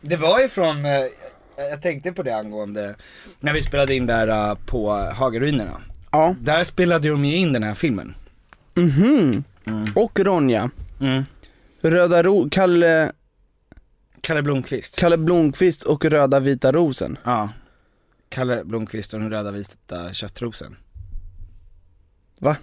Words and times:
Det 0.00 0.16
var 0.16 0.40
ju 0.40 0.48
från, 0.48 0.84
eh, 0.84 1.04
jag 1.56 1.82
tänkte 1.82 2.12
på 2.12 2.22
det 2.22 2.36
angående, 2.36 2.94
när 3.40 3.52
vi 3.52 3.62
spelade 3.62 3.94
in 3.94 4.06
där 4.06 4.28
eh, 4.28 4.54
på 4.66 4.90
Hagaruinerna. 4.92 5.80
Ja. 6.12 6.34
Där 6.40 6.64
spelade 6.64 7.08
de 7.08 7.24
ju 7.24 7.36
in 7.36 7.52
den 7.52 7.62
här 7.62 7.74
filmen. 7.74 8.14
Mhm. 8.74 9.44
Och 9.94 10.20
Ronja. 10.20 10.70
Mm. 11.00 11.22
Röda 11.80 12.22
ro, 12.22 12.48
Kalle, 12.50 13.12
Kalle 14.20 14.42
Blomqvist. 14.42 14.98
Kalle 14.98 15.16
Blomqvist 15.16 15.82
och 15.82 16.04
Röda 16.04 16.40
vita 16.40 16.72
rosen. 16.72 17.18
ja. 17.24 17.48
Kalle 18.30 18.64
Blomqvist 18.64 19.14
och 19.14 19.20
den 19.20 19.30
röda 19.30 19.50
vita 19.50 20.12
köttrosen. 20.14 20.76
Va? 22.38 22.56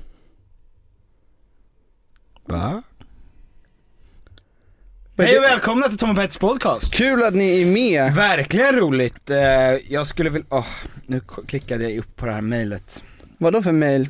Va? 2.44 2.84
Hej 5.18 5.38
och 5.38 5.44
välkomna 5.44 5.88
till 5.90 5.98
Tom 5.98 6.10
och 6.10 6.16
Petters 6.16 6.38
podcast. 6.38 6.94
Kul 6.94 7.24
att 7.24 7.34
ni 7.34 7.62
är 7.62 7.66
med. 7.66 8.14
Verkligen 8.16 8.76
roligt. 8.76 9.30
Eh, 9.30 9.38
Jag 9.94 10.08
skulle 10.08 10.30
vilja, 10.30 10.48
åh, 10.50 10.66
nu 11.06 11.20
k- 11.20 11.42
klickade 11.48 11.84
jag 11.84 11.98
upp 11.98 12.16
på 12.16 12.26
det 12.26 12.32
här 12.32 12.42
mejlet. 12.42 13.04
Vadå 13.38 13.62
för 13.64 13.72
mail? 13.72 14.10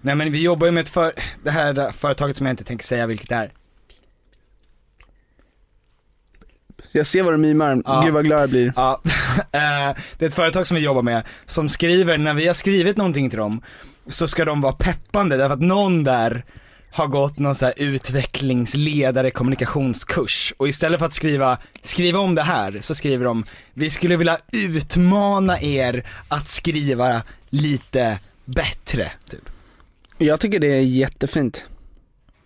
Nej 0.00 0.14
men 0.14 0.32
vi 0.32 0.42
jobbar 0.42 0.66
ju 0.66 0.70
med 0.70 0.80
ett 0.82 0.88
för, 0.88 1.12
det 1.44 1.50
här 1.50 1.78
eh, 1.78 1.90
företaget 1.90 2.36
som 2.36 2.46
jag 2.46 2.52
inte 2.52 2.64
tänker 2.64 2.84
säga 2.84 3.06
vilket 3.06 3.28
det 3.28 3.34
är. 3.34 3.52
Jag 6.92 7.06
ser 7.06 7.22
vad 7.22 7.32
du 7.34 7.38
mimar, 7.38 7.82
Ja. 7.86 8.02
gud 8.04 8.14
vad 8.14 8.24
glad 8.24 8.40
jag 8.42 8.50
blir. 8.50 8.72
Ja, 8.76 9.00
eh, 9.52 9.96
det 10.18 10.24
är 10.24 10.28
ett 10.28 10.34
företag 10.34 10.66
som 10.66 10.74
vi 10.74 10.80
jobbar 10.82 11.02
med 11.02 11.22
som 11.46 11.68
skriver, 11.68 12.18
när 12.18 12.34
vi 12.34 12.46
har 12.46 12.54
skrivit 12.54 12.96
någonting 12.96 13.30
till 13.30 13.38
dem, 13.38 13.62
så 14.06 14.28
ska 14.28 14.44
de 14.44 14.60
vara 14.60 14.72
peppande 14.72 15.36
därför 15.36 15.54
att 15.54 15.60
någon 15.60 16.04
där 16.04 16.44
har 16.90 17.06
gått 17.06 17.38
någon 17.38 17.54
så 17.54 17.64
här 17.64 17.74
utvecklingsledare 17.76 19.30
kommunikationskurs 19.30 20.54
och 20.56 20.68
istället 20.68 20.98
för 20.98 21.06
att 21.06 21.12
skriva, 21.12 21.58
skriva 21.82 22.18
om 22.18 22.34
det 22.34 22.42
här 22.42 22.78
så 22.80 22.94
skriver 22.94 23.24
de, 23.24 23.44
vi 23.74 23.90
skulle 23.90 24.16
vilja 24.16 24.38
utmana 24.52 25.60
er 25.60 26.06
att 26.28 26.48
skriva 26.48 27.22
lite 27.50 28.18
bättre, 28.44 29.10
typ. 29.30 29.50
Jag 30.18 30.40
tycker 30.40 30.58
det 30.60 30.66
är 30.76 30.80
jättefint. 30.82 31.68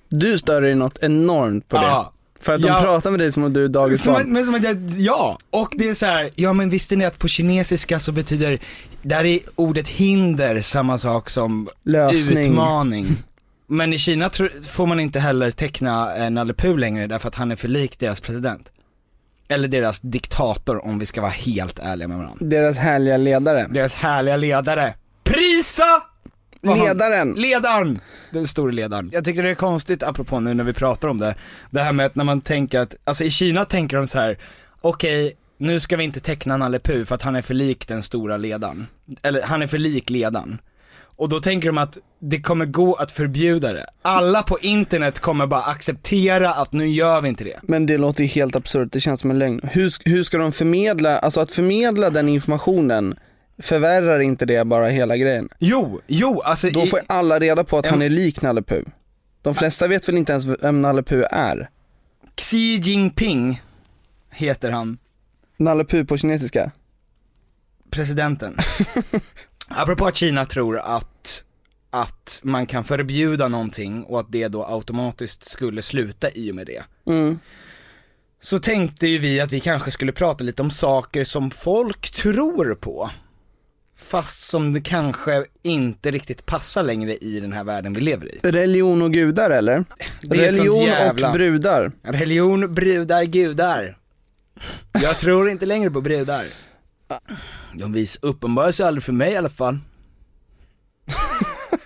Du 0.09 0.39
stör 0.39 0.63
dig 0.63 0.75
något 0.75 0.99
enormt 1.03 1.69
på 1.69 1.77
det. 1.77 1.83
Ja. 1.83 2.13
För 2.41 2.55
att 2.55 2.63
de 2.63 2.69
Ja. 2.69 2.81
pratar 2.83 3.11
med 3.11 3.21
dig 3.21 3.33
som 3.33 3.45
om 3.45 3.53
du 3.53 3.65
är 3.65 3.69
dagis 3.69 4.03
Som, 4.03 4.23
men 4.27 4.45
som 4.45 4.55
att 4.55 4.65
jag, 4.65 4.77
ja, 4.99 5.39
och 5.51 5.69
det 5.77 5.89
är 5.89 5.95
så 5.95 6.07
här, 6.07 6.31
ja 6.35 6.53
men 6.53 6.71
visste 6.71 6.97
ni 6.97 7.05
att 7.05 7.19
på 7.19 7.29
kinesiska 7.29 8.01
så 8.01 8.13
betyder, 8.13 8.59
där 9.03 9.25
är 9.25 9.39
ordet 9.55 9.89
hinder 9.89 10.61
samma 10.61 10.99
sak 10.99 11.31
som 11.31 11.69
Lösning. 11.83 12.39
utmaning. 12.39 13.17
Men 13.73 13.93
i 13.93 13.99
Kina 13.99 14.31
får 14.69 14.87
man 14.87 15.01
inte 15.01 15.21
heller 15.21 15.51
teckna 15.51 16.17
eh, 16.17 16.31
Nalle 16.31 16.55
Puh 16.55 16.79
längre 16.79 17.07
därför 17.07 17.29
att 17.29 17.35
han 17.35 17.53
är 17.53 17.57
för 17.57 17.69
lik 17.69 17.99
deras 17.99 18.21
president. 18.21 18.73
Eller 19.49 19.69
deras 19.69 20.01
diktator 20.01 20.85
om 20.85 20.99
vi 20.99 21.07
ska 21.07 21.21
vara 21.21 21.31
helt 21.31 21.79
ärliga 21.79 22.09
med 22.09 22.17
varandra. 22.17 22.47
Deras 22.47 22.77
härliga 22.77 23.17
ledare. 23.17 23.67
Deras 23.71 23.95
härliga 23.95 24.37
ledare. 24.37 24.95
Prisa! 25.25 26.03
Ledaren! 26.63 27.35
Ledaren! 27.35 28.01
Den 28.31 28.47
store 28.47 28.73
ledaren. 28.73 29.11
Jag 29.13 29.25
tycker 29.25 29.43
det 29.43 29.51
är 29.51 29.55
konstigt, 29.55 30.03
apropå 30.03 30.41
nu 30.41 30.55
när 30.55 30.65
vi 30.65 30.73
pratar 30.73 31.09
om 31.09 31.19
det, 31.19 31.35
det 31.71 31.81
här 31.81 31.93
med 31.93 32.07
att 32.07 32.15
när 32.15 32.25
man 32.25 32.41
tänker 32.41 32.79
att, 32.81 32.97
alltså 33.05 33.25
i 33.25 33.31
Kina 33.31 33.65
tänker 33.65 33.97
de 33.97 34.09
så 34.09 34.19
här: 34.19 34.39
okej, 34.81 35.37
nu 35.59 35.81
ska 35.81 35.97
vi 35.97 36.05
inte 36.05 36.21
teckna 36.21 36.57
Nalle 36.57 36.79
Puh 36.79 37.05
för 37.05 37.15
att 37.15 37.23
han 37.23 37.37
är 37.37 37.43
för 37.43 37.55
lik 37.55 37.89
den 37.89 38.03
stora 38.03 38.37
ledaren. 38.37 38.87
Eller 39.23 39.43
han 39.43 39.63
är 39.63 39.67
för 39.67 39.79
lik 39.79 40.11
ledaren. 40.11 40.59
Och 41.17 41.29
då 41.29 41.41
tänker 41.41 41.69
de 41.69 41.79
att 41.79 41.99
det 42.19 42.41
kommer 42.41 42.67
gå 42.67 42.95
att 42.95 43.13
förbjuda 43.13 43.73
det. 43.73 43.87
Alla 44.03 44.43
på 44.43 44.59
internet 44.61 45.19
kommer 45.19 45.47
bara 45.47 45.63
acceptera 45.63 46.53
att 46.55 46.73
nu 46.73 46.89
gör 46.89 47.21
vi 47.21 47.29
inte 47.29 47.45
det. 47.45 47.61
Men 47.63 47.87
det 47.87 47.99
låter 47.99 48.23
ju 48.25 48.29
helt 48.29 48.57
absurt, 48.57 48.93
det 48.93 49.01
känns 49.01 49.21
som 49.21 49.31
en 49.31 49.39
lögn. 49.39 49.61
Hur, 49.63 49.93
hur 50.11 50.25
ska 50.25 50.39
de 50.39 50.53
förmedla, 50.53 51.19
alltså 51.19 51.41
att 51.41 51.51
förmedla 51.51 52.11
den 52.11 52.29
informationen, 52.29 53.19
förvärrar 53.59 54.21
inte 54.21 54.47
det 54.47 54.65
bara 54.67 54.89
hela 54.89 55.17
grejen? 55.17 55.49
Jo, 55.59 56.01
jo, 56.07 56.41
alltså 56.41 56.71
Då 56.71 56.83
i, 56.83 56.87
får 56.87 57.01
alla 57.07 57.39
reda 57.39 57.65
på 57.65 57.79
att 57.79 57.87
han 57.87 58.03
är 58.03 58.09
lik 58.09 58.43
Nalle 58.43 58.63
Puh. 58.63 58.85
De 59.43 59.55
flesta 59.55 59.87
vet 59.87 60.09
väl 60.09 60.17
inte 60.17 60.33
ens 60.33 60.45
vem 60.45 60.83
Nalle 60.83 61.03
Puh 61.03 61.25
är? 61.31 61.71
Xi 62.37 62.77
Jinping 62.77 63.63
heter 64.31 64.71
han. 64.71 64.99
Nalle 65.57 65.85
Puh 65.85 66.05
på 66.05 66.17
kinesiska? 66.17 66.71
presidenten. 67.91 68.57
Apropå 69.77 70.07
att 70.07 70.17
Kina 70.17 70.45
tror 70.45 70.79
att, 70.79 71.45
att 71.91 72.41
man 72.43 72.67
kan 72.67 72.85
förbjuda 72.85 73.49
någonting 73.49 74.05
och 74.05 74.21
att 74.21 74.33
det 74.33 74.49
då 74.49 74.65
automatiskt 74.65 75.45
skulle 75.51 75.83
sluta 75.83 76.31
i 76.31 76.51
och 76.51 76.55
med 76.55 76.67
det. 76.67 76.83
Mm. 77.07 77.39
Så 78.41 78.59
tänkte 78.59 79.07
ju 79.07 79.19
vi 79.19 79.41
att 79.41 79.53
vi 79.53 79.61
kanske 79.61 79.91
skulle 79.91 80.13
prata 80.13 80.45
lite 80.45 80.63
om 80.63 80.71
saker 80.71 81.25
som 81.25 81.51
folk 81.51 82.11
tror 82.11 82.75
på. 82.75 83.11
Fast 83.97 84.49
som 84.49 84.73
det 84.73 84.81
kanske 84.81 85.45
inte 85.63 86.11
riktigt 86.11 86.47
passar 86.47 86.83
längre 86.83 87.17
i 87.17 87.41
den 87.41 87.53
här 87.53 87.65
världen 87.65 87.95
vi 87.95 88.01
lever 88.01 88.27
i. 88.35 88.39
Religion 88.43 89.03
och 89.03 89.13
gudar 89.13 89.51
eller? 89.51 89.85
Det 90.23 90.37
Religion 90.37 90.85
jävla- 90.87 91.29
och 91.29 91.35
brudar. 91.35 91.93
Religion, 92.03 92.75
brudar, 92.75 93.23
gudar. 93.25 93.99
Jag 94.93 95.19
tror 95.19 95.51
inte 95.51 95.67
längre 95.67 95.91
på 95.91 96.01
brudar. 96.01 96.45
De 97.75 97.93
vis 97.93 98.19
uppenbarar 98.23 98.73
sig 98.73 98.87
aldrig 98.87 99.03
för 99.05 99.13
mig 99.13 99.33
i 99.33 99.37
alla 99.37 99.51
fall. 99.51 99.79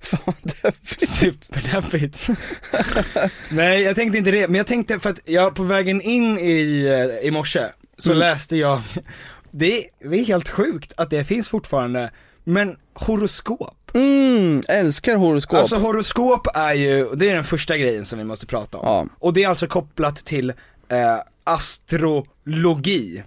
Fan 0.00 0.34
deppigt. 0.62 1.08
Superdeppigt. 1.10 2.28
Nej 3.50 3.82
jag 3.82 3.96
tänkte 3.96 4.18
inte 4.18 4.30
det, 4.30 4.48
men 4.48 4.54
jag 4.58 4.66
tänkte 4.66 4.98
för 4.98 5.10
att 5.10 5.20
jag 5.24 5.54
på 5.54 5.62
vägen 5.62 6.00
in 6.02 6.38
i, 6.38 6.84
eh, 6.86 7.26
i 7.28 7.30
morse 7.30 7.66
så 7.98 8.08
Mm. 8.10 8.18
läste 8.18 8.56
jag, 8.56 8.80
det 9.50 9.78
är, 9.78 9.84
det 10.10 10.16
är 10.20 10.24
helt 10.24 10.48
sjukt 10.48 10.92
att 10.96 11.10
det 11.10 11.24
finns 11.24 11.48
fortfarande, 11.48 12.10
men 12.44 12.76
horoskop. 12.94 13.90
Mm, 13.94 14.62
älskar 14.68 15.16
horoskop. 15.16 15.58
Alltså 15.58 15.76
horoskop 15.76 16.46
är 16.54 16.74
ju, 16.74 17.08
det 17.14 17.30
är 17.30 17.34
den 17.34 17.44
första 17.44 17.78
grejen 17.78 18.04
som 18.04 18.18
vi 18.18 18.24
måste 18.24 18.46
prata 18.46 18.78
om. 18.78 18.86
Ja. 18.86 19.06
Och 19.18 19.32
det 19.32 19.44
är 19.44 19.48
alltså 19.48 19.66
kopplat 19.66 20.16
till 20.16 20.50
eh, 20.88 21.18
astrologi. 21.44 23.22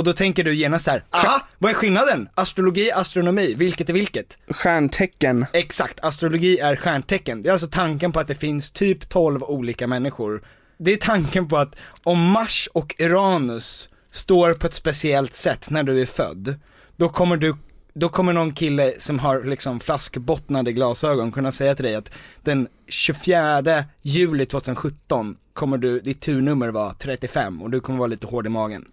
Och 0.00 0.04
då 0.04 0.12
tänker 0.12 0.44
du 0.44 0.54
genast 0.54 0.84
så 0.84 0.90
här, 0.90 1.04
aha, 1.10 1.40
vad 1.58 1.70
är 1.70 1.74
skillnaden? 1.74 2.28
Astrologi, 2.34 2.92
astronomi, 2.92 3.54
vilket 3.54 3.88
är 3.88 3.92
vilket? 3.92 4.38
Stjärntecken. 4.48 5.46
Exakt, 5.52 6.00
astrologi 6.04 6.58
är 6.58 6.76
stjärntecken. 6.76 7.42
Det 7.42 7.48
är 7.48 7.52
alltså 7.52 7.66
tanken 7.66 8.12
på 8.12 8.20
att 8.20 8.28
det 8.28 8.34
finns 8.34 8.70
typ 8.70 9.08
12 9.08 9.42
olika 9.42 9.86
människor. 9.86 10.42
Det 10.78 10.92
är 10.92 10.96
tanken 10.96 11.48
på 11.48 11.56
att 11.56 11.76
om 12.02 12.30
Mars 12.30 12.68
och 12.72 12.94
Uranus 12.98 13.88
står 14.10 14.54
på 14.54 14.66
ett 14.66 14.74
speciellt 14.74 15.34
sätt 15.34 15.70
när 15.70 15.82
du 15.82 16.02
är 16.02 16.06
född, 16.06 16.54
då 16.96 17.08
kommer 17.08 17.36
du 17.36 17.56
då 17.94 18.08
kommer 18.08 18.32
någon 18.32 18.52
kille 18.52 18.94
som 18.98 19.18
har 19.18 19.44
liksom 19.44 19.80
flaskbottnade 19.80 20.72
glasögon 20.72 21.32
kunna 21.32 21.52
säga 21.52 21.74
till 21.74 21.84
dig 21.84 21.94
att 21.94 22.10
den 22.42 22.68
24 22.88 23.84
juli 24.02 24.46
2017 24.46 25.36
kommer 25.52 25.78
du, 25.78 26.00
ditt 26.00 26.20
turnummer 26.20 26.68
vara 26.68 26.94
35 26.94 27.62
och 27.62 27.70
du 27.70 27.80
kommer 27.80 27.98
vara 27.98 28.08
lite 28.08 28.26
hård 28.26 28.46
i 28.46 28.48
magen. 28.48 28.84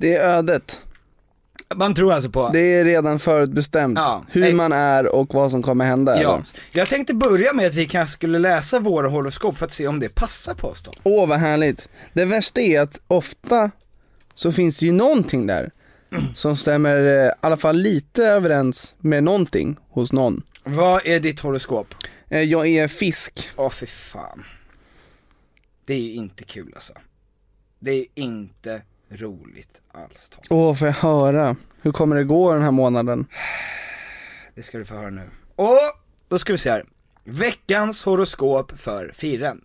Det 0.00 0.16
är 0.16 0.28
ödet. 0.38 0.80
Man 1.74 1.94
tror 1.94 2.12
alltså 2.12 2.30
på 2.30 2.48
Det 2.52 2.60
är 2.60 2.84
redan 2.84 3.18
förutbestämt 3.18 3.98
Ja. 3.98 4.24
hur 4.30 4.40
Nej. 4.40 4.52
man 4.52 4.72
är 4.72 5.14
och 5.14 5.34
vad 5.34 5.50
som 5.50 5.62
kommer 5.62 5.84
hända. 5.86 6.22
Ja, 6.22 6.34
eller? 6.34 6.44
jag 6.72 6.88
tänkte 6.88 7.14
börja 7.14 7.52
med 7.52 7.66
att 7.66 7.74
vi 7.74 7.86
kanske 7.86 8.12
skulle 8.12 8.38
läsa 8.38 8.78
våra 8.80 9.08
horoskop 9.08 9.56
för 9.56 9.66
att 9.66 9.72
se 9.72 9.86
om 9.88 10.00
det 10.00 10.08
passar 10.08 10.54
på 10.54 10.68
oss 10.68 10.82
då. 10.82 10.92
Åh 11.02 11.28
vad 11.28 11.38
härligt. 11.38 11.88
Det 12.12 12.24
värsta 12.24 12.60
är 12.60 12.80
att 12.80 13.00
ofta 13.08 13.70
så 14.34 14.52
finns 14.52 14.78
det 14.78 14.86
ju 14.86 14.92
någonting 14.92 15.46
där 15.46 15.70
som 16.34 16.56
stämmer 16.56 16.96
eh, 16.96 17.26
i 17.28 17.30
alla 17.40 17.56
fall 17.56 17.76
lite 17.76 18.24
överens 18.24 18.94
med 18.98 19.24
någonting 19.24 19.76
hos 19.90 20.12
någon. 20.12 20.42
Vad 20.64 21.06
är 21.06 21.20
ditt 21.20 21.40
horoskop? 21.40 21.94
Eh, 22.28 22.42
Jag 22.42 22.66
är 22.66 22.88
fisk. 22.88 23.48
Åh 23.56 23.70
fy 23.70 23.86
fan. 23.86 24.44
Det 25.84 25.94
är 25.94 26.14
inte 26.14 26.44
kul 26.44 26.72
alltså. 26.74 26.92
Det 27.78 27.90
är 27.92 28.04
inte 28.14 28.82
roligt 29.10 29.80
alls 29.92 30.28
Tom. 30.28 30.42
Åh, 30.50 30.74
får 30.74 30.86
jag 30.86 30.94
höra? 30.94 31.56
Hur 31.82 31.92
kommer 31.92 32.16
det 32.16 32.24
gå 32.24 32.52
den 32.52 32.62
här 32.62 32.70
månaden? 32.70 33.26
Det 34.54 34.62
ska 34.62 34.78
du 34.78 34.84
få 34.84 34.94
höra 34.94 35.10
nu. 35.10 35.30
Och 35.56 35.78
då 36.28 36.38
ska 36.38 36.52
vi 36.52 36.58
se 36.58 36.70
här. 36.70 36.84
Veckans 37.24 38.02
horoskop 38.02 38.78
för 38.78 39.12
firen. 39.16 39.64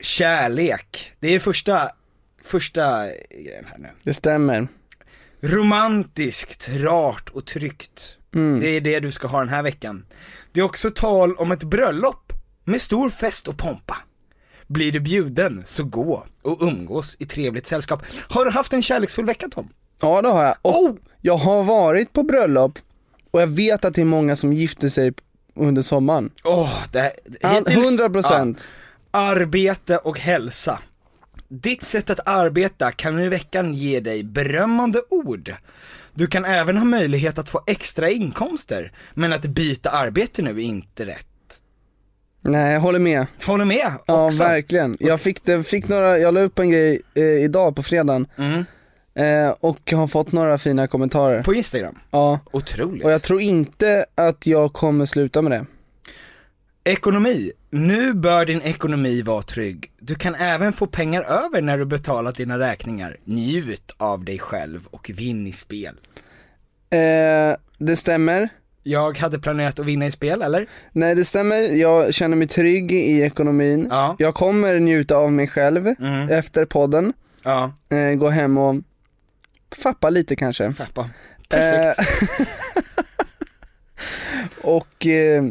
Kärlek. 0.00 1.12
Det 1.20 1.28
är 1.28 1.40
första, 1.40 1.90
första 2.42 3.06
grejen 3.30 3.64
här 3.70 3.78
nu. 3.78 3.88
Det 4.02 4.14
stämmer. 4.14 4.68
Romantiskt, 5.40 6.68
rart 6.68 7.28
och 7.28 7.46
tryggt. 7.46 8.18
Mm. 8.34 8.60
Det 8.60 8.68
är 8.68 8.80
det 8.80 9.00
du 9.00 9.12
ska 9.12 9.26
ha 9.26 9.38
den 9.38 9.48
här 9.48 9.62
veckan. 9.62 10.06
Det 10.52 10.60
är 10.60 10.64
också 10.64 10.90
tal 10.90 11.34
om 11.36 11.52
ett 11.52 11.62
bröllop 11.62 12.32
med 12.64 12.80
stor 12.80 13.10
fest 13.10 13.48
och 13.48 13.58
pompa. 13.58 13.96
Blir 14.66 14.92
du 14.92 15.00
bjuden, 15.00 15.62
så 15.66 15.84
gå 15.84 16.26
och 16.42 16.62
umgås 16.62 17.16
i 17.18 17.26
trevligt 17.26 17.66
sällskap. 17.66 18.02
Har 18.28 18.44
du 18.44 18.50
haft 18.50 18.72
en 18.72 18.82
kärleksfull 18.82 19.24
vecka 19.24 19.48
Tom? 19.48 19.68
Ja, 20.00 20.22
det 20.22 20.28
har 20.28 20.44
jag. 20.44 20.54
Och 20.62 20.82
Oh! 20.84 20.96
jag 21.20 21.36
har 21.36 21.64
varit 21.64 22.12
på 22.12 22.22
bröllop 22.22 22.78
och 23.30 23.40
jag 23.42 23.46
vet 23.46 23.84
att 23.84 23.94
det 23.94 24.00
är 24.00 24.04
många 24.04 24.36
som 24.36 24.52
gifter 24.52 24.88
sig 24.88 25.12
under 25.54 25.82
sommaren. 25.82 26.30
Åh, 26.44 26.84
det 26.92 27.12
All- 27.42 27.54
hittills- 27.66 27.98
100%. 28.00 28.66
Ja. 29.12 29.18
Arbete 29.18 29.98
och 29.98 30.18
hälsa. 30.18 30.78
Ditt 31.48 31.82
sätt 31.82 32.10
att 32.10 32.28
arbeta 32.28 32.92
kan 32.92 33.18
i 33.18 33.28
veckan 33.28 33.74
ge 33.74 34.00
dig 34.00 34.24
berömmande 34.24 35.02
ord. 35.10 35.54
Du 36.14 36.26
kan 36.26 36.44
även 36.44 36.76
ha 36.76 36.84
möjlighet 36.84 37.38
att 37.38 37.48
få 37.48 37.60
extra 37.66 38.10
inkomster, 38.10 38.92
men 39.14 39.32
att 39.32 39.42
byta 39.42 39.90
arbete 39.90 40.42
nu 40.42 40.50
är 40.50 40.58
inte 40.64 41.06
rätt. 41.06 41.26
Nej, 42.44 42.72
jag 42.72 42.80
håller 42.80 42.98
med. 42.98 43.26
Håller 43.46 43.64
med 43.64 43.92
Ja, 44.06 44.26
också. 44.26 44.38
verkligen. 44.38 44.96
Jag 45.00 45.20
fick, 45.20 45.44
det, 45.44 45.62
fick 45.62 45.88
några, 45.88 46.18
jag 46.18 46.34
la 46.34 46.40
upp 46.40 46.58
en 46.58 46.70
grej 46.70 47.02
eh, 47.14 47.22
idag 47.24 47.76
på 47.76 47.82
fredagen 47.82 48.26
Mm. 48.36 48.64
eh, 49.14 49.54
och 49.60 49.92
har 49.92 50.06
fått 50.06 50.32
några 50.32 50.58
fina 50.58 50.86
kommentarer. 50.86 51.42
På 51.42 51.54
Instagram. 51.54 51.98
Ja, 52.10 52.40
Otroligt. 52.50 53.04
och 53.04 53.10
jag 53.12 53.22
tror 53.22 53.40
inte 53.40 54.06
att 54.14 54.46
jag 54.46 54.72
kommer 54.72 55.06
sluta 55.06 55.42
med 55.42 55.52
det. 55.52 55.66
Ekonomi. 56.84 57.52
Nu 57.70 58.14
bör 58.14 58.44
din 58.46 58.62
ekonomi 58.62 59.22
vara 59.22 59.42
trygg. 59.42 59.92
Du 60.00 60.14
kan 60.14 60.34
även 60.34 60.72
få 60.72 60.86
pengar 60.86 61.22
över 61.22 61.60
när 61.62 61.78
du 61.78 61.84
betalat 61.84 62.36
dina 62.36 62.58
räkningar. 62.58 63.16
Njut 63.24 63.94
av 63.96 64.24
dig 64.24 64.38
själv 64.38 64.80
och 64.90 65.10
vinn 65.14 65.46
i 65.46 65.52
spel. 65.52 65.94
Eh, 66.90 67.56
det 67.78 67.96
stämmer. 67.96 68.48
Jag 68.86 69.18
hade 69.18 69.38
planerat 69.38 69.78
att 69.78 69.86
vinna 69.86 70.06
i 70.06 70.10
spel, 70.10 70.42
eller? 70.42 70.66
Nej 70.92 71.14
det 71.14 71.24
stämmer, 71.24 71.56
jag 71.56 72.14
känner 72.14 72.36
mig 72.36 72.48
trygg 72.48 72.92
i 72.92 73.20
ekonomin. 73.22 73.86
Ja. 73.90 74.16
Jag 74.18 74.34
kommer 74.34 74.80
njuta 74.80 75.16
av 75.16 75.32
mig 75.32 75.48
själv 75.48 75.86
Mm. 75.86 76.28
efter 76.30 76.64
podden. 76.64 77.12
Ja, 77.42 77.72
Eh, 77.90 78.14
gå 78.14 78.28
hem 78.28 78.58
och 78.58 78.76
fappa 79.82 80.10
lite 80.10 80.36
kanske. 80.36 80.72
fappa. 80.72 81.10
Perfekt. 81.48 81.98
Eh, 82.40 82.46
och, 84.62 85.06
eh, 85.06 85.44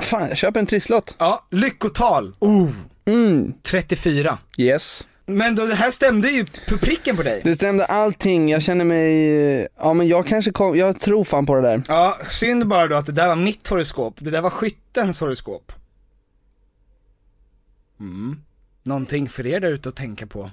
fan 0.00 0.28
jag 0.28 0.36
köper 0.36 0.60
en 0.60 0.66
trisslott. 0.66 1.16
Ja, 1.18 1.46
lyckotal. 1.50 2.34
Oh, 2.38 2.70
Mm, 3.04 3.52
34. 3.62 4.38
yes. 4.58 5.06
Men 5.30 5.54
då, 5.54 5.66
det 5.66 5.74
här 5.74 5.90
stämde 5.90 6.30
ju 6.30 6.46
på 6.68 6.78
pricken 6.78 7.16
på 7.16 7.22
dig. 7.22 7.40
Det 7.44 7.54
stämde 7.54 7.84
allting, 7.84 8.48
jag 8.50 8.62
känner 8.62 8.84
mig, 8.84 9.36
eh, 9.60 9.66
ja 9.78 9.92
men 9.94 10.08
jag 10.08 10.26
kanske 10.26 10.50
kom, 10.52 10.76
jag 10.78 11.00
tror 11.00 11.24
fan 11.24 11.46
på 11.46 11.54
det 11.54 11.60
där. 11.62 11.82
Ja, 11.88 12.18
synd 12.30 12.66
bara 12.66 12.86
då 12.88 12.96
att 12.96 13.06
det 13.06 13.12
där 13.12 13.28
var 13.28 13.36
mitt 13.36 13.66
horoskop. 13.68 14.14
Det 14.18 14.30
där 14.30 14.40
var 14.40 14.50
skyttens 14.50 15.20
horoskop. 15.20 15.72
Mm. 18.00 18.40
Någonting 18.82 19.28
för 19.28 19.46
er 19.46 19.60
där 19.60 19.68
ute 19.72 19.88
att 19.88 19.96
tänka 19.96 20.26
på. 20.26 20.50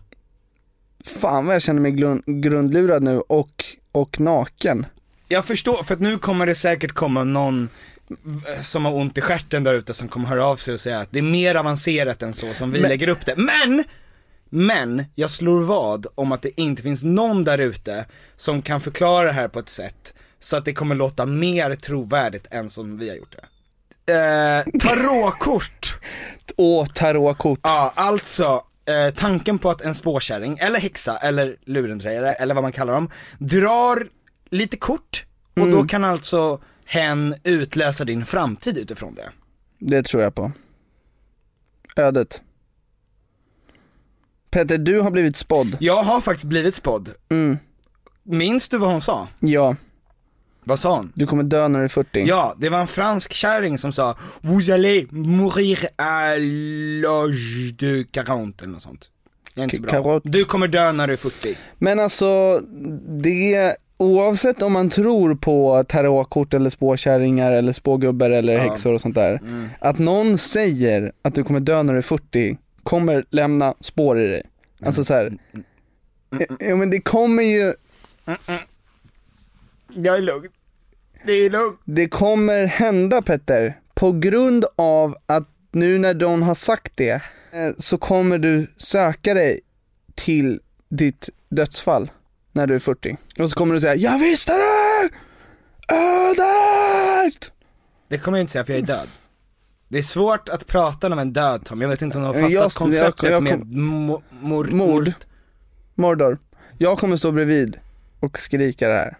Fan 1.20 1.46
vad 1.46 1.56
jag 1.56 1.62
känner 1.62 1.82
mig 1.82 1.92
glun- 1.92 2.42
grundlurad 2.42 3.04
nu 3.04 3.20
och, 3.20 3.66
och 3.92 4.20
naken. 4.20 4.86
Jag 5.28 5.46
förstår, 5.46 5.84
för 5.84 5.94
att 5.94 6.00
nu 6.00 6.18
kommer 6.18 6.46
det 6.46 6.56
säkert 6.56 6.92
komma 6.92 7.24
någon 7.24 7.70
v- 8.08 8.64
som 8.64 8.86
har 8.86 8.94
ont 8.94 9.18
i 9.18 9.22
stjärten 9.22 9.64
där 9.64 9.74
ute 9.74 9.94
som 9.94 10.08
kommer 10.08 10.28
höra 10.28 10.46
av 10.46 10.56
sig 10.56 10.74
och 10.74 10.80
säga 10.80 11.00
att 11.00 11.12
det 11.12 11.20
är 11.20 11.24
mer 11.24 11.56
avancerat 11.56 12.22
än 12.24 12.34
så 12.34 12.54
som 12.54 12.72
vi 12.72 12.82
Men- 12.82 12.90
lägger 12.90 13.08
upp 13.08 13.26
det. 13.26 13.36
Men! 13.38 13.84
Men, 14.56 15.06
jag 15.16 15.32
slår 15.32 15.62
vad 15.62 16.08
om 16.16 16.32
att 16.32 16.42
det 16.42 16.62
inte 16.62 16.82
finns 16.82 17.04
någon 17.04 17.44
där 17.44 17.58
ute 17.58 18.06
som 18.38 18.62
kan 18.62 18.82
förklara 18.82 19.28
det 19.28 19.34
här 19.34 19.48
på 19.48 19.60
ett 19.60 19.70
sätt 19.70 20.14
så 20.40 20.58
att 20.58 20.66
det 20.66 20.74
kommer 20.74 20.96
låta 20.96 21.26
mer 21.26 21.76
trovärdigt 21.76 22.48
än 22.52 22.70
som 22.70 22.98
vi 22.98 23.10
har 23.10 23.16
gjort 23.16 23.36
det. 23.36 24.14
Eh, 24.14 24.80
tarotkort. 24.80 25.98
Åh, 26.58 26.88
tarotkort. 26.88 27.60
Ja, 27.64 27.92
alltså 27.96 28.64
eh, 28.86 29.14
tanken 29.14 29.60
på 29.60 29.70
att 29.70 29.82
en 29.82 29.96
spåkärring, 29.96 30.58
eller 30.58 30.80
häxa, 30.80 31.18
eller 31.18 31.58
lurendrejare, 31.66 32.34
eller 32.34 32.56
vad 32.56 32.64
man 32.64 32.72
kallar 32.72 32.94
dem, 32.94 33.10
drar 33.40 34.08
lite 34.50 34.78
kort 34.78 35.26
och 35.56 35.68
då 35.68 35.88
kan 35.88 36.04
alltså 36.04 36.62
hen 36.86 37.36
utläsa 37.44 38.06
din 38.06 38.26
framtid 38.26 38.78
utifrån 38.78 39.16
det. 39.16 39.30
Det 39.80 40.04
tror 40.04 40.24
jag 40.24 40.36
på. 40.36 40.52
Ödet. 41.96 42.42
Peter, 44.56 44.78
du 44.78 45.00
har 45.00 45.12
blivit 45.12 45.36
spådd. 45.38 45.78
Jag 45.80 46.04
har 46.04 46.22
faktiskt 46.22 46.46
blivit 46.46 46.76
spådd. 46.76 47.10
Mm. 47.32 47.58
Minns 48.24 48.70
du 48.70 48.78
vad 48.78 48.90
hon 48.92 49.02
sa? 49.02 49.28
Ja, 49.40 49.76
Vad 50.64 50.80
sa 50.80 50.96
hon? 50.96 51.12
du 51.16 51.26
kommer 51.28 51.44
dö 51.44 51.68
när 51.68 51.80
du 51.80 51.86
är 51.86 51.90
40. 51.90 52.26
Ja, 52.28 52.56
det 52.58 52.70
var 52.70 52.80
en 52.80 52.88
fransk 52.88 53.34
kärring 53.34 53.78
som 53.78 53.92
sa 53.94 54.16
Vous 54.42 54.70
allez 54.70 55.08
mourir 55.12 55.88
à 55.98 56.36
l'âge 56.38 57.72
de 57.80 58.06
40 58.14 58.64
eller 58.64 58.68
något 58.74 58.82
sånt. 58.82 59.10
Jag 59.54 59.60
är 59.62 59.64
inte 59.64 59.76
så 59.76 59.82
bra. 59.82 59.92
Karot. 59.92 60.24
Du 60.26 60.46
kommer 60.46 60.68
dö 60.68 60.92
när 60.92 61.08
du 61.08 61.14
är 61.14 61.18
40. 61.18 61.58
Men 61.78 62.00
alltså, 62.00 62.60
det, 63.24 63.76
oavsett 63.98 64.62
om 64.62 64.74
man 64.74 64.90
tror 64.90 65.36
på 65.36 65.84
tarotkort 65.88 66.54
eller 66.54 66.70
spåkärringar 66.70 67.52
eller 67.52 67.74
spågubbar 67.74 68.30
eller 68.30 68.54
Ja. 68.54 68.60
häxor 68.60 68.94
och 68.94 69.02
sånt 69.02 69.16
där. 69.16 69.34
Mm. 69.42 69.70
Att 69.80 70.00
någon 70.00 70.38
säger 70.38 71.12
att 71.22 71.36
du 71.36 71.44
kommer 71.44 71.60
dö 71.60 71.84
när 71.84 71.94
du 71.94 71.98
är 72.00 72.02
40, 72.04 72.58
kommer 72.86 73.26
lämna 73.30 73.74
spår 73.82 74.20
i 74.22 74.28
dig. 74.28 74.44
Alltså 74.86 75.04
så 75.04 75.14
här. 75.14 75.38
Ja 76.60 76.76
men 76.76 76.90
det 76.90 77.02
kommer 77.02 77.44
ju, 77.44 77.74
Jag 79.96 80.18
är 80.18 80.22
lugn. 80.22 80.50
Det 81.26 81.32
är 81.32 81.50
lugnt. 81.50 81.80
det 81.86 82.08
kommer 82.08 82.66
hända 82.66 83.22
Petter. 83.22 83.80
På 83.94 84.12
grund 84.12 84.66
av 84.76 85.16
att 85.26 85.48
nu 85.72 85.98
när 85.98 86.14
de 86.14 86.42
har 86.44 86.56
sagt 86.56 86.92
det, 86.96 87.22
eh, 87.52 87.72
så 87.78 87.98
kommer 87.98 88.38
du 88.38 88.68
söka 88.78 89.34
dig 89.34 89.60
till 90.16 90.60
ditt 90.90 91.30
dödsfall 91.50 92.12
när 92.52 92.68
du 92.68 92.76
är 92.76 92.80
40. 92.80 93.18
Och 93.40 93.50
så 93.50 93.56
kommer 93.56 93.74
du 93.74 93.82
säga, 93.82 93.96
jag 93.96 94.20
visste 94.20 94.54
det! 94.54 95.10
Ödet! 95.96 97.52
Det 98.08 98.18
kommer 98.18 98.38
jag 98.38 98.44
inte 98.44 98.52
säga 98.54 98.66
för 98.66 98.74
jag 98.74 98.82
är 98.82 98.86
död. 98.86 99.08
Det 99.88 99.98
är 99.98 100.02
svårt 100.02 100.50
att 100.50 100.68
prata 100.68 101.08
om 101.08 101.20
en 101.20 101.34
död 101.34 101.66
Tom, 101.66 101.82
jag 101.82 101.90
vet 101.90 102.02
inte 102.02 102.18
om 102.18 102.24
du 102.24 102.28
har 102.28 102.34
fattat 102.34 102.52
Jag- 102.52 102.64
jag- 102.64 102.72
konceptet 102.72 103.32
jag 103.32 103.44
med 103.44 103.54
kom- 103.54 104.10
mo- 104.10 104.22
mor- 104.30 104.66
Mord. 104.72 105.12
Mordor. 105.96 106.38
Jag 106.78 107.00
kommer 107.00 107.18
stå 107.18 107.32
bredvid 107.32 107.80
och 108.20 108.40
skrika 108.40 108.88
det 108.88 108.94
här. 108.94 109.18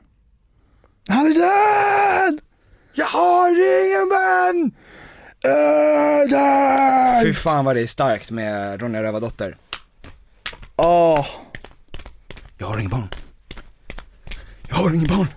Han 1.08 1.26
är 1.26 1.30
död! 1.34 2.42
Jag 2.94 3.06
har 3.06 3.50
ingen 3.86 4.10
vän! 4.10 4.72
Ödet! 5.54 7.24
Fy 7.24 7.34
fan 7.34 7.66
vad 7.66 7.76
det 7.76 7.82
är 7.82 7.88
starkt 7.88 8.32
med 8.32 8.82
Ronja 8.82 9.04
Rövardotter. 9.04 9.58
Åh, 10.76 11.26
Jag 12.58 12.68
har 12.68 12.78
ingen 12.78 12.92
barn. 12.92 13.08
Jag 14.70 14.76
har 14.76 14.94
inget 14.94 15.10
barn. 15.10 15.28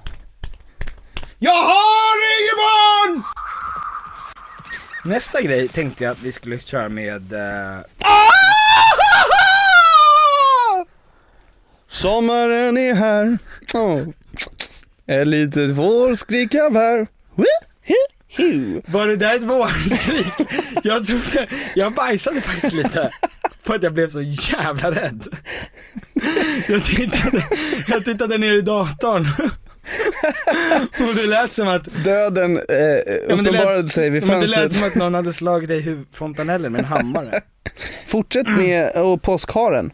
Jag 1.38 1.52
har 1.62 2.40
inget 2.40 2.56
barn! 2.56 3.22
Nästa 5.08 5.40
grej 5.42 5.68
tänkte 5.68 6.04
jag 6.04 6.10
att 6.10 6.22
vi 6.22 6.32
skulle 6.32 6.58
köra 6.60 6.88
med... 6.88 7.32
eh, 7.32 7.80
Sommaren 11.90 12.76
är 12.76 12.94
här. 12.94 13.38
Oh. 13.74 14.08
Ett 15.06 15.26
litet 15.26 15.70
vårskrik 15.70 16.54
av 16.54 16.74
här. 16.74 17.06
Var 18.86 19.06
det 19.06 19.16
där 19.16 19.34
ett 19.34 19.42
vårskrik? 19.42 20.32
Jag 20.82 21.06
trodde, 21.06 21.46
jag 21.74 21.92
bajsade 21.92 22.40
faktiskt 22.40 22.72
lite. 22.72 23.10
För 23.62 23.74
att 23.74 23.82
jag 23.82 23.92
blev 23.92 24.08
så 24.08 24.20
jävla 24.22 24.90
rädd. 24.90 25.26
Jag 26.68 26.84
tittade, 26.84 27.44
jag 27.88 28.04
tittade 28.04 28.38
ner 28.38 28.54
i 28.54 28.60
datorn. 28.60 29.26
Och 31.08 31.14
det 31.14 31.26
lät 31.26 31.52
som 31.52 31.68
att, 31.68 32.04
Döden 32.04 32.56
eh, 32.56 32.76
ja, 32.76 33.02
men 33.28 33.40
uppenbarade 33.40 33.82
lät, 33.82 33.92
sig 33.92 34.10
vid 34.10 34.22
ja, 34.22 34.26
men 34.26 34.40
det 34.40 34.46
lät 34.46 34.54
fönstret. 34.54 34.72
som 34.72 34.88
att 34.88 34.94
någon 34.94 35.14
hade 35.14 35.32
slagit 35.32 35.68
dig 35.68 35.88
i 35.88 36.04
fontanellen 36.12 36.72
med 36.72 36.78
en 36.78 36.84
hammare. 36.84 37.40
Fortsätt 38.06 38.48
med 38.48 38.90
och 38.90 39.22
påskharen. 39.22 39.92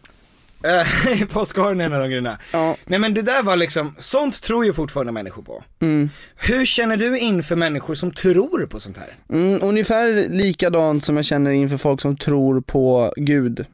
Eh, 0.65 1.27
Påskharen 1.33 1.81
är 1.81 1.85
en 1.85 1.93
av 1.93 1.99
de 1.99 2.07
grejerna. 2.07 2.37
Ja. 2.51 2.75
Nej 2.85 2.99
men 2.99 3.13
det 3.13 3.21
där 3.21 3.43
var 3.43 3.55
liksom, 3.55 3.95
sånt 3.99 4.41
tror 4.41 4.65
ju 4.65 4.73
fortfarande 4.73 5.11
människor 5.11 5.43
på. 5.43 5.63
Mm. 5.79 6.09
Hur 6.35 6.65
känner 6.65 6.97
du 6.97 7.19
inför 7.19 7.55
människor 7.55 7.95
som 7.95 8.11
tror 8.11 8.65
på 8.65 8.79
sånt 8.79 8.97
här? 8.97 9.09
Mm, 9.29 9.59
ungefär 9.63 10.29
likadant 10.29 11.05
som 11.05 11.15
jag 11.15 11.25
känner 11.25 11.51
inför 11.51 11.77
folk 11.77 12.01
som 12.01 12.17
tror 12.17 12.61
på 12.61 13.13
Gud. 13.15 13.65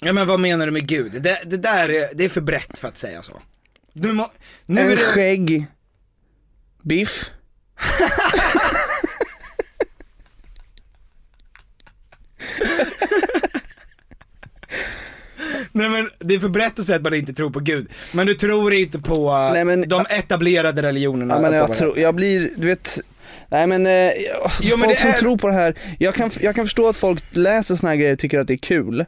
Ja 0.00 0.12
men 0.12 0.26
vad 0.26 0.40
menar 0.40 0.66
du 0.66 0.72
med 0.72 0.86
Gud? 0.86 1.22
Det, 1.22 1.38
det 1.44 1.56
där 1.56 1.90
är, 1.90 2.08
det 2.14 2.24
är 2.24 2.28
för 2.28 2.40
brett 2.40 2.78
för 2.78 2.88
att 2.88 2.98
säga 2.98 3.22
så. 3.22 3.32
Nu, 4.00 4.12
må, 4.12 4.30
nu 4.66 4.80
en 4.80 4.90
är 4.90 4.96
det, 4.96 5.02
skägg, 5.02 5.66
biff. 6.82 7.30
nej 15.72 15.88
men 15.88 16.08
det 16.18 16.34
är 16.34 16.38
för 16.38 16.48
brett 16.48 16.78
att 16.78 16.86
säga 16.86 16.96
att 16.96 17.02
man 17.02 17.14
inte 17.14 17.32
tror 17.34 17.50
på 17.50 17.60
Gud. 17.60 17.88
Men 18.12 18.26
du 18.26 18.34
tror 18.34 18.74
inte 18.74 18.98
på 18.98 19.30
uh, 19.30 19.52
Nej, 19.52 19.64
men- 19.64 19.88
de 19.88 20.06
etablerade 20.10 20.82
religionerna? 20.82 21.34
Ja 21.34 21.40
men 21.40 21.52
jag 21.52 21.74
tror, 21.74 21.98
jag 21.98 22.14
blir, 22.14 22.50
du 22.56 22.66
vet, 22.66 22.98
nej 23.48 23.66
men, 23.66 23.86
eh, 23.86 24.10
Jo, 24.60 24.76
men 24.76 24.78
folk 24.78 24.92
det 24.96 25.00
som 25.00 25.10
är- 25.10 25.14
tror 25.14 25.36
på 25.36 25.48
det 25.48 25.54
här, 25.54 25.74
jag 25.98 26.14
kan, 26.14 26.30
jag 26.40 26.54
kan 26.54 26.64
förstå 26.66 26.88
att 26.88 26.96
folk 26.96 27.24
läser 27.30 27.76
såna 27.76 27.90
här 27.90 27.96
grejer 27.96 28.12
och 28.12 28.18
tycker 28.18 28.38
att 28.38 28.46
det 28.46 28.54
är 28.54 28.58
kul. 28.58 29.04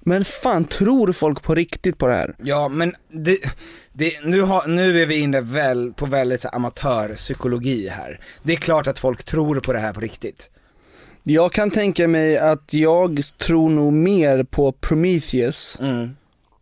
Men 0.00 0.24
fan, 0.24 0.64
tror 0.64 1.12
folk 1.12 1.42
på 1.42 1.54
riktigt 1.54 1.98
på 1.98 2.06
det 2.06 2.14
här? 2.14 2.34
Ja 2.42 2.68
men 2.68 2.94
det, 3.08 3.38
det, 3.92 4.24
nu, 4.24 4.40
har, 4.40 4.66
nu 4.66 5.02
är 5.02 5.06
vi 5.06 5.18
inne 5.18 5.40
väl, 5.40 5.92
på 5.92 6.06
väldigt 6.06 6.40
så 6.40 6.48
amatörpsykologi 6.48 7.88
här. 7.88 8.20
Det 8.42 8.52
är 8.52 8.56
klart 8.56 8.86
att 8.86 8.98
folk 8.98 9.24
tror 9.24 9.60
på 9.60 9.72
det 9.72 9.78
här 9.78 9.92
på 9.92 10.00
riktigt. 10.00 10.50
Jag 11.22 11.52
kan 11.52 11.70
tänka 11.70 12.08
mig 12.08 12.38
att 12.38 12.72
jag 12.72 13.22
tror 13.38 13.70
nog 13.70 13.92
mer 13.92 14.42
på 14.42 14.72
Prometheus 14.72 15.78
Mm. 15.80 16.16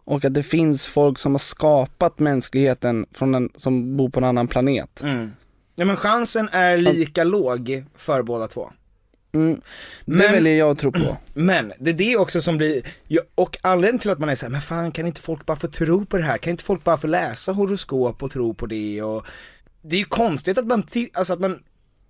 och 0.05 0.25
att 0.25 0.35
det 0.35 0.43
finns 0.43 0.87
folk 0.87 1.19
som 1.19 1.35
har 1.35 1.39
skapat 1.39 2.19
mänskligheten 2.19 3.07
från 3.13 3.35
en, 3.35 3.51
som 3.57 3.97
bor 3.97 4.11
på 4.11 4.21
en 4.21 4.25
annan 4.25 4.49
planet. 4.49 5.03
Mm. 5.03 5.31
Ja 5.75 5.85
men 5.85 5.97
chansen 5.97 6.49
är 6.53 6.77
lika 6.77 7.25
låg 7.25 7.85
för 7.97 8.23
båda 8.23 8.49
två. 8.49 8.71
Mm. 9.37 9.61
Det 10.05 10.17
Men- 10.17 10.33
väljer 10.33 10.59
jag 10.59 10.71
att 10.71 10.79
tro 10.79 10.93
på. 10.93 11.17
Men 11.35 11.73
det 11.79 11.91
är 11.91 11.95
det 11.95 12.17
också 12.17 12.41
som 12.43 12.57
blir, 12.59 12.83
och 13.35 13.57
anledningen 13.63 13.99
till 13.99 14.11
att 14.11 14.19
man 14.19 14.29
är 14.29 14.35
såhär, 14.35 14.51
men 14.53 14.61
fan 14.61 14.93
kan 14.93 15.07
inte 15.07 15.21
folk 15.21 15.47
bara 15.47 15.57
få 15.57 15.69
tro 15.69 16.07
på 16.07 16.17
det 16.17 16.23
här? 16.23 16.39
Kan 16.39 16.51
inte 16.51 16.65
folk 16.65 16.85
bara 16.85 16.97
få 16.97 17.07
läsa 17.07 17.53
horoskop 17.53 18.23
och 18.23 18.31
tro 18.31 18.55
på 18.55 18.67
det 18.67 19.03
och 19.03 19.27
Det 19.83 19.97
är 19.97 20.01
ju 20.01 20.05
konstigt 20.05 20.59
att 20.59 20.67
man, 20.67 20.85
alltså 21.13 21.33
att 21.33 21.41
man, 21.41 21.59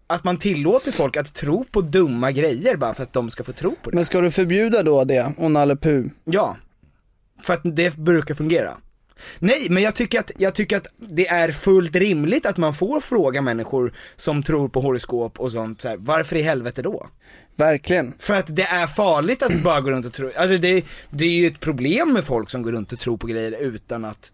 att 0.07 0.25
man 0.25 0.37
tillåter 0.37 0.93
folk 0.93 1.17
att 1.17 1.35
tro 1.35 1.65
på 1.65 1.81
dumma 1.81 2.33
grejer 2.33 2.77
bara 2.77 2.95
för 2.95 3.03
att 3.03 3.13
de 3.13 3.31
ska 3.31 3.45
få 3.45 3.53
tro 3.53 3.71
på 3.83 3.91
det. 3.91 3.97
Men 3.97 4.05
ska 4.05 4.21
du 4.21 4.31
förbjuda 4.31 4.83
då 4.83 5.05
det, 5.05 5.33
och 5.37 5.51
Nalle? 5.51 5.77
Ja, 6.25 6.57
för 7.43 7.55
att 7.55 7.61
det 7.65 7.97
brukar 7.97 8.35
fungera. 8.35 8.77
Nej, 9.39 9.67
men 9.71 9.83
jag 9.83 9.95
tycker, 9.95 10.21
att, 10.21 10.31
jag 10.39 10.55
tycker 10.55 10.77
att 10.77 10.87
det 10.97 11.29
är 11.29 11.53
fullt 11.53 11.97
rimligt 11.97 12.47
att 12.47 12.57
man 12.57 12.75
får 12.75 13.01
fråga 13.01 13.43
människor 13.43 13.95
som 14.17 14.43
tror 14.43 14.69
på 14.69 14.81
horoskop 14.81 15.41
och 15.41 15.53
sånt 15.53 15.81
så 15.81 15.89
här, 15.89 15.97
varför 15.97 16.37
i 16.37 16.43
helvete 16.43 16.83
då? 16.83 17.09
Verkligen. 17.57 18.15
För 18.19 18.35
att 18.35 18.57
det 18.57 18.63
är 18.63 18.87
farligt 18.87 19.43
att 19.43 19.63
bara 19.63 19.81
gå 19.81 19.91
runt 19.91 20.07
och 20.07 20.13
tro, 20.13 20.31
alltså 20.37 20.59
det, 20.59 20.85
det 21.11 21.25
är 21.25 21.31
ju 21.31 21.47
ett 21.47 21.61
problem 21.61 22.13
med 22.13 22.25
folk 22.25 22.51
som 22.51 22.63
går 22.63 22.73
runt 22.73 22.93
och 22.93 22.99
tror 22.99 23.17
på 23.17 23.27
grejer 23.27 23.53
utan 23.53 24.05
att 24.05 24.33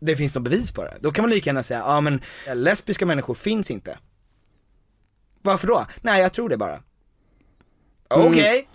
det 0.00 0.16
finns 0.16 0.34
något 0.34 0.44
bevis 0.44 0.72
på 0.72 0.84
det. 0.84 0.96
Då 1.00 1.12
kan 1.12 1.22
man 1.22 1.30
lika 1.30 1.50
gärna 1.50 1.62
säga, 1.62 1.80
ja 1.80 2.00
men 2.00 2.20
lesbiska 2.54 3.06
människor 3.06 3.34
finns 3.34 3.70
inte. 3.70 3.98
Varför 5.42 5.66
då? 5.66 5.86
Nej 6.02 6.22
jag 6.22 6.32
tror 6.32 6.48
det 6.48 6.56
bara. 6.56 6.82
Okej. 8.08 8.68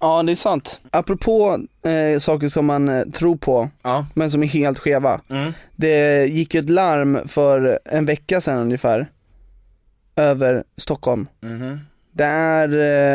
Ja 0.00 0.22
det 0.22 0.32
är 0.32 0.36
sant. 0.36 0.80
Apropå 0.90 1.58
eh, 1.84 2.18
saker 2.18 2.48
som 2.48 2.66
man 2.66 2.88
eh, 2.88 3.04
tror 3.04 3.36
på, 3.36 3.70
Ja. 3.82 4.06
men 4.14 4.30
som 4.30 4.42
är 4.42 4.46
helt 4.46 4.78
skeva. 4.78 5.20
Mm. 5.30 5.52
Det 5.76 6.26
gick 6.26 6.54
ju 6.54 6.60
ett 6.60 6.70
larm 6.70 7.18
för 7.28 7.78
en 7.84 8.06
vecka 8.06 8.40
sedan 8.40 8.58
ungefär, 8.58 9.06
över 10.16 10.64
Stockholm. 10.76 11.26
Mhm. 11.40 11.78
Det 12.12 12.24
är 12.24 12.68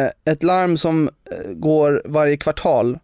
eh, 0.06 0.10
ett 0.34 0.44
larm 0.44 0.78
som 0.78 1.10
eh, 1.32 1.52
går 1.54 2.02
varje 2.06 2.38
kvartal, 2.38 3.00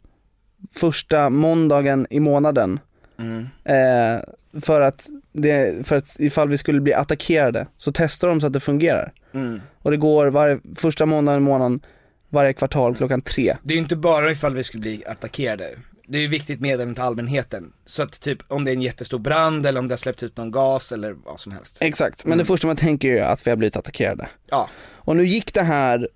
första 0.76 1.30
måndagen 1.30 2.08
i 2.10 2.20
månaden. 2.20 2.80
Mm. 3.20 3.48
Eh, 3.64 4.22
för, 4.62 4.82
att 4.82 5.10
det, 5.32 5.88
för 5.88 5.96
att 5.96 6.16
ifall 6.20 6.50
vi 6.50 6.58
skulle 6.58 6.82
bli 6.82 6.94
attackerade 6.94 7.68
så 7.78 7.92
testar 7.94 8.28
de 8.28 8.42
så 8.42 8.48
att 8.48 8.54
det 8.54 8.60
fungerar. 8.60 9.14
Mm. 9.34 9.62
Och 9.78 9.92
det 9.92 9.98
går 9.98 10.28
varje, 10.28 10.60
första 10.76 11.06
måndagen 11.06 11.42
i 11.42 11.46
månaden, 11.46 11.80
varje 12.32 12.54
kvartal 12.54 12.96
klockan 12.96 13.22
tre. 13.22 13.58
Det 13.64 13.74
är 13.74 13.76
ju 13.76 13.82
inte 13.82 13.96
bara 13.96 14.32
ifall 14.32 14.56
vi 14.56 14.64
skulle 14.64 14.82
bli 14.82 15.04
attackerade. 15.06 15.70
Det 16.08 16.18
är 16.18 16.22
ju 16.22 16.28
viktigt 16.28 16.60
meddelande 16.62 16.94
till 16.94 17.04
allmänheten. 17.04 17.74
Så 17.86 18.04
att 18.04 18.22
typ 18.22 18.40
om 18.48 18.66
det 18.66 18.72
är 18.72 18.76
en 18.76 18.82
jättestor 18.82 19.20
brand 19.20 19.66
eller 19.66 19.80
om 19.80 19.88
det 19.88 19.92
har 19.92 19.98
släppts 19.98 20.24
ut 20.24 20.38
någon 20.38 20.52
gas 20.52 20.92
eller 20.92 21.12
vad 21.12 21.40
som 21.40 21.52
helst. 21.52 21.78
Exakt, 21.82 22.26
men 22.26 22.38
det 22.38 22.46
första 22.46 22.68
man 22.68 22.76
tänker 22.76 23.10
är 23.16 23.22
att 23.22 23.48
vi 23.48 23.52
har 23.52 23.58
blivit 23.58 23.76
attackerade. 23.76 24.30
Ja. 24.48 24.70
Och 24.90 25.16
nu 25.16 25.26
gick 25.26 25.54
det 25.54 25.64
här 25.64 26.08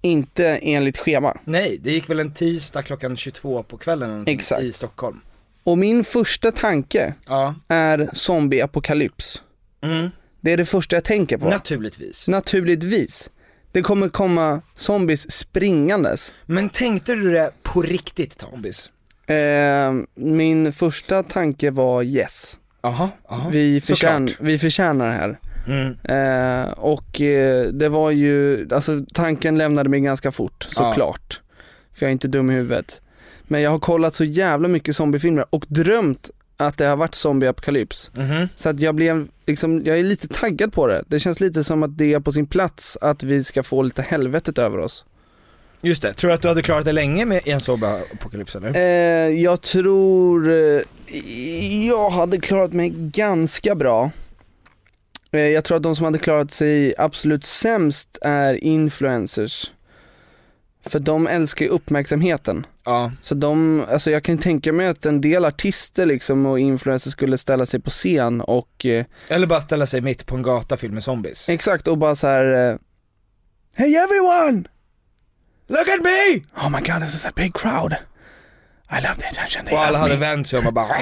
inte 0.00 0.46
enligt 0.48 0.98
schema. 0.98 1.36
Nej, 1.44 1.78
det 1.82 1.90
gick 1.92 2.10
väl 2.10 2.20
en 2.20 2.34
tisdag 2.34 2.82
klockan 2.82 3.16
22 3.16 3.62
på 3.62 3.76
kvällen 3.76 4.24
Exakt. 4.26 4.62
i 4.62 4.72
Stockholm. 4.72 5.20
Och 5.64 5.78
min 5.78 6.04
första 6.04 6.52
tanke 6.52 7.14
Ja. 7.26 7.54
är 7.68 8.10
zombieapokalyps. 8.12 9.42
Mm. 9.80 10.10
Det 10.40 10.52
är 10.52 10.56
det 10.56 10.64
första 10.64 10.96
jag 10.96 11.04
tänker 11.04 11.38
på. 11.38 11.48
Naturligtvis. 11.48 12.28
Naturligtvis. 12.28 13.30
Det 13.72 13.82
kommer 13.82 14.08
komma 14.08 14.60
zombies 14.74 15.30
springandes. 15.30 16.34
Men 16.46 16.68
tänkte 16.68 17.14
du 17.14 17.30
det 17.30 17.50
på 17.62 17.82
riktigt 17.82 18.38
Tombis? 18.38 18.90
Eh, 19.26 19.92
min 20.14 20.72
första 20.72 21.22
tanke 21.22 21.70
var 21.70 22.02
yes. 22.02 22.58
Jaha, 22.82 23.10
jaha. 23.28 23.48
Vi, 23.50 23.80
förtjän, 23.80 24.28
vi 24.40 24.58
förtjänar 24.58 25.06
det 25.06 25.14
här. 25.14 25.38
Mm. 25.68 25.96
Eh, 26.04 26.70
och 26.70 27.20
eh, 27.20 27.66
det 27.66 27.88
var 27.88 28.10
ju, 28.10 28.68
alltså 28.72 29.00
tanken 29.12 29.58
lämnade 29.58 29.88
mig 29.88 30.00
ganska 30.00 30.32
fort, 30.32 30.66
såklart. 30.68 31.40
För 31.94 32.06
jag 32.06 32.08
är 32.08 32.12
inte 32.12 32.28
dum 32.28 32.50
i 32.50 32.54
huvudet. 32.54 33.00
Men 33.42 33.60
jag 33.60 33.70
har 33.70 33.78
kollat 33.78 34.14
så 34.14 34.24
jävla 34.24 34.68
mycket 34.68 34.96
zombiefilmer 34.96 35.44
och 35.50 35.64
drömt 35.68 36.30
att 36.58 36.78
det 36.78 36.84
har 36.84 36.96
varit 36.96 37.14
zombieapokalyps. 37.14 38.10
Mhm. 38.14 38.48
Så 38.56 38.68
att 38.68 38.80
jag 38.80 38.94
blev 38.94 39.28
liksom, 39.46 39.82
jag 39.84 39.98
är 39.98 40.02
lite 40.02 40.28
taggad 40.28 40.72
på 40.72 40.86
det. 40.86 41.04
Det 41.06 41.20
känns 41.20 41.40
lite 41.40 41.64
som 41.64 41.82
att 41.82 41.98
det 41.98 42.14
är 42.14 42.20
på 42.20 42.32
sin 42.32 42.46
plats 42.46 42.98
att 43.00 43.22
vi 43.22 43.44
ska 43.44 43.62
få 43.62 43.82
lite 43.82 44.02
helvetet 44.02 44.58
över 44.58 44.78
oss. 44.78 45.04
Just 45.82 46.02
det, 46.02 46.12
tror 46.12 46.28
du 46.28 46.34
att 46.34 46.42
du 46.42 46.48
hade 46.48 46.62
klarat 46.62 46.84
det 46.84 46.92
länge 46.92 47.24
med 47.24 47.48
en 47.48 47.60
zombie-apokalyps 47.60 48.56
eller? 48.56 48.76
Eh, 48.76 49.40
jag 49.42 49.60
tror, 49.60 50.50
eh, 50.50 50.82
jag 51.88 52.10
hade 52.10 52.38
klarat 52.38 52.72
mig 52.72 52.92
ganska 52.94 53.74
bra. 53.74 54.10
Eh, 55.32 55.40
jag 55.40 55.64
tror 55.64 55.76
att 55.76 55.82
de 55.82 55.96
som 55.96 56.04
hade 56.04 56.18
klarat 56.18 56.50
sig 56.50 56.94
absolut 56.98 57.44
sämst 57.44 58.18
är 58.22 58.54
influencers. 58.64 59.70
För 60.88 60.98
de 60.98 61.26
älskar 61.26 61.64
ju 61.64 61.70
uppmärksamheten. 61.70 62.66
Ja. 62.84 63.12
Så 63.22 63.34
de, 63.34 63.84
alltså 63.90 64.10
jag 64.10 64.24
kan 64.24 64.38
tänka 64.38 64.72
mig 64.72 64.86
att 64.86 65.06
en 65.06 65.20
del 65.20 65.44
artister 65.44 66.06
liksom 66.06 66.46
och 66.46 66.58
influencers 66.60 67.12
skulle 67.12 67.38
ställa 67.38 67.66
sig 67.66 67.80
på 67.80 67.90
scen 67.90 68.40
och 68.40 68.86
eh, 68.86 69.04
Eller 69.28 69.46
bara 69.46 69.60
ställa 69.60 69.86
sig 69.86 70.00
mitt 70.00 70.26
på 70.26 70.36
en 70.36 70.42
gata 70.42 70.76
fylld 70.76 70.94
med 70.94 71.02
zombies. 71.04 71.48
exakt 71.48 71.88
och 71.88 71.98
bara 71.98 72.14
så 72.14 72.26
här. 72.26 72.70
Eh, 72.70 72.76
Hey 73.74 73.94
everyone! 73.94 74.64
Look 75.68 75.88
at 75.88 76.02
me! 76.02 76.40
Oh 76.56 76.70
my 76.70 76.80
god 76.92 77.00
this 77.04 77.14
is 77.14 77.26
a 77.26 77.30
big 77.36 77.54
crowd. 77.54 77.92
I 78.90 78.94
love 79.02 79.14
the 79.20 79.26
attention 79.26 79.64
they 79.66 79.74
Och 79.76 79.82
alla 79.84 79.98
hade 79.98 80.14
me. 80.14 80.20
vänt 80.20 80.46
sig 80.48 80.58
om 80.58 80.66
och 80.66 80.72
bara 80.72 80.96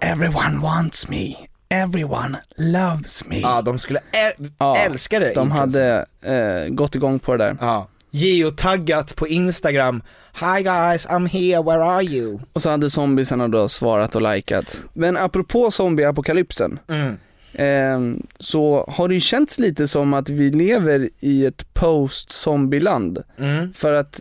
Everyone 0.00 0.58
wants 0.62 1.08
me. 1.08 1.34
Everyone 1.68 2.38
loves 2.56 3.24
me. 3.24 3.40
Ja, 3.40 3.62
de 3.62 3.78
skulle 3.78 4.00
äl- 4.12 4.52
Ja, 4.58 4.76
älska 4.76 5.18
det. 5.18 5.32
De 5.34 5.46
influencer. 5.48 6.06
hade 6.22 6.64
eh, 6.64 6.68
gått 6.68 6.94
igång 6.94 7.18
på 7.18 7.36
det 7.36 7.44
där. 7.44 7.56
Ja. 7.60 7.88
Geotaggat 8.14 9.16
på 9.16 9.28
Instagram 9.28 10.02
Hi 10.40 10.62
guys, 10.62 11.06
I'm 11.08 11.26
here, 11.28 11.62
where 11.62 11.84
are 11.84 12.02
you? 12.02 12.38
Och 12.52 12.62
så 12.62 12.70
hade 12.70 12.90
zombiesarna 12.90 13.48
då 13.48 13.68
svarat 13.68 14.14
och 14.16 14.34
likat. 14.34 14.82
Men 14.92 15.16
apropå 15.16 15.70
zombieapokalypsen, 15.70 16.78
Mm. 16.88 17.16
eh, 17.52 18.20
så 18.38 18.84
har 18.88 19.08
det 19.08 19.14
ju 19.14 19.20
känts 19.20 19.58
lite 19.58 19.88
som 19.88 20.14
att 20.14 20.28
vi 20.28 20.50
lever 20.50 21.08
i 21.20 21.46
ett 21.46 21.74
post-zombieland. 21.74 23.22
Mm. 23.38 23.72
För 23.72 23.92
att, 23.92 24.20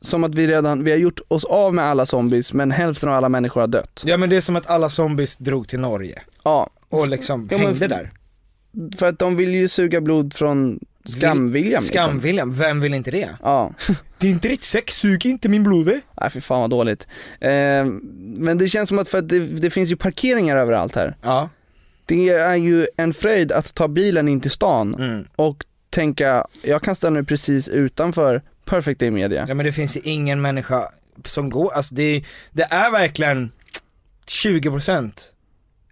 som 0.00 0.24
att 0.24 0.34
vi 0.34 0.46
redan, 0.46 0.84
vi 0.84 0.90
har 0.90 0.98
gjort 0.98 1.20
oss 1.28 1.44
av 1.44 1.74
med 1.74 1.84
alla 1.84 2.06
zombies 2.06 2.52
men 2.52 2.70
hälften 2.70 3.08
av 3.08 3.14
alla 3.14 3.28
människor 3.28 3.60
har 3.60 3.68
dött. 3.68 4.02
Ja 4.06 4.16
men 4.16 4.30
det 4.30 4.36
är 4.36 4.40
som 4.40 4.56
att 4.56 4.66
alla 4.70 4.88
zombies 4.88 5.36
drog 5.36 5.68
till 5.68 5.80
Norge 5.80 6.22
Ja, 6.44 6.70
och 6.88 7.08
liksom 7.08 7.48
Ja, 7.50 7.56
hängde 7.58 7.86
där. 7.86 8.10
för 8.96 9.06
att 9.08 9.18
de 9.18 9.36
vill 9.36 9.54
ju 9.54 9.68
suga 9.68 10.00
blod 10.00 10.34
från 10.34 10.80
Skam-William 11.12 11.82
liksom. 11.82 12.02
Skam-William, 12.20 12.52
vem 12.54 12.80
vill 12.80 12.94
inte 12.94 13.10
det? 13.10 13.28
Ja, 13.42 13.74
ditt 14.18 14.62
sex, 14.64 14.94
sug 14.94 15.26
inte 15.26 15.48
min 15.48 15.62
blod. 15.64 15.86
nej 16.20 16.30
fy 16.30 16.40
fan 16.40 16.60
vad 16.60 16.70
dåligt. 16.70 17.06
Eh, 17.40 17.84
men 18.36 18.58
det 18.58 18.68
känns 18.68 18.88
som 18.88 18.98
att 18.98 19.08
för 19.08 19.18
att 19.18 19.28
det, 19.28 19.38
det 19.38 19.70
finns 19.70 19.90
ju 19.90 19.96
parkeringar 19.96 20.56
överallt 20.56 20.94
här. 20.94 21.16
Ja. 21.22 21.50
Det 22.06 22.28
är 22.28 22.54
ju 22.54 22.86
en 22.96 23.14
fröjd 23.14 23.52
att 23.52 23.74
ta 23.74 23.88
bilen 23.88 24.28
in 24.28 24.40
till 24.40 24.50
stan 24.50 24.94
Mm. 24.94 25.24
och 25.36 25.64
tänka, 25.90 26.46
jag 26.62 26.82
kan 26.82 26.94
ställa 26.94 27.10
mig 27.10 27.24
precis 27.24 27.68
utanför 27.68 28.42
Perfect 28.64 29.00
Day 29.00 29.10
Media. 29.10 29.44
Ja 29.48 29.54
men 29.54 29.66
det 29.66 29.72
finns 29.72 29.96
ju 29.96 30.00
ingen 30.04 30.40
människa 30.40 30.82
som 31.24 31.50
går, 31.50 31.72
alltså 31.72 31.94
det, 31.94 32.24
det 32.52 32.62
är 32.62 32.90
verkligen 32.90 33.50
20% 34.26 35.10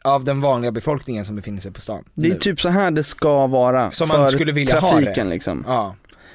av 0.06 0.24
den 0.24 0.40
vanliga 0.40 0.70
befolkningen 0.72 1.24
som 1.24 1.36
befinner 1.36 1.60
sig 1.60 1.72
på 1.72 1.80
stan. 1.80 2.04
Det 2.14 2.28
är 2.28 2.32
nu. 2.32 2.38
typ 2.38 2.60
så 2.60 2.68
här 2.68 2.90
det 2.90 3.04
ska 3.04 3.46
vara 3.46 3.90
Som 3.90 4.08
för 4.08 4.18
man 4.18 4.28
skulle 4.28 4.52
vilja 4.52 4.80
ha 4.80 4.90
trafiken 4.90 5.26
det. 5.26 5.34
liksom. 5.34 5.64
Ja. 5.68 5.94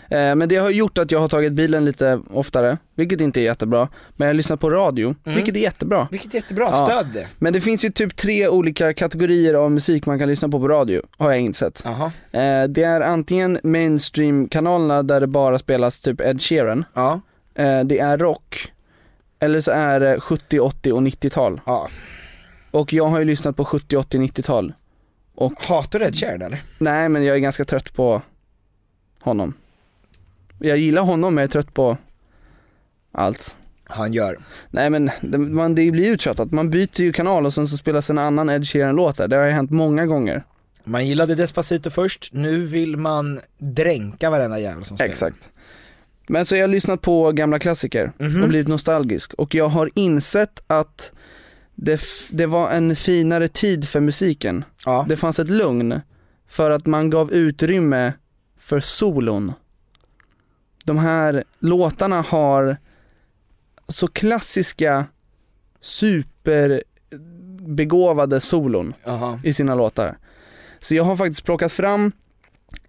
Eh, 0.10 0.36
men 0.36 0.50
det 0.50 0.56
har 0.56 0.70
gjort 0.70 0.98
att 0.98 1.12
jag 1.12 1.20
har 1.20 1.30
tagit 1.30 1.54
bilen 1.54 1.86
lite 1.86 2.22
oftare, 2.34 2.78
vilket 2.96 3.22
inte 3.22 3.40
är 3.40 3.44
jättebra. 3.44 3.88
Men 4.16 4.28
jag 4.28 4.36
lyssnar 4.36 4.58
på 4.58 4.70
radio, 4.70 5.16
Mm. 5.26 5.36
vilket 5.36 5.56
är 5.56 5.60
jättebra. 5.60 6.08
Vilket 6.12 6.32
är 6.34 6.36
jättebra, 6.36 6.70
Ja. 6.72 6.86
stöd 6.88 7.08
det. 7.14 7.28
Men 7.40 7.54
det 7.54 7.62
finns 7.62 7.86
ju 7.86 7.90
typ 7.90 8.16
tre 8.16 8.48
olika 8.48 8.94
kategorier 8.94 9.54
av 9.54 9.72
musik 9.72 10.06
man 10.06 10.20
kan 10.20 10.28
lyssna 10.30 10.50
på 10.50 10.60
på 10.60 10.68
radio, 10.68 11.02
har 11.18 11.32
jag 11.32 11.40
insett. 11.40 11.82
Jaha. 11.86 12.12
Eh, 12.32 12.68
det 12.68 12.84
är 12.84 13.02
antingen 13.02 13.60
mainstream-kanalerna 13.64 15.04
där 15.04 15.20
det 15.20 15.28
bara 15.28 15.60
spelas 15.60 16.00
typ 16.00 16.22
Ed 16.22 16.42
Sheeran, 16.42 16.86
Ja. 16.94 17.22
eh, 17.56 17.80
det 17.84 18.00
är 18.00 18.18
rock, 18.18 18.72
eller 19.40 19.62
så 19.62 19.72
är 19.72 20.00
det 20.00 20.20
70, 20.20 20.60
80 20.60 20.92
och 20.92 21.04
90-tal. 21.04 21.62
Ja. 21.66 21.88
Och 22.72 22.94
jag 22.94 23.08
har 23.08 23.20
ju 23.20 23.26
lyssnat 23.26 23.58
på 23.58 23.66
70, 23.66 23.98
80, 23.98 24.18
90-tal. 24.18 24.74
Hatar 25.58 26.00
du 26.00 26.06
Ed 26.06 26.16
Sheeran 26.16 26.42
eller? 26.42 26.62
Nej 26.78 27.10
men 27.10 27.24
jag 27.26 27.36
är 27.36 27.40
ganska 27.40 27.66
trött 27.66 27.94
på 27.94 28.22
honom. 29.20 29.54
Jag 30.60 30.78
gillar 30.78 31.02
honom 31.02 31.36
men 31.36 31.42
jag 31.42 31.48
är 31.48 31.52
trött 31.52 31.74
på 31.74 31.98
allt. 33.12 33.56
Han 33.84 34.14
gör. 34.14 34.40
Nej 34.70 34.90
men 34.90 35.10
det, 35.22 35.38
man, 35.38 35.76
det 35.76 35.92
blir 35.92 36.08
uttjatat, 36.12 36.52
man 36.52 36.70
byter 36.70 37.02
ju 37.02 37.14
kanal 37.14 37.46
och 37.46 37.54
sen 37.54 37.68
så 37.68 37.78
spelas 37.78 38.10
en 38.10 38.18
annan 38.18 38.50
Ed 38.50 38.68
Sheeran-låt 38.68 39.18
där. 39.18 39.28
Det 39.28 39.36
har 39.36 39.46
ju 39.46 39.52
hänt 39.52 39.72
många 39.72 40.06
gånger. 40.06 40.44
Man 40.84 41.08
gillade 41.08 41.36
Despacito 41.36 41.90
först, 41.90 42.30
nu 42.34 42.66
vill 42.66 42.98
man 42.98 43.40
dränka 43.58 44.30
varenda 44.30 44.60
jävel 44.60 44.86
som 44.86 44.98
spelar. 44.98 45.12
Exakt. 45.12 45.50
Men 46.28 46.46
så 46.46 46.56
jag 46.56 46.64
har 46.64 46.68
lyssnat 46.68 47.02
på 47.02 47.32
gamla 47.32 47.60
klassiker 47.60 48.12
Mhm. 48.18 48.44
och 48.44 48.50
blivit 48.50 48.68
nostalgisk 48.68 49.34
och 49.34 49.56
jag 49.56 49.68
har 49.68 49.90
insett 49.96 50.64
att 50.68 51.12
det, 51.82 52.02
det 52.32 52.46
var 52.46 52.70
en 52.72 52.96
finare 52.96 53.48
tid 53.48 53.88
för 53.88 54.00
musiken. 54.00 54.64
Ja. 54.86 55.06
Det 55.10 55.18
fanns 55.18 55.40
ett 55.40 55.50
lugn 55.50 56.02
för 56.48 56.72
att 56.72 56.86
man 56.86 57.10
gav 57.10 57.32
utrymme 57.32 58.14
för 58.58 58.80
solon. 58.80 59.54
De 60.86 60.98
här 60.98 61.44
låtarna 61.60 62.22
har 62.22 62.78
så 63.88 64.08
klassiska 64.08 65.06
superbegåvade 67.20 68.40
solon 68.40 68.94
Jaha. 69.04 69.40
i 69.44 69.54
sina 69.54 69.76
låtar. 69.76 70.18
Så 70.80 70.96
jag 70.96 71.04
har 71.04 71.16
faktiskt 71.16 71.44
plockat 71.46 71.72
fram 71.72 72.12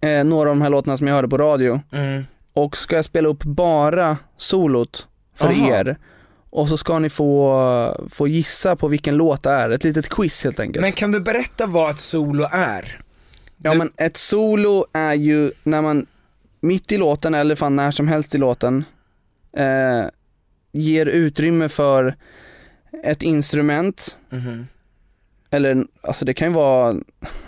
eh, 0.01 0.23
några 0.23 0.49
av 0.49 0.55
de 0.55 0.61
här 0.61 0.69
låtarna 0.69 0.97
som 0.97 1.07
jag 1.07 1.15
hörde 1.15 1.27
på 1.27 1.37
radio 1.37 1.81
Mm. 1.91 2.23
och 2.53 2.77
ska 2.77 2.95
jag 2.95 3.05
spela 3.05 3.29
upp 3.29 3.43
bara 3.43 4.17
solot 4.37 5.07
för 5.35 5.45
Aha. 5.45 5.67
er 5.71 5.97
och 6.55 6.69
så 6.69 6.77
ska 6.77 6.99
ni 6.99 7.09
få, 7.09 8.07
få 8.09 8.27
gissa 8.27 8.75
på 8.75 8.87
vilken 8.87 9.15
låt 9.17 9.43
det 9.43 9.49
är, 9.49 9.69
ett 9.69 9.83
litet 9.83 10.09
quiz 10.09 10.43
helt 10.43 10.59
enkelt. 10.59 10.81
Men 10.81 10.91
kan 10.91 11.11
du 11.11 11.19
berätta 11.19 11.65
vad 11.67 11.91
ett 11.91 11.99
solo 11.99 12.45
är? 12.51 13.01
Ja 13.57 13.71
Du- 13.71 13.77
men 13.77 13.91
ett 13.97 14.17
solo 14.17 14.85
är 14.93 15.13
ju 15.13 15.51
när 15.63 15.81
man 15.81 16.05
mitt 16.59 16.91
i 16.91 16.97
låten 16.97 17.33
eller 17.33 17.55
fan 17.55 17.75
när 17.75 17.91
som 17.91 18.07
helst 18.07 18.35
i 18.35 18.37
låten 18.37 18.83
eh, 19.57 20.05
ger 20.71 21.05
utrymme 21.05 21.69
för 21.69 22.15
ett 23.03 23.21
instrument 23.23 24.17
Mhm. 24.29 24.67
eller 25.49 25.85
alltså 26.01 26.25
det 26.25 26.33
kan 26.33 26.47
ju 26.47 26.53
vara, 26.53 26.95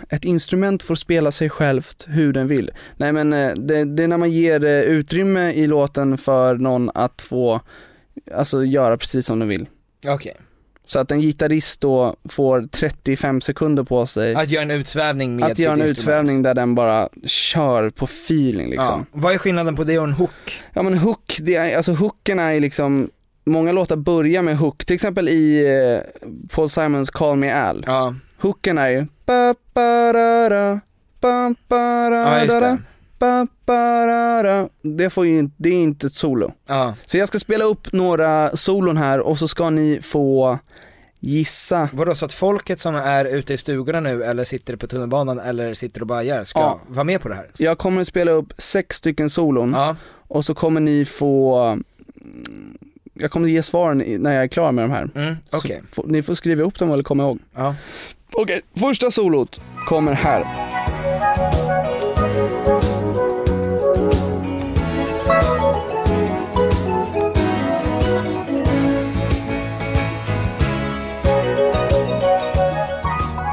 ett 0.08 0.24
instrument 0.24 0.82
får 0.82 0.94
spela 0.94 1.32
sig 1.32 1.50
självt 1.50 2.04
hur 2.08 2.32
den 2.32 2.48
vill. 2.48 2.70
Nej 2.96 3.12
men 3.12 3.32
eh, 3.32 3.52
det, 3.54 3.84
det 3.84 4.02
är 4.02 4.08
när 4.08 4.16
man 4.18 4.30
ger 4.30 4.64
eh, 4.64 4.70
utrymme 4.80 5.52
i 5.52 5.66
låten 5.66 6.18
för 6.18 6.54
någon 6.56 6.90
att 6.94 7.22
få, 7.22 7.60
alltså 8.34 8.64
göra 8.64 8.96
precis 8.96 9.26
som 9.26 9.38
den 9.38 9.48
vill. 9.48 9.66
Okej. 10.06 10.36
Så 10.86 10.98
att 10.98 11.10
en 11.10 11.20
gitarrist 11.20 11.80
då 11.80 12.16
får 12.28 12.68
35 12.72 13.40
sekunder 13.40 13.82
på 13.84 14.06
sig 14.06 14.34
Att 14.34 14.50
göra 14.50 14.62
en 14.62 14.70
utsvävning 14.70 15.36
med 15.36 15.44
att 15.44 15.58
göra 15.58 15.72
en 15.72 15.78
instrument. 15.80 15.98
utsvävning 15.98 16.42
där 16.42 16.54
den 16.54 16.74
bara 16.74 17.08
kör 17.24 17.90
på 17.90 18.04
feeling 18.04 18.70
liksom. 18.70 19.06
Ja. 19.12 19.20
Vad 19.20 19.34
är 19.34 19.38
skillnaden 19.38 19.76
på 19.76 19.84
det 19.84 19.98
och 19.98 20.04
en 20.04 20.12
hook? 20.12 20.62
Ja 20.72 20.82
men 20.82 20.98
hook, 20.98 21.38
det 21.42 21.54
är, 21.54 21.76
alltså 21.76 21.92
hooken 21.92 22.38
är 22.38 22.60
liksom, 22.60 23.10
många 23.44 23.72
låtar 23.72 23.96
börjar 23.96 24.42
med 24.42 24.58
hook, 24.58 24.84
till 24.84 24.94
exempel 24.94 25.28
i 25.28 25.66
eh, 25.94 26.26
Paul 26.50 26.70
Simons 26.70 27.10
Call 27.10 27.36
Me 27.36 27.52
Al. 27.52 27.84
Ja, 27.86 28.14
Hooken 28.38 28.78
är 28.78 28.88
ju 28.88 29.06
ba 29.26 29.54
ba 29.74 30.12
ra 30.12 30.50
ra 30.50 30.80
ba 31.20 31.54
ba 31.68 32.10
ra 32.10 32.16
ja 32.36 32.44
just 32.44 32.60
det. 32.60 32.78
Ba 33.18 33.46
ba 33.66 34.06
ra 34.06 34.44
ra 34.44 34.68
Det 34.82 35.10
får 35.10 35.26
ju 35.26 35.50
det 35.56 35.68
är 35.68 35.72
inte 35.72 36.06
ett 36.06 36.14
solo. 36.14 36.52
Ja. 36.66 36.94
Så 37.06 37.18
jag 37.18 37.28
ska 37.28 37.38
spela 37.38 37.64
upp 37.64 37.92
några 37.92 38.56
solon 38.56 38.96
här 38.96 39.20
och 39.20 39.38
så 39.38 39.48
ska 39.48 39.70
ni 39.70 40.00
få 40.02 40.58
gissa. 41.20 41.88
Vadå, 41.92 42.14
så 42.14 42.24
att 42.24 42.32
folket 42.32 42.80
som 42.80 42.94
är 42.94 43.24
ute 43.24 43.54
i 43.54 43.58
stugorna 43.58 44.00
nu 44.00 44.24
eller 44.24 44.44
sitter 44.44 44.76
på 44.76 44.86
tunnelbanan 44.86 45.38
eller 45.38 45.74
sitter 45.74 46.00
och 46.00 46.06
bajar 46.06 46.44
ska 46.44 46.60
Ja. 46.60 46.80
vara 46.88 47.04
med 47.04 47.20
på 47.20 47.28
det 47.28 47.34
här? 47.34 47.46
Jag 47.58 47.78
kommer 47.78 48.00
att 48.00 48.08
spela 48.08 48.30
upp 48.32 48.52
sex 48.58 48.96
stycken 48.96 49.30
solon 49.30 49.72
Ja, 49.76 49.96
och 50.28 50.44
så 50.44 50.54
kommer 50.54 50.80
ni 50.80 51.04
få 51.04 51.56
mm, 51.58 51.84
jag 53.14 53.30
kommer 53.30 53.46
att 53.46 53.52
ge 53.52 53.62
svaren 53.62 53.98
när 54.22 54.32
jag 54.34 54.44
är 54.44 54.48
klar 54.48 54.72
med 54.72 54.84
de 54.84 54.90
här. 54.90 55.08
mm, 55.14 55.36
okej. 55.50 55.82
Så 55.92 56.02
ni 56.06 56.22
får 56.22 56.34
skriva 56.34 56.62
upp 56.64 56.78
dem 56.78 56.90
eller 56.92 57.02
komma 57.02 57.22
ihåg. 57.22 57.38
Okej, 58.32 58.62
första 58.74 59.10
solot 59.10 59.60
kommer 59.86 60.12
här. 60.12 60.44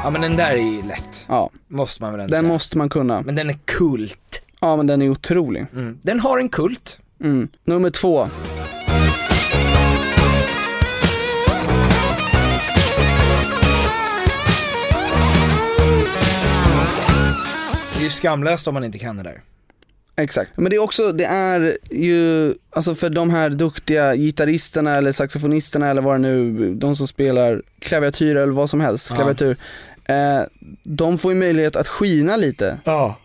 Ja 0.04 0.10
men 0.10 0.20
den 0.20 0.36
där 0.36 0.50
är 0.50 0.56
ju 0.76 0.82
lätt, 0.82 1.24
Ja, 1.28 1.50
måste 1.68 2.02
man 2.02 2.12
väl 2.12 2.20
ändå 2.20 2.30
den 2.30 2.42
säga. 2.42 2.52
måste 2.52 2.78
man 2.78 2.88
kunna. 2.88 3.22
Men 3.22 3.34
den 3.34 3.50
är 3.50 3.58
kult. 3.64 4.42
Ja 4.60 4.76
men 4.76 4.86
den 4.86 5.02
är 5.02 5.08
otrolig. 5.08 5.66
Mm. 5.72 5.98
Den 6.02 6.20
har 6.20 6.38
en 6.38 6.48
kult. 6.48 6.98
Mm. 7.20 7.48
Nummer 7.64 7.90
två. 7.90 8.28
Det 17.92 18.00
är 18.00 18.04
ju 18.04 18.10
skamlöst 18.10 18.68
om 18.68 18.74
man 18.74 18.84
inte 18.84 18.98
kan 18.98 19.16
det 19.16 19.22
där. 19.22 19.40
Exakt. 20.16 20.52
Men 20.56 20.70
det 20.70 20.76
är 20.76 20.82
också, 20.82 21.12
det 21.12 21.24
är 21.24 21.78
ju, 21.90 22.54
alltså 22.70 22.94
för 22.94 23.10
de 23.10 23.30
här 23.30 23.50
duktiga 23.50 24.16
gitarristerna 24.16 24.94
eller 24.94 25.12
saxofonisterna 25.12 25.90
eller 25.90 26.02
vad 26.02 26.14
det 26.14 26.18
nu, 26.18 26.74
de 26.74 26.96
som 26.96 27.06
spelar 27.08 27.62
klaviatur 27.78 28.36
eller 28.36 28.52
vad 28.52 28.70
som 28.70 28.80
helst, 28.80 29.08
klaviatur. 29.14 29.56
Eh, 30.04 30.40
de 30.82 31.18
får 31.18 31.32
ju 31.32 31.38
möjlighet 31.38 31.76
att 31.76 31.88
skina 31.88 32.36
lite 32.36 32.78
Ja. 32.84 33.16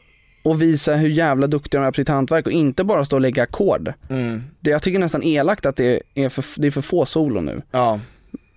och 0.44 0.62
visa 0.62 0.96
hur 0.96 1.10
jävla 1.10 1.48
duktiga 1.48 1.82
de 1.82 1.88
är 1.88 1.92
på 1.92 1.96
sitt 1.96 2.08
hantverk 2.08 2.46
och 2.46 2.52
inte 2.52 2.84
bara 2.84 3.06
stå 3.06 3.16
och 3.16 3.22
lägga 3.22 3.44
ackord. 3.44 3.94
Mm. 4.10 4.44
Det, 4.60 4.70
jag 4.72 4.82
tycker 4.82 5.00
nästan 5.00 5.24
elakt 5.24 5.66
att 5.66 5.76
det 5.76 6.02
är 6.16 6.30
för, 6.30 6.62
det 6.62 6.68
är 6.68 6.72
för 6.72 6.82
få 6.82 7.06
solo 7.06 7.42
nu. 7.42 7.62
Ja. 7.72 8.00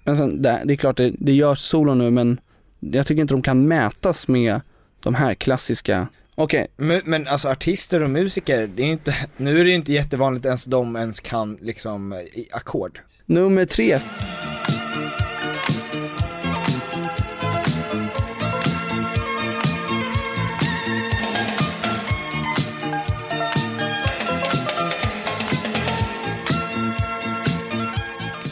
Men 0.04 0.16
sen, 0.16 0.42
det, 0.42 0.62
det 0.64 0.72
är 0.72 0.76
klart 0.76 0.96
det, 0.96 1.12
det 1.18 1.32
görs 1.32 1.58
solo 1.58 1.94
nu 1.94 2.10
men 2.10 2.40
jag 2.80 3.06
tycker 3.06 3.22
inte 3.22 3.34
de 3.34 3.42
kan 3.42 3.68
mätas 3.68 4.28
med 4.28 4.60
de 5.02 5.14
här 5.14 5.34
klassiska, 5.34 6.06
okej, 6.34 6.66
Men, 6.76 7.00
men 7.04 7.28
alltså 7.28 7.48
artister 7.48 8.02
och 8.02 8.10
musiker, 8.10 8.66
det 8.76 8.82
är 8.82 8.86
inte, 8.86 9.14
nu 9.36 9.60
är 9.60 9.64
det 9.64 9.70
ju 9.70 9.76
inte 9.76 9.92
jättevanligt 9.92 10.46
ens 10.46 10.64
de 10.64 10.96
ens 10.96 11.20
kan 11.20 11.58
liksom 11.60 12.12
i 12.12 12.48
ackord. 12.52 13.00
nummer 13.26 13.64
tre. 13.64 13.98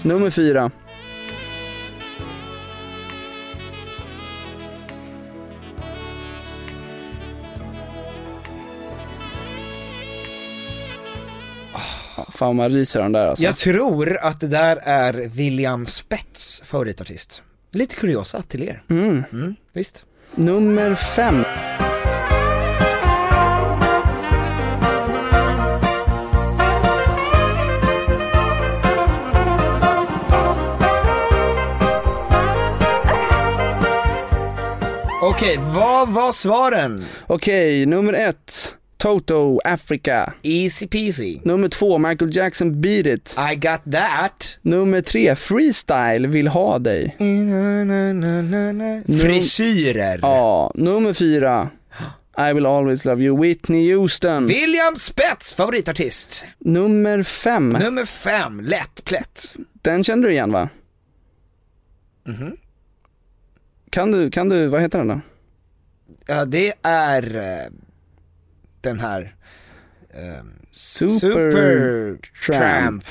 Nummer 0.03 0.31
fyra. 0.31 0.71
Ah, 12.17 12.25
Fan 12.33 12.57
man 12.57 12.71
ryser 12.71 13.01
den 13.03 13.13
där 13.13 13.27
alltså. 13.27 13.45
Jag 13.45 13.57
tror 13.57 14.17
att 14.17 14.41
det 14.41 14.47
där 14.47 14.77
är 14.83 15.13
William 15.13 15.87
Spets 15.87 16.63
favoritartist. 16.65 17.43
Lite 17.73 17.97
kuriosa 17.97 18.43
till 18.43 18.63
er. 18.63 18.83
Mm. 18.91 19.25
Mm, 19.33 19.55
visst. 19.73 20.05
Nummer 20.35 20.95
fem. 20.95 21.35
Okej, 35.23 35.59
vad 35.75 36.09
var 36.09 36.33
svaren? 36.33 37.05
Okej, 37.27 37.87
nummer 37.87 38.13
ett. 38.13 38.75
Toto, 38.97 39.61
Africa. 39.65 40.33
Easy 40.43 40.87
peasy. 40.87 41.41
Nummer 41.45 41.69
två, 41.69 41.99
Michael 41.99 42.37
Jackson, 42.37 42.81
Beat 42.81 43.07
It. 43.07 43.37
I 43.53 43.55
got 43.57 43.93
that. 43.93 44.59
Nummer 44.63 45.01
tre, 45.01 45.35
Freestyle, 45.35 46.27
Vill 46.27 46.49
ha 46.49 46.79
dig. 46.79 47.17
Frisyrer. 49.23 50.19
Ja, 50.23 50.71
nummer 50.75 51.13
fyra, 51.13 51.71
I 52.51 52.53
will 52.53 52.67
always 52.67 53.05
love 53.05 53.23
you, 53.25 53.41
Whitney 53.43 53.93
Houston. 53.95 54.47
William 54.47 54.97
Spets 54.97 55.55
favoritartist. 55.55 56.47
Nummer 56.59 57.23
fem, 57.23 57.69
Nummer 57.69 58.05
fem, 58.05 58.61
lätt 58.61 59.05
plätt. 59.05 59.55
den 59.83 60.05
kände 60.05 60.27
du 60.29 60.33
igen 60.33 60.53
va? 60.53 60.69
Mhm. 62.27 62.53
Kan 63.91 64.13
du, 64.13 64.31
kan 64.31 64.49
du, 64.49 64.67
vad 64.67 64.81
heter 64.81 64.99
den 64.99 65.09
då? 65.09 65.21
Ja, 66.27 66.45
det 66.45 66.73
är 66.83 67.37
eh, 67.37 67.73
den 68.81 69.01
här 69.01 69.35
eh, 70.15 70.45
Super, 70.71 71.53
Tramp. 72.47 72.61
Tramp 72.61 73.05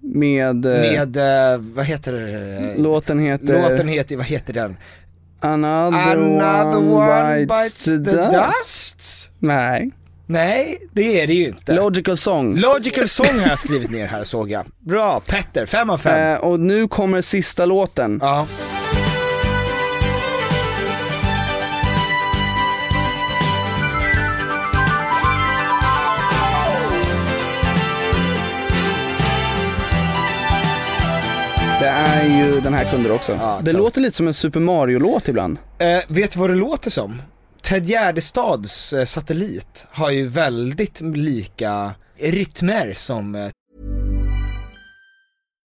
Med, 0.00 0.66
eh, 0.66 1.06
med, 1.06 1.16
eh, 1.16 1.58
vad 1.60 1.84
heter 1.84 2.12
det? 2.12 2.74
låten 2.82 3.18
heter 3.18 3.62
Låten 3.70 3.88
heter, 3.88 4.16
vad 4.16 4.26
heter 4.26 4.52
den? 4.52 4.76
Another, 5.40 6.16
Another 6.16 6.78
one 6.78 7.46
bites 7.46 7.84
the 7.84 7.96
dust. 7.96 8.32
dust. 8.32 9.30
Nej, 9.38 9.90
Nej, 10.26 10.78
det 10.92 11.20
är 11.20 11.26
det 11.26 11.34
ju 11.34 11.48
inte. 11.48 11.74
Logical 11.74 12.16
Song. 12.16 12.56
Logical 12.56 13.08
Song 13.08 13.38
har 13.40 13.48
jag 13.48 13.58
skrivit 13.58 13.90
ner 13.90 14.06
här 14.06 14.24
såg 14.24 14.50
jag. 14.50 14.66
Bra, 14.78 15.20
Petter, 15.20 15.66
fem 15.66 15.90
av 15.90 15.98
fem. 15.98 16.34
Eh, 16.34 16.38
och 16.40 16.60
nu 16.60 16.88
kommer 16.88 17.20
sista 17.22 17.66
låten. 17.66 18.18
Ja. 18.22 18.46
Det 31.84 31.90
är 31.90 32.38
ju, 32.38 32.60
den 32.60 32.74
här 32.74 32.84
kunde 32.84 33.08
du 33.08 33.14
också. 33.14 33.32
Ja, 33.32 33.60
det 33.62 33.70
klart. 33.70 33.82
låter 33.82 34.00
lite 34.00 34.16
som 34.16 34.26
en 34.26 34.34
Super 34.34 34.60
Mario-låt 34.60 35.28
ibland. 35.28 35.58
Eh, 35.78 36.00
vet 36.08 36.32
du 36.32 36.38
vad 36.38 36.50
det 36.50 36.56
låter 36.56 36.90
som? 36.90 37.22
Ted 37.62 37.86
Gärdestads 37.86 38.92
eh, 38.92 39.04
satellit 39.04 39.86
har 39.90 40.10
ju 40.10 40.28
väldigt 40.28 41.00
lika 41.00 41.94
rytmer 42.20 42.94
som 42.94 43.34
eh, 43.34 43.48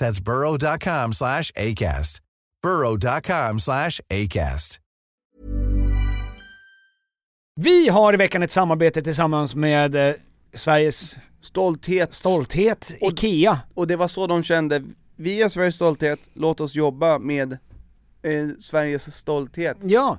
That's 0.00 0.20
burrow.com 0.24 1.12
slash 1.12 1.52
ACAST. 1.56 2.20
burrow.com 2.62 3.60
slash 3.60 4.00
ACAST. 4.10 4.80
Vi 7.60 7.88
har 7.88 8.12
i 8.14 8.16
veckan 8.16 8.42
ett 8.42 8.50
samarbete 8.50 9.02
tillsammans 9.02 9.54
med 9.54 9.94
eh, 10.08 10.14
Sveriges 10.54 11.16
Stolthet. 11.40 12.14
stolthet, 12.14 12.96
Och- 13.00 13.12
IKEA. 13.12 13.58
Och 13.74 13.86
det 13.86 13.96
var 13.96 14.08
så 14.08 14.26
de 14.26 14.42
kände, 14.42 14.82
vi 15.16 15.42
är 15.42 15.48
Sveriges 15.48 15.74
stolthet, 15.74 16.20
låt 16.34 16.60
oss 16.60 16.74
jobba 16.74 17.18
med 17.18 17.52
eh, 18.22 18.48
Sveriges 18.60 19.14
stolthet. 19.16 19.76
Ja, 19.82 20.18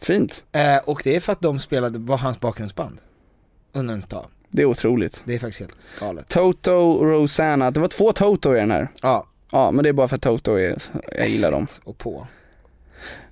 fint. 0.00 0.44
Eh, 0.52 0.76
och 0.76 1.00
det 1.04 1.16
är 1.16 1.20
för 1.20 1.32
att 1.32 1.40
de 1.40 1.58
spelade, 1.58 1.98
var 1.98 2.18
hans 2.18 2.40
bakgrundsband. 2.40 3.00
Under 3.72 3.94
en 3.94 4.00
dag. 4.08 4.26
Det 4.50 4.62
är 4.62 4.66
otroligt. 4.66 5.22
Det 5.24 5.34
är 5.34 5.38
faktiskt 5.38 5.60
helt 5.60 5.86
galet. 6.00 6.28
Toto, 6.28 7.04
Rosanna, 7.04 7.70
det 7.70 7.80
var 7.80 7.88
två 7.88 8.12
Toto 8.12 8.54
i 8.56 8.58
den 8.58 8.70
här. 8.70 8.88
Ja. 9.02 9.26
Ja, 9.50 9.70
men 9.70 9.82
det 9.82 9.88
är 9.88 9.92
bara 9.92 10.08
för 10.08 10.16
att 10.16 10.22
Toto 10.22 10.54
är, 10.54 10.82
jag 11.18 11.28
gillar 11.28 11.50
dem. 11.50 11.66
Och 11.84 11.98
på. 11.98 12.26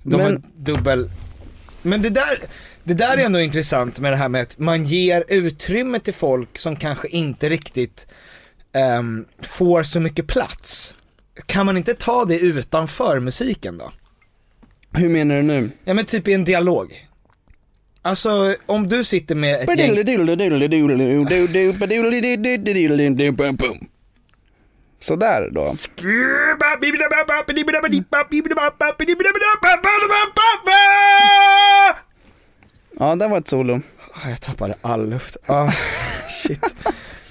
De 0.03 0.17
Men- 0.17 0.21
har 0.25 0.41
dubbel... 0.55 1.09
Men 1.81 2.01
det 2.01 2.09
där, 2.09 2.43
det 2.83 2.93
där 2.93 3.17
är 3.17 3.25
ändå 3.25 3.39
intressant 3.39 3.99
med 3.99 4.11
det 4.11 4.15
här 4.15 4.29
med 4.29 4.41
att 4.41 4.59
man 4.59 4.83
ger 4.83 5.23
utrymme 5.27 5.99
till 5.99 6.13
folk 6.13 6.57
som 6.57 6.75
kanske 6.75 7.07
inte 7.07 7.49
riktigt 7.49 8.07
ehm, 8.71 9.25
får 9.41 9.83
så 9.83 9.99
mycket 9.99 10.27
plats. 10.27 10.95
Kan 11.45 11.65
man 11.65 11.77
inte 11.77 11.93
ta 11.93 12.25
det 12.25 12.39
utanför 12.39 13.19
musiken 13.19 13.77
då? 13.77 13.91
Hur 14.97 15.09
menar 15.09 15.35
du 15.35 15.41
nu? 15.41 15.71
Ja 15.83 15.93
men 15.93 16.05
typ 16.05 16.27
i 16.27 16.33
en 16.33 16.43
dialog. 16.43 17.07
Alltså 18.01 18.55
om 18.65 18.89
du 18.89 19.03
sitter 19.03 19.35
med 19.35 19.55
ett 19.61 19.67
gäng... 19.77 19.89
Sådär 24.99 25.49
då. 25.51 25.73
Ja, 32.99 33.15
det 33.15 33.27
var 33.27 33.37
ett 33.37 33.47
solo. 33.47 33.81
Ah, 34.13 34.29
Jag 34.29 34.41
tappade 34.41 34.73
all 34.81 35.09
luft. 35.09 35.37
Ah, 35.45 35.71
shit. 36.43 36.75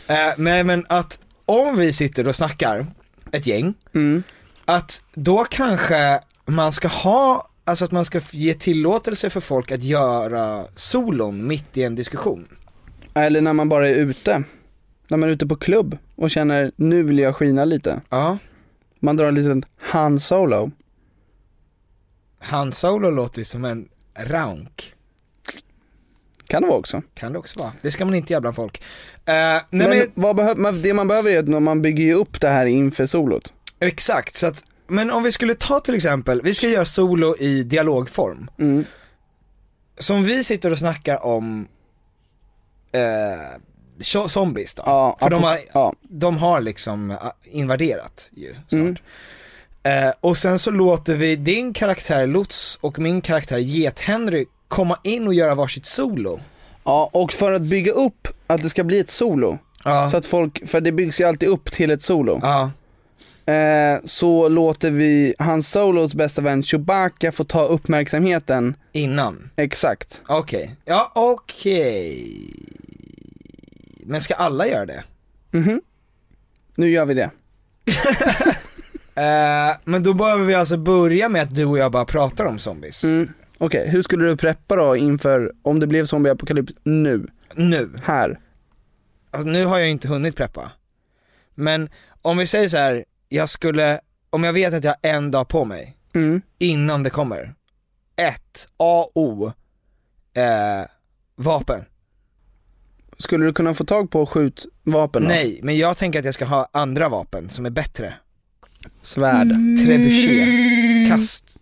Eh, 0.08 0.32
nej 0.36 0.64
men 0.64 0.84
att 0.88 1.18
om 1.46 1.76
vi 1.76 1.92
sitter 1.92 2.28
och 2.28 2.36
snackar, 2.36 2.86
ett 3.32 3.46
gäng, 3.46 3.74
Mm. 3.94 4.22
att 4.64 5.02
då 5.14 5.44
kanske 5.44 6.20
man 6.46 6.72
ska 6.72 6.88
ha, 6.88 7.48
alltså 7.64 7.84
att 7.84 7.90
man 7.92 8.04
ska 8.04 8.20
ge 8.30 8.54
tillåtelse 8.54 9.30
för 9.30 9.40
folk 9.40 9.70
att 9.72 9.82
göra 9.82 10.66
solon 10.74 11.46
mitt 11.46 11.76
i 11.76 11.82
en 11.82 11.94
diskussion. 11.94 12.48
Eller 13.14 13.40
när 13.40 13.52
man 13.52 13.68
bara 13.68 13.88
är 13.88 13.94
ute. 13.94 14.42
När 15.08 15.18
man 15.18 15.28
är 15.28 15.32
ute 15.32 15.46
på 15.46 15.56
klubb 15.56 15.98
och 16.16 16.30
känner, 16.30 16.72
nu 16.76 17.02
vill 17.02 17.18
jag 17.18 17.36
skina 17.36 17.64
lite. 17.64 18.00
Ja. 18.10 18.38
Man 19.00 19.16
drar 19.16 19.28
en 19.28 19.34
liten 19.34 19.64
Han 19.78 20.18
Solo. 20.20 20.70
Han 22.38 22.72
solo 22.72 23.10
låter 23.10 23.38
ju 23.38 23.44
som 23.44 23.64
en 23.64 23.88
raunk. 24.18 24.94
Kan 26.46 26.62
det 26.62 26.68
vara 26.68 26.78
också. 26.78 27.02
Kan 27.14 27.32
det 27.32 27.38
också 27.38 27.58
vara. 27.60 27.72
Det 27.82 27.90
ska 27.90 28.04
man 28.04 28.14
inte 28.14 28.32
göra 28.32 28.40
bland 28.40 28.56
folk. 28.56 28.82
Eh, 29.24 29.34
nej 29.34 29.62
men 29.70 29.88
men, 29.90 30.06
vad 30.14 30.36
behöv, 30.36 30.58
man- 30.58 30.82
det 30.82 30.94
man 30.94 31.08
behöver 31.08 31.30
är 31.30 31.38
att 31.38 31.62
man 31.62 31.82
bygger 31.82 32.04
ju 32.04 32.14
upp 32.14 32.40
det 32.40 32.48
här 32.48 32.66
inför 32.66 33.06
solot. 33.06 33.52
exakt, 33.78 34.34
så 34.36 34.46
att, 34.46 34.64
men 34.86 35.10
om 35.10 35.22
vi 35.22 35.32
skulle 35.32 35.54
ta 35.54 35.80
till 35.80 35.94
exempel, 35.94 36.42
vi 36.42 36.54
ska 36.54 36.68
göra 36.68 36.84
solo 36.84 37.36
i 37.38 37.62
dialogform. 37.62 38.50
Mm. 38.58 38.84
Som 39.98 40.24
vi 40.24 40.44
sitter 40.44 40.70
och 40.70 40.78
snackar 40.78 41.24
om 41.24 41.68
eh, 42.92 43.00
zo- 43.98 44.28
zombies 44.28 44.74
då. 44.74 44.82
Ja, 44.86 45.16
För 45.20 45.30
de 45.30 45.42
har, 45.42 45.58
ja. 45.74 45.92
de 46.02 46.36
har 46.38 46.60
liksom 46.60 47.10
eh, 47.10 47.16
invaderat 47.44 48.30
ju 48.34 48.52
snart. 48.68 48.72
Mm. 48.72 48.96
Eh, 49.82 50.12
och 50.20 50.36
sen 50.38 50.58
så 50.58 50.70
låter 50.70 51.14
vi 51.14 51.36
din 51.36 51.72
karaktär 51.72 52.26
Lots 52.26 52.78
och 52.80 52.98
min 52.98 53.20
karaktär 53.20 53.58
Get-Henry 53.58 54.44
komma 54.68 54.98
in 55.02 55.26
och 55.26 55.34
göra 55.34 55.54
varsitt 55.54 55.86
solo. 55.86 56.40
Ja, 56.84 57.10
och 57.12 57.32
för 57.32 57.52
att 57.52 57.62
bygga 57.62 57.92
upp 57.92 58.28
att 58.46 58.62
det 58.62 58.68
ska 58.68 58.84
bli 58.84 58.98
ett 58.98 59.10
solo, 59.10 59.58
Ja. 59.84 60.10
så 60.10 60.16
att 60.16 60.26
folk, 60.26 60.68
för 60.68 60.80
det 60.80 60.92
byggs 60.92 61.20
ju 61.20 61.24
alltid 61.24 61.48
upp 61.48 61.72
till 61.72 61.90
ett 61.90 62.02
solo. 62.02 62.38
Ja. 62.42 62.70
Eh, 63.46 64.00
så 64.04 64.48
låter 64.48 64.90
vi 64.90 65.34
hans 65.38 65.68
solos 65.70 66.14
bästa 66.14 66.42
vän 66.42 66.62
Chewbacca 66.62 67.32
få 67.32 67.44
ta 67.44 67.64
uppmärksamheten 67.66 68.76
Innan. 68.92 69.50
exakt. 69.56 70.22
Okej. 70.26 70.76
Ja, 70.84 71.12
okej. 71.14 72.50
Men 74.06 74.20
ska 74.20 74.34
alla 74.34 74.66
göra 74.66 74.86
det? 74.86 75.04
Mhm. 75.50 75.80
Nu 76.74 76.90
gör 76.90 77.04
vi 77.06 77.14
det. 77.14 77.30
Eh, 79.16 79.76
men 79.84 80.02
då 80.02 80.14
behöver 80.14 80.44
vi 80.44 80.54
alltså 80.54 80.76
börja 80.76 81.28
med 81.28 81.42
att 81.42 81.54
du 81.54 81.64
och 81.64 81.78
jag 81.78 81.92
bara 81.92 82.04
pratar 82.04 82.44
om 82.44 82.58
zombies. 82.58 83.04
Mm. 83.04 83.28
Okej, 83.58 83.88
hur 83.88 84.02
skulle 84.02 84.24
du 84.26 84.36
preppa 84.36 84.76
då 84.76 84.96
inför, 84.96 85.52
om 85.62 85.80
det 85.80 85.86
blev 85.86 86.04
zombieapokalyps 86.06 86.72
nu, 86.84 87.26
Nu. 87.54 87.90
här? 88.02 88.38
Alltså 89.30 89.48
nu 89.48 89.64
har 89.64 89.78
jag 89.78 89.88
inte 89.90 90.08
hunnit 90.08 90.36
preppa. 90.36 90.70
Men 91.54 91.88
om 92.22 92.36
vi 92.36 92.46
säger 92.46 92.68
så 92.68 92.76
här, 92.76 93.04
jag 93.34 93.48
skulle, 93.48 94.00
om 94.30 94.44
jag 94.44 94.52
vet 94.52 94.74
att 94.74 94.84
jag 94.84 94.90
har 95.02 95.10
en 95.10 95.30
dag 95.30 95.48
på 95.48 95.64
mig 95.64 95.96
Mm. 96.14 96.42
innan 96.58 97.02
det 97.02 97.10
kommer. 97.10 97.54
Ett, 98.16 98.68
A, 98.76 99.06
O, 99.14 99.52
eh, 100.34 100.86
vapen. 101.36 101.84
Skulle 103.18 103.44
du 103.46 103.52
kunna 103.52 103.74
få 103.74 103.84
tag 103.84 104.10
på 104.10 104.26
skjutvapen 104.26 105.22
då? 105.22 105.28
Nej, 105.28 105.60
men 105.62 105.76
jag 105.78 105.96
tänker 105.96 106.18
att 106.18 106.24
jag 106.24 106.34
ska 106.34 106.44
ha 106.44 106.68
andra 106.72 107.08
vapen 107.08 107.48
som 107.48 107.66
är 107.66 107.70
bättre. 107.70 108.14
Svärd. 109.02 109.48
Trebuchet, 109.86 111.08
kast. 111.08 111.60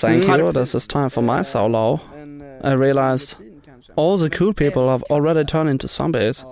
Thank 0.00 0.24
Mm. 0.24 0.40
you, 0.40 0.52
this 0.52 0.74
is 0.74 0.86
time 0.88 1.10
for 1.10 1.22
my 1.22 1.44
solo. 1.44 1.98
I 2.64 2.68
realized 2.74 3.36
all 3.96 4.18
the 4.30 4.36
cool 4.36 4.54
people 4.54 4.82
have 4.82 5.04
already 5.10 5.44
turned 5.46 5.70
into 5.70 5.88
zombies. 5.88 6.44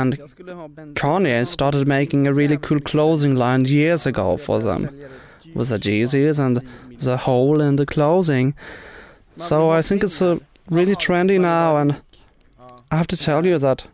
And 0.00 0.18
Kanye 1.00 1.46
started 1.46 1.86
making 1.86 2.26
a 2.26 2.32
really 2.32 2.56
cool 2.56 2.80
clothing 2.80 3.34
line 3.34 3.64
years 3.64 4.06
ago 4.06 4.36
for 4.36 4.58
them. 4.60 4.82
With 5.54 5.68
the 5.68 5.78
Yeezys 5.78 6.38
and 6.38 6.62
the 6.98 7.16
hole 7.16 7.60
in 7.60 7.76
the 7.76 7.84
clothing. 7.84 8.54
So 9.36 9.70
I 9.70 9.82
think 9.82 10.02
it's 10.02 10.22
uh, 10.22 10.38
really 10.70 10.94
trendy 10.94 11.38
now 11.40 11.76
and 11.76 12.00
I 12.90 12.96
have 12.96 13.06
to 13.08 13.16
tell 13.16 13.44
you 13.46 13.58
that 13.58 13.86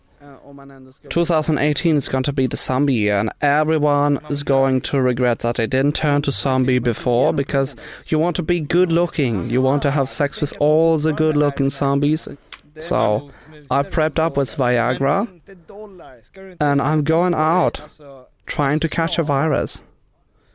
2018 1.10 1.96
is 1.96 2.08
going 2.08 2.24
to 2.24 2.32
be 2.32 2.46
the 2.46 2.56
zombie 2.56 2.94
year, 2.94 3.18
and 3.18 3.30
everyone 3.40 4.18
is 4.28 4.42
going 4.42 4.80
to 4.80 5.00
regret 5.00 5.40
that 5.40 5.56
they 5.56 5.66
didn't 5.66 5.94
turn 5.94 6.22
to 6.22 6.32
zombie 6.32 6.78
before 6.78 7.32
because 7.32 7.76
you 8.08 8.18
want 8.18 8.34
to 8.36 8.42
be 8.42 8.60
good 8.60 8.90
looking. 8.90 9.50
You 9.50 9.62
want 9.62 9.82
to 9.82 9.90
have 9.90 10.08
sex 10.08 10.40
with 10.40 10.52
all 10.58 10.98
the 10.98 11.12
good 11.12 11.36
looking 11.36 11.70
zombies. 11.70 12.26
So 12.80 13.30
I 13.70 13.82
prepped 13.90 14.26
up 14.26 14.36
with 14.38 14.58
Viagra, 14.58 15.26
and 16.60 16.80
I'm 16.80 17.02
going 17.04 17.34
out 17.34 17.82
trying 18.46 18.80
to 18.80 18.88
catch 18.88 19.18
a 19.18 19.22
virus. 19.22 19.82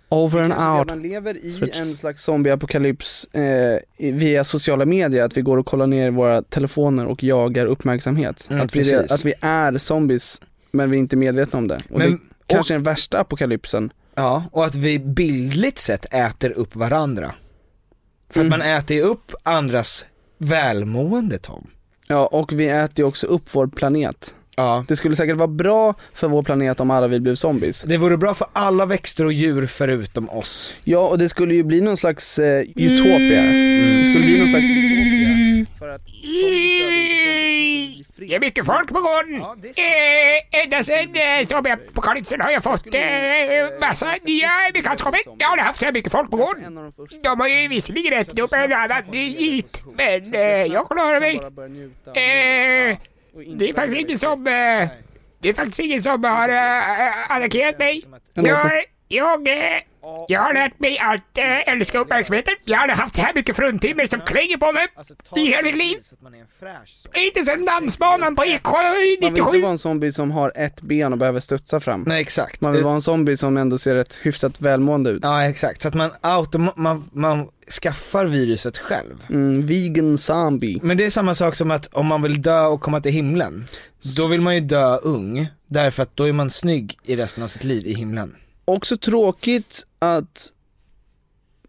Over 0.09 0.39
and 0.43 0.53
out. 0.53 0.87
Man 0.87 1.01
lever 1.01 1.37
i 1.45 1.51
Switch. 1.51 1.79
en 1.79 1.97
slags 1.97 2.23
zombieapokalyps 2.23 3.25
eh, 3.33 3.79
via 3.97 4.43
sociala 4.43 4.85
medier, 4.85 5.23
att 5.23 5.37
vi 5.37 5.41
går 5.41 5.57
och 5.57 5.65
kollar 5.65 5.87
ner 5.87 6.11
våra 6.11 6.41
telefoner 6.41 7.05
och 7.05 7.23
jagar 7.23 7.65
uppmärksamhet. 7.65 8.47
Mm, 8.49 8.61
att, 8.65 8.75
vi, 8.75 8.79
precis. 8.79 9.11
att 9.11 9.25
vi 9.25 9.33
är 9.41 9.77
zombies, 9.77 10.41
men 10.71 10.89
vi 10.91 10.97
är 10.97 10.99
inte 10.99 11.15
medvetna 11.15 11.59
om 11.59 11.67
det. 11.67 11.81
Och 11.89 11.97
Men- 11.99 12.11
det 12.11 12.53
kanske 12.55 12.73
är 12.73 12.75
den 12.75 12.83
värsta 12.83 13.19
apokalypsen. 13.19 13.93
Ja, 14.15 14.43
och 14.51 14.65
att 14.65 14.75
vi 14.75 14.99
bildligt 14.99 15.79
sett 15.79 16.13
äter 16.13 16.51
upp 16.51 16.75
varandra. 16.75 17.31
För 18.29 18.39
Mm. 18.39 18.53
att 18.53 18.59
man 18.59 18.67
äter 18.67 18.97
ju 18.97 19.03
upp 19.03 19.31
andras 19.43 20.05
välmående 20.37 21.37
Tom. 21.37 21.67
Ja, 22.13 22.25
och 22.25 22.53
vi 22.53 22.67
äter 22.67 22.99
ju 22.99 23.03
också 23.03 23.27
upp 23.27 23.43
vår 23.51 23.67
planet. 23.67 24.35
Ja. 24.55 24.85
Det 24.87 24.95
skulle 24.95 25.15
säkert 25.15 25.37
vara 25.37 25.47
bra 25.47 25.95
för 26.13 26.27
vår 26.27 26.43
planet 26.43 26.79
om 26.79 26.91
alla 26.91 27.07
vi 27.07 27.19
blev 27.19 27.35
zombies. 27.35 27.81
Det 27.81 27.97
vore 27.97 28.17
bra 28.17 28.33
för 28.33 28.47
alla 28.53 28.85
växter 28.85 29.25
och 29.25 29.33
djur 29.33 29.65
förutom 29.65 30.29
oss. 30.29 30.73
Ja, 30.83 31.07
och 31.07 31.17
det 31.17 31.29
skulle 31.29 31.53
ju 31.53 31.63
bli 31.63 31.81
någon 31.81 31.97
slags 31.97 32.39
eh, 32.39 32.61
utopia. 32.61 33.41
Det 33.41 34.03
skulle 34.03 34.25
bli 34.25 34.39
någon 34.39 34.49
slags. 34.49 34.65
För 35.83 35.89
att 35.89 36.05
Det 38.15 38.35
är 38.35 38.39
mycket 38.39 38.65
folk 38.65 38.87
på 38.87 39.01
gården. 39.01 39.41
Eh, 39.41 40.61
ända 40.63 40.83
sedan 40.83 41.15
eh, 41.15 41.47
zombieapokalypsen 41.47 42.41
har 42.41 42.51
jag 42.51 42.63
fått 42.63 42.95
eh, 42.95 43.79
massa 43.81 44.15
nya 44.23 44.49
bekantskaper. 44.73 45.19
Jag 45.39 45.47
har 45.47 45.57
haft 45.57 45.79
så 45.79 45.85
här 45.85 45.93
mycket 45.93 46.11
folk 46.11 46.31
på 46.31 46.37
gården. 46.37 46.93
De 47.23 47.39
har 47.39 47.47
ju 47.47 47.67
visserligen 47.67 48.13
ätit 48.13 48.39
upp 48.39 48.53
en 48.53 48.73
annan 48.73 49.11
git, 49.11 49.83
men 49.93 50.33
eh, 50.33 50.41
jag 50.63 50.89
klarar 50.89 51.19
mig. 51.19 51.35
Eh, 52.05 52.97
det 53.57 53.69
är 53.69 53.73
faktiskt 53.73 53.97
ingen 53.97 54.19
som... 54.19 54.47
Eh, 54.47 54.87
det 55.39 55.49
är 55.49 55.53
faktiskt 55.53 55.79
ingen 55.79 56.01
som 56.01 56.23
har 56.23 56.49
eh, 56.49 57.31
attackerat 57.31 57.79
mig. 57.79 58.03
Jag, 58.33 58.83
jag, 59.07 59.47
eh, 59.47 59.79
Jag 60.27 60.41
har 60.41 60.53
lärt 60.53 60.79
mig 60.79 60.99
att 60.99 61.37
äh, 61.37 61.73
älska 61.73 61.99
uppmärksamheten. 61.99 62.53
Jag 62.65 62.77
har 62.77 62.87
haft 62.89 63.15
så 63.15 63.21
här 63.21 63.33
mycket 63.33 63.55
fruntimmer 63.55 64.07
som 64.07 64.21
klänger 64.21 64.57
på 64.57 64.71
mig 64.71 64.87
i 65.35 65.49
hela 65.49 65.61
mitt 65.63 65.75
liv. 65.75 65.97
Inte 67.15 67.41
sen 67.41 67.65
dansbanan 67.65 68.35
på 68.35 68.43
Eksjö 68.45 68.71
Man 68.71 68.91
vill 68.91 69.13
inte 69.13 69.29
97. 69.29 69.61
vara 69.61 69.71
en 69.71 69.77
zombie 69.77 70.11
som 70.11 70.31
har 70.31 70.51
ett 70.55 70.81
ben 70.81 71.11
och 71.11 71.17
behöver 71.19 71.39
studsa 71.39 71.79
fram. 71.79 72.03
Nej 72.07 72.21
exakt. 72.21 72.61
Man 72.61 72.71
vill 72.73 72.83
vara 72.83 72.93
en 72.95 73.01
zombie 73.01 73.37
som 73.37 73.57
ändå 73.57 73.77
ser 73.77 73.95
rätt 73.95 74.13
hyfsat 74.21 74.61
välmående 74.61 75.09
ut. 75.09 75.19
Ja 75.23 75.43
exakt, 75.43 75.81
så 75.81 75.87
att 75.87 75.93
man, 75.93 76.11
autom- 76.21 76.73
man, 76.75 77.09
man 77.13 77.47
skaffar 77.81 78.25
viruset 78.25 78.77
själv. 78.77 79.23
Mm, 79.29 79.65
vegan 79.67 80.17
zombie. 80.17 80.79
Men 80.83 80.97
det 80.97 81.05
är 81.05 81.09
samma 81.09 81.35
sak 81.35 81.55
som 81.55 81.71
att 81.71 81.93
om 81.93 82.05
man 82.07 82.21
vill 82.21 82.41
dö 82.41 82.65
och 82.65 82.81
komma 82.81 83.01
till 83.01 83.11
himlen, 83.11 83.65
då 84.17 84.27
vill 84.27 84.41
man 84.41 84.55
ju 84.55 84.61
dö 84.61 84.97
ung, 84.97 85.47
därför 85.67 86.03
att 86.03 86.15
då 86.17 86.23
är 86.23 86.33
man 86.33 86.49
snygg 86.49 86.97
i 87.03 87.15
resten 87.15 87.43
av 87.43 87.47
sitt 87.47 87.63
liv 87.63 87.87
i 87.87 87.93
himlen. 87.93 88.35
Också 88.65 88.97
tråkigt 88.97 89.85
att 89.99 90.51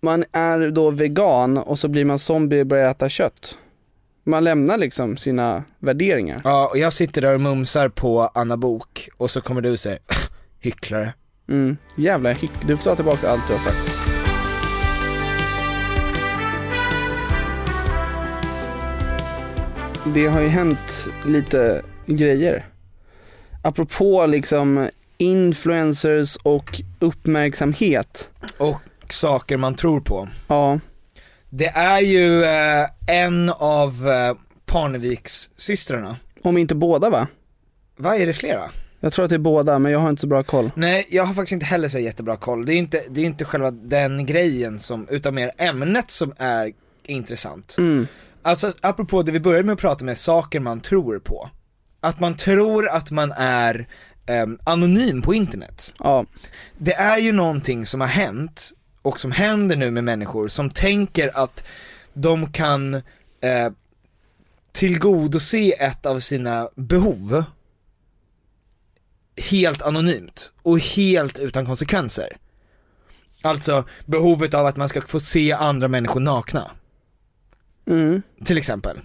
man 0.01 0.25
är 0.33 0.71
då 0.71 0.91
vegan 0.91 1.59
och 1.59 1.79
så 1.79 1.89
blir 1.89 2.05
man 2.05 2.19
zombie 2.19 2.63
och 2.63 2.67
börjar 2.67 2.91
äta 2.91 3.09
kött. 3.09 3.59
Man 4.25 4.45
lämnar 4.45 4.79
liksom 4.79 5.17
sina 5.17 5.65
värderingar. 5.79 6.41
Ja, 6.45 6.69
och 6.69 6.79
jag 6.79 6.93
sitter 6.93 7.23
där 7.23 7.35
och 7.35 7.41
mumsar 7.41 7.89
på 7.89 8.31
Anna 8.35 8.57
Bok 8.57 9.09
och 9.17 9.31
så 9.31 9.41
kommer 9.41 9.61
du 9.61 9.71
och 9.71 9.81
säger 9.81 9.99
hycklare. 10.61 11.15
Mm, 11.49 11.77
jävla 11.97 12.33
hyck. 12.33 12.51
Du 12.67 12.77
får 12.77 12.85
ta 12.85 12.97
tillbaka 12.97 13.31
allt 13.31 13.47
du 13.47 13.53
har 13.53 13.61
sagt. 13.61 13.91
Det 20.15 20.27
har 20.27 20.41
ju 20.41 20.49
hänt 20.49 21.09
lite 21.27 21.83
grejer. 22.07 22.67
Apropå 23.63 24.27
liksom 24.27 24.89
influencers 25.17 26.37
och 26.37 26.81
uppmärksamhet. 26.99 28.31
Och 28.59 28.81
saker 29.09 29.57
man 29.57 29.75
tror 29.75 30.01
på. 30.01 30.29
Ja. 30.47 30.81
Det 31.51 31.67
är 31.67 32.01
ju 32.01 32.45
eh, 32.45 32.87
en 33.07 33.51
av 33.51 34.09
eh, 34.09 34.37
Parneviks 34.67 35.51
systrarna. 35.57 36.17
Om 36.43 36.59
inte 36.59 36.75
båda 36.75 37.11
va? 37.11 37.27
Vad 37.97 38.17
är 38.21 38.27
det 38.27 38.33
flera? 38.33 38.71
Jag 39.01 39.13
tror 39.13 39.25
att 39.25 39.29
det 39.29 39.35
är 39.35 39.39
båda, 39.39 39.79
men 39.79 39.93
jag 39.93 39.99
har 39.99 40.11
inte 40.11 40.21
så 40.21 40.27
bra 40.27 40.43
koll. 40.43 40.71
Nej, 40.77 41.07
jag 41.11 41.25
har 41.25 41.35
faktiskt 41.35 41.53
inte 41.53 41.67
heller 41.67 41.89
så 41.89 41.99
jättebra 41.99 42.37
koll. 42.37 42.67
Det 42.67 42.75
är 42.75 42.77
inte, 42.77 43.03
det 43.11 43.21
är 43.21 43.25
inte 43.25 43.45
själva 43.45 43.71
den 43.71 44.27
grejen 44.27 44.79
som, 44.79 45.09
utan 45.11 45.35
mer 45.35 45.53
ämnet 45.59 46.11
som 46.11 46.33
är 46.37 46.73
intressant. 47.03 47.75
Mm. 47.79 48.07
Alltså 48.43 48.73
apropå 48.81 49.23
det 49.23 49.33
vi 49.33 49.41
började 49.41 49.65
med 49.65 49.73
att 49.73 49.81
prata 49.81 50.05
med, 50.05 50.19
saker 50.19 50.61
man 50.61 50.81
tror 50.81 51.19
på. 51.19 51.51
Att 52.01 52.21
man 52.21 52.37
tror 52.37 52.89
att 52.89 53.11
man 53.11 53.33
är 53.37 53.89
ehm, 54.27 54.59
anonym 54.65 55.23
på 55.23 55.35
internet. 55.35 55.95
Ja. 55.99 56.27
Det 56.79 56.95
är 56.95 57.19
ju 57.19 57.33
någonting 57.33 57.87
som 57.87 58.01
har 58.01 58.09
hänt, 58.09 58.73
och 59.03 59.21
som 59.21 59.33
händer 59.33 59.77
nu 59.77 59.91
med 59.91 60.05
människor 60.05 60.49
som 60.49 60.71
tänker 60.71 61.39
att 61.39 61.65
de 62.13 62.53
kan 62.53 62.95
eh, 63.41 63.71
tillgodose 64.73 65.71
ett 65.71 66.07
av 66.07 66.21
sina 66.21 66.69
behov 66.75 67.45
helt 69.37 69.83
anonymt 69.83 70.53
och 70.63 70.79
helt 70.79 71.39
utan 71.39 71.67
konsekvenser. 71.67 72.37
Alltså 73.43 73.85
behovet 74.07 74.55
av 74.55 74.67
att 74.67 74.77
man 74.77 74.89
ska 74.89 75.01
få 75.01 75.21
se 75.21 75.53
andra 75.53 75.89
människor 75.89 76.21
nakna. 76.21 76.71
Mm. 77.87 78.23
Till 78.45 78.59
exempel. 78.59 79.01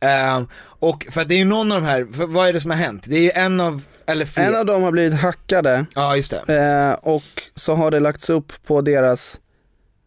Eh, 0.00 0.42
och 0.62 1.06
för 1.10 1.20
att 1.20 1.28
det 1.28 1.34
är 1.34 1.38
ju 1.38 1.44
någon 1.44 1.72
av 1.72 1.80
de 1.80 1.86
här, 1.86 2.02
vad 2.26 2.48
är 2.48 2.52
det 2.52 2.60
som 2.60 2.70
har 2.70 2.78
hänt? 2.78 3.04
Det 3.06 3.16
är 3.16 3.22
ju 3.22 3.30
en 3.30 3.60
av, 3.60 3.84
eller 4.10 4.24
fler. 4.24 4.44
En 4.44 4.54
av 4.54 4.66
dem 4.66 4.82
har 4.82 4.92
blivit 4.92 5.20
hackade. 5.20 5.86
Ja 5.94 6.16
just 6.16 6.34
det. 6.46 6.56
Eh, 6.56 6.92
och 6.92 7.42
så 7.54 7.74
har 7.74 7.90
det 7.90 8.00
lagts 8.00 8.30
upp 8.30 8.52
på 8.66 8.80
deras, 8.80 9.40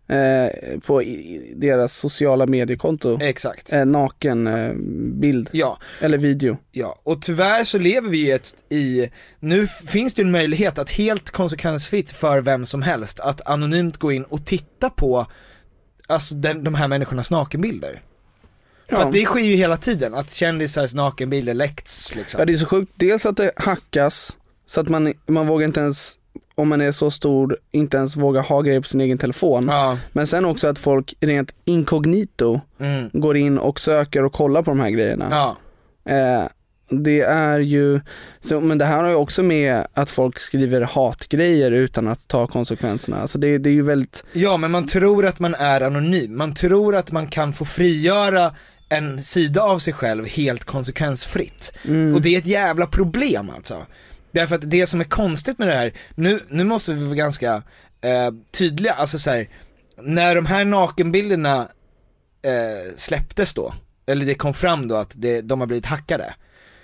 eh, 0.10 0.80
på 0.80 1.04
i, 1.04 1.54
deras 1.56 1.98
sociala 1.98 2.46
mediekonto. 2.46 3.20
Exakt. 3.22 3.74
Eh, 3.74 3.86
naken 3.86 4.48
eh, 4.48 4.74
bild. 5.20 5.50
Ja. 5.52 5.78
Eller 6.02 6.18
video. 6.18 6.58
Ja, 6.72 7.00
och 7.04 7.22
tyvärr 7.22 7.64
så 7.64 7.78
lever 7.78 8.10
vi 8.10 8.32
ett, 8.32 8.56
i, 8.70 9.10
nu 9.40 9.68
finns 9.68 10.14
det 10.14 10.22
ju 10.22 10.26
en 10.26 10.32
möjlighet 10.32 10.80
att 10.80 10.92
helt 10.92 11.32
konsekvensfritt 11.32 12.12
för 12.12 12.42
vem 12.42 12.66
som 12.66 12.82
helst 12.82 13.20
att 13.20 13.48
anonymt 13.48 13.98
gå 13.98 14.12
in 14.12 14.24
och 14.24 14.46
titta 14.46 14.90
på, 14.90 15.26
alltså 16.08 16.36
den, 16.36 16.64
de 16.64 16.76
här 16.76 16.88
människornas 16.88 17.32
nakenbilder. 17.32 18.02
För 18.96 19.02
Ja. 19.02 19.06
att 19.08 19.12
det 19.14 19.26
sker 19.26 19.40
ju 19.40 19.56
hela 19.56 19.78
tiden, 19.78 20.14
att 20.14 20.32
kändisars 20.32 20.94
nakenbilder 20.94 21.54
läckts 21.54 22.16
liksom. 22.16 22.40
Ja 22.40 22.46
det 22.46 22.54
är 22.54 22.58
så 22.58 22.66
sjukt, 22.66 22.92
dels 22.96 23.26
att 23.26 23.38
det 23.38 23.52
hackas, 23.56 24.38
så 24.66 24.82
att 24.82 24.90
man, 24.90 25.14
man 25.28 25.48
vågar 25.48 25.66
inte 25.68 25.80
ens, 25.80 26.14
om 26.56 26.70
man 26.70 26.82
är 26.82 26.92
så 26.92 27.12
stor, 27.12 27.58
inte 27.72 27.98
ens 27.98 28.16
vågar 28.16 28.42
ha 28.44 28.62
grejer 28.62 28.80
på 28.82 28.88
sin 28.88 29.02
egen 29.02 29.18
telefon. 29.18 29.68
Ja. 29.70 29.98
Men 30.12 30.28
sen 30.28 30.46
också 30.46 30.68
att 30.68 30.80
folk 30.80 31.14
rent 31.20 31.54
inkognito 31.66 32.62
Mm. 32.80 33.10
går 33.14 33.38
in 33.38 33.58
och 33.58 33.80
söker 33.80 34.24
och 34.26 34.34
kollar 34.34 34.62
på 34.62 34.72
de 34.72 34.80
här 34.80 34.90
grejerna. 34.90 35.28
Ja. 35.32 35.58
Eh, 36.12 36.44
det 36.90 37.22
är 37.22 37.60
ju, 37.60 38.02
så, 38.42 38.62
men 38.62 38.78
det 38.78 38.86
här 38.86 38.98
har 39.04 39.10
ju 39.10 39.16
också 39.16 39.44
med 39.44 39.88
att 39.94 40.10
folk 40.10 40.40
skriver 40.40 40.82
hatgrejer 40.82 41.72
utan 41.72 42.08
att 42.08 42.28
ta 42.28 42.48
konsekvenserna. 42.48 43.22
Alltså 43.22 43.38
det, 43.38 43.58
det 43.58 43.70
är 43.70 43.74
ju 43.74 43.82
väldigt, 43.82 44.24
Ja 44.34 44.58
men 44.58 44.72
man 44.72 44.88
tror 44.88 45.26
att 45.26 45.40
man 45.40 45.56
är 45.56 45.82
anonym, 45.82 46.38
man 46.38 46.56
tror 46.56 46.96
att 46.96 47.12
man 47.12 47.28
kan 47.28 47.54
få 47.54 47.66
frigöra 47.66 48.56
en 48.98 49.24
sida 49.24 49.62
av 49.62 49.80
sig 49.80 49.94
själv 49.94 50.26
helt 50.26 50.64
konsekvensfritt. 50.64 51.74
Mm. 51.86 52.16
Och 52.16 52.22
det 52.22 52.36
är 52.36 52.38
ett 52.38 52.46
jävla 52.46 52.88
problem 52.88 53.50
alltså. 53.50 53.86
Därför 54.32 54.56
att 54.56 54.72
det 54.72 54.88
som 54.88 55.00
är 55.00 55.06
konstigt 55.06 55.60
med 55.60 55.68
det 55.68 55.76
här, 55.76 55.94
nu, 56.16 56.40
nu 56.50 56.64
måste 56.64 56.94
vi 56.94 57.04
vara 57.04 57.16
ganska 57.16 57.64
eh, 58.02 58.32
tydliga, 58.52 58.94
alltså 58.94 59.20
så 59.20 59.30
här, 59.30 59.50
när 60.02 60.36
de 60.36 60.46
här 60.46 60.66
nakenbilderna 60.66 61.70
eh, 62.42 62.96
släpptes 62.96 63.54
då, 63.54 63.74
eller 64.06 64.26
det 64.26 64.36
kom 64.36 64.54
fram 64.54 64.88
då 64.88 64.96
att 64.96 65.14
det, 65.18 65.42
de 65.42 65.60
har 65.60 65.68
blivit 65.68 65.86
hackade. 65.86 66.34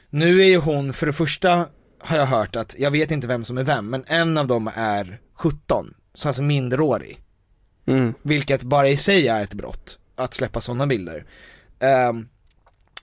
Nu 0.09 0.41
är 0.41 0.45
ju 0.45 0.57
hon, 0.57 0.93
för 0.93 1.05
det 1.05 1.13
första 1.13 1.65
har 1.99 2.17
jag 2.17 2.25
hört 2.25 2.55
att, 2.55 2.75
jag 2.79 2.91
vet 2.91 3.11
inte 3.11 3.27
vem 3.27 3.45
som 3.45 3.57
är 3.57 3.63
vem, 3.63 3.89
men 3.89 4.03
en 4.07 4.37
av 4.37 4.47
dem 4.47 4.71
är 4.75 5.19
17, 5.35 5.93
så 6.13 6.27
alltså 6.27 6.41
minderårig. 6.41 7.19
mm. 7.85 8.13
Vilket 8.21 8.61
bara 8.61 8.89
i 8.89 8.97
sig 8.97 9.27
är 9.27 9.43
ett 9.43 9.53
brott, 9.53 9.99
att 10.15 10.33
släppa 10.33 10.61
sådana 10.61 10.87
bilder. 10.87 11.25
Ehm, 11.79 12.27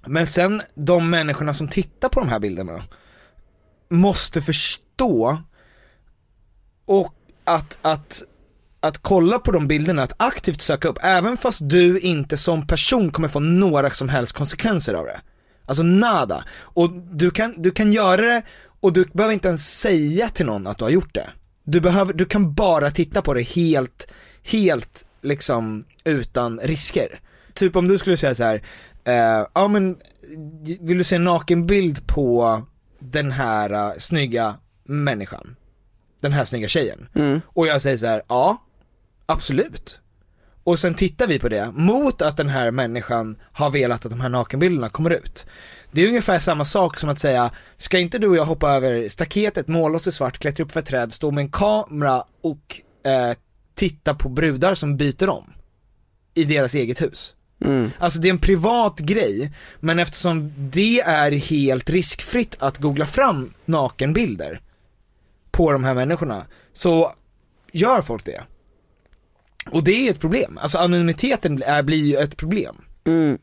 men 0.06 0.26
sen 0.26 0.62
de 0.74 1.10
människorna 1.10 1.54
som 1.54 1.68
tittar 1.68 2.08
på 2.08 2.20
de 2.20 2.28
här 2.28 2.38
bilderna 2.38 2.82
måste 3.88 4.40
förstå 4.40 5.42
och 6.86 7.14
att, 7.44 7.78
att, 7.82 8.22
att 8.80 8.98
kolla 8.98 9.38
på 9.38 9.52
de 9.52 9.68
bilderna, 9.68 10.02
att 10.02 10.12
aktivt 10.16 10.60
söka 10.60 10.88
upp, 10.88 10.98
även 11.02 11.36
fast 11.36 11.68
du 11.68 11.98
inte 11.98 12.36
som 12.36 12.66
person 12.66 13.10
kommer 13.12 13.28
få 13.28 13.40
några 13.40 13.90
som 13.90 14.08
helst 14.08 14.32
konsekvenser 14.32 14.94
av 14.94 15.04
det. 15.04 15.20
Alltså 15.64 15.82
nada. 15.82 16.44
Och 16.60 16.90
du 16.92 17.30
kan, 17.30 17.62
du 17.62 17.70
kan 17.70 17.92
göra 17.92 18.22
det 18.22 18.42
och 18.80 18.92
du 18.92 19.04
behöver 19.12 19.34
inte 19.34 19.48
ens 19.48 19.80
säga 19.80 20.28
till 20.28 20.46
någon 20.46 20.66
att 20.66 20.78
du 20.78 20.84
har 20.84 20.90
gjort 20.90 21.14
det. 21.14 21.30
Du, 21.64 21.80
behöver, 21.80 22.12
du 22.12 22.24
kan 22.24 22.54
bara 22.54 22.90
titta 22.90 23.22
på 23.22 23.34
det 23.34 23.42
helt, 23.42 24.08
helt 24.42 25.06
liksom 25.22 25.84
utan 26.04 26.60
risker. 26.60 27.20
Typ 27.56 27.76
om 27.76 27.88
du 27.88 27.98
skulle 27.98 28.16
säga 28.16 28.34
så 28.34 28.44
här, 28.44 28.62
eh, 29.04 29.46
ja 29.54 29.68
men 29.68 29.96
vill 30.80 30.98
du 30.98 31.04
se 31.04 31.16
en 31.16 31.24
nakenbild 31.24 32.06
på 32.06 32.62
den 32.98 33.32
här 33.32 33.72
uh, 33.72 33.98
snygga 33.98 34.54
människan? 34.84 35.56
Den 36.20 36.32
här 36.32 36.44
snygga 36.44 36.68
tjejen? 36.68 37.08
Mm. 37.14 37.40
Och 37.46 37.66
jag 37.66 37.82
säger 37.82 37.96
så 37.96 38.06
här, 38.06 38.22
ja, 38.28 38.62
absolut. 39.26 40.00
Och 40.64 40.78
sen 40.78 40.94
tittar 40.94 41.26
vi 41.26 41.38
på 41.38 41.48
det 41.48 41.70
mot 41.72 42.22
att 42.22 42.36
den 42.36 42.48
här 42.48 42.70
människan 42.70 43.36
har 43.52 43.70
velat 43.70 44.04
att 44.04 44.10
de 44.10 44.20
här 44.20 44.28
nakenbilderna 44.28 44.88
kommer 44.88 45.10
ut. 45.10 45.46
Det 45.92 46.02
är 46.02 46.08
ungefär 46.08 46.38
samma 46.38 46.64
sak 46.64 46.98
som 46.98 47.08
att 47.08 47.18
säga, 47.18 47.50
ska 47.76 47.98
inte 47.98 48.18
du 48.18 48.28
och 48.28 48.36
jag 48.36 48.44
hoppa 48.44 48.70
över 48.70 49.08
staketet, 49.08 49.68
måla 49.68 49.96
oss 49.96 50.06
i 50.06 50.12
svart, 50.12 50.38
klättra 50.38 50.64
upp 50.64 50.72
för 50.72 50.80
ett 50.80 50.86
träd, 50.86 51.12
stå 51.12 51.30
med 51.30 51.42
en 51.42 51.50
kamera 51.50 52.24
och 52.40 52.80
eh, 53.04 53.36
titta 53.74 54.14
på 54.14 54.28
brudar 54.28 54.74
som 54.74 54.96
byter 54.96 55.28
om? 55.28 55.52
I 56.34 56.44
deras 56.44 56.74
eget 56.74 57.02
hus. 57.02 57.34
Mm. 57.60 57.90
Alltså 57.98 58.20
det 58.20 58.28
är 58.28 58.32
en 58.32 58.38
privat 58.38 58.98
grej, 58.98 59.52
men 59.80 59.98
eftersom 59.98 60.52
det 60.56 61.00
är 61.00 61.32
helt 61.32 61.90
riskfritt 61.90 62.56
att 62.58 62.78
googla 62.78 63.06
fram 63.06 63.54
nakenbilder 63.64 64.60
på 65.50 65.72
de 65.72 65.84
här 65.84 65.94
människorna, 65.94 66.46
så 66.72 67.12
gör 67.72 68.02
folk 68.02 68.24
det. 68.24 68.42
Och 69.70 69.84
det 69.84 70.06
är 70.06 70.10
ett 70.10 70.20
problem, 70.20 70.58
alltså 70.58 70.78
anonymiteten 70.78 71.62
blir 71.84 72.04
ju 72.04 72.16
ett 72.16 72.36
problem. 72.36 72.76
Mm. 73.04 73.38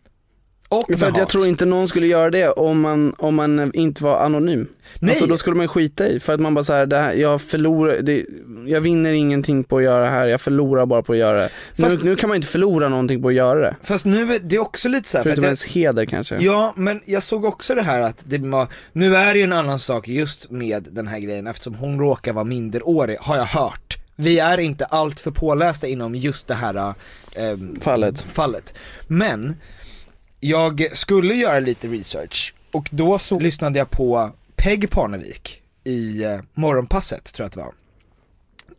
Och 0.74 0.90
med 0.90 1.00
För 1.00 1.08
att 1.08 1.18
jag 1.18 1.30
tror 1.30 1.48
inte 1.48 1.66
någon 1.66 1.88
skulle 1.88 2.08
göra 2.08 2.30
det 2.30 2.50
om 2.50 2.82
man, 2.82 3.14
om 3.18 3.36
man 3.36 3.72
inte 3.74 4.04
var 4.04 4.18
anonym. 4.20 4.68
Nej. 5.00 5.12
Alltså 5.12 5.26
då 5.26 5.38
skulle 5.38 5.56
man 5.56 5.68
skita 5.68 6.08
i, 6.08 6.20
för 6.20 6.34
att 6.34 6.40
man 6.40 6.54
bara 6.54 6.64
såhär, 6.64 6.86
det 6.86 6.98
här, 6.98 7.14
jag 7.14 7.42
förlorar, 7.42 8.02
det, 8.02 8.26
jag 8.66 8.82
vinner 8.82 9.12
ingenting 9.14 9.64
på 9.64 9.78
att 9.78 9.84
göra 9.84 10.04
det 10.04 10.10
här, 10.10 10.28
jag 10.28 10.42
förlorar 10.42 10.86
bara 10.86 11.02
på 11.04 11.12
att 11.12 11.18
göra 11.18 11.38
det. 11.38 11.50
Fast- 11.80 12.04
nu, 12.04 12.10
nu 12.10 12.16
kan 12.16 12.28
man 12.30 12.36
inte 12.36 12.48
förlora 12.48 12.90
någonting 12.90 13.22
på 13.22 13.28
att 13.28 13.34
göra 13.34 13.60
det. 13.60 13.76
Fast 13.82 14.06
nu 14.06 14.34
är 14.34 14.40
det 14.40 14.60
också 14.60 14.90
lite 14.90 15.10
så 15.10 15.18
här, 15.18 15.24
för 15.24 15.30
att 15.30 15.36
Förutom 15.36 15.44
jag, 15.44 15.50
ens 15.50 15.64
heder 15.64 16.06
kanske. 16.06 16.38
Ja, 16.40 16.74
men 16.76 17.02
jag 17.06 17.24
såg 17.24 17.46
också 17.46 17.76
det 17.76 17.82
här 17.82 18.02
att 18.02 18.24
det 18.26 18.38
var, 18.38 18.68
nu 18.94 19.16
är 19.16 19.34
det 19.34 19.38
ju 19.40 19.44
en 19.44 19.54
annan 19.54 19.80
sak 19.80 20.08
just 20.08 20.52
med 20.52 20.88
den 20.92 21.08
här 21.08 21.20
grejen 21.20 21.48
eftersom 21.48 21.76
hon 21.76 22.00
råkar 22.00 22.34
vara 22.34 22.46
minderårig, 22.46 23.18
har 23.20 23.38
jag 23.38 23.46
hört. 23.46 23.98
vi 24.16 24.40
är 24.40 24.58
inte 24.60 24.86
allt 24.86 25.20
för 25.20 25.32
pålästa 25.32 25.88
inom 25.88 26.16
just 26.16 26.48
det 26.48 26.54
här 26.54 26.76
eh, 26.76 27.58
Fallet. 27.82 28.26
fallet. 28.34 28.74
Men, 29.08 29.56
jag 30.44 30.98
skulle 30.98 31.34
göra 31.34 31.60
lite 31.60 31.88
research 31.88 32.54
och 32.72 32.90
då 32.92 33.20
så 33.20 33.40
lyssnade 33.40 33.80
jag 33.80 33.90
på 33.90 34.32
Peg 34.56 34.90
Parnevik 34.90 35.62
i 35.84 36.24
eh, 36.24 36.40
Morgonpasset 36.54 37.34
tror 37.34 37.44
jag 37.44 37.48
att 37.48 37.54
det 37.54 37.60
var. 37.60 37.74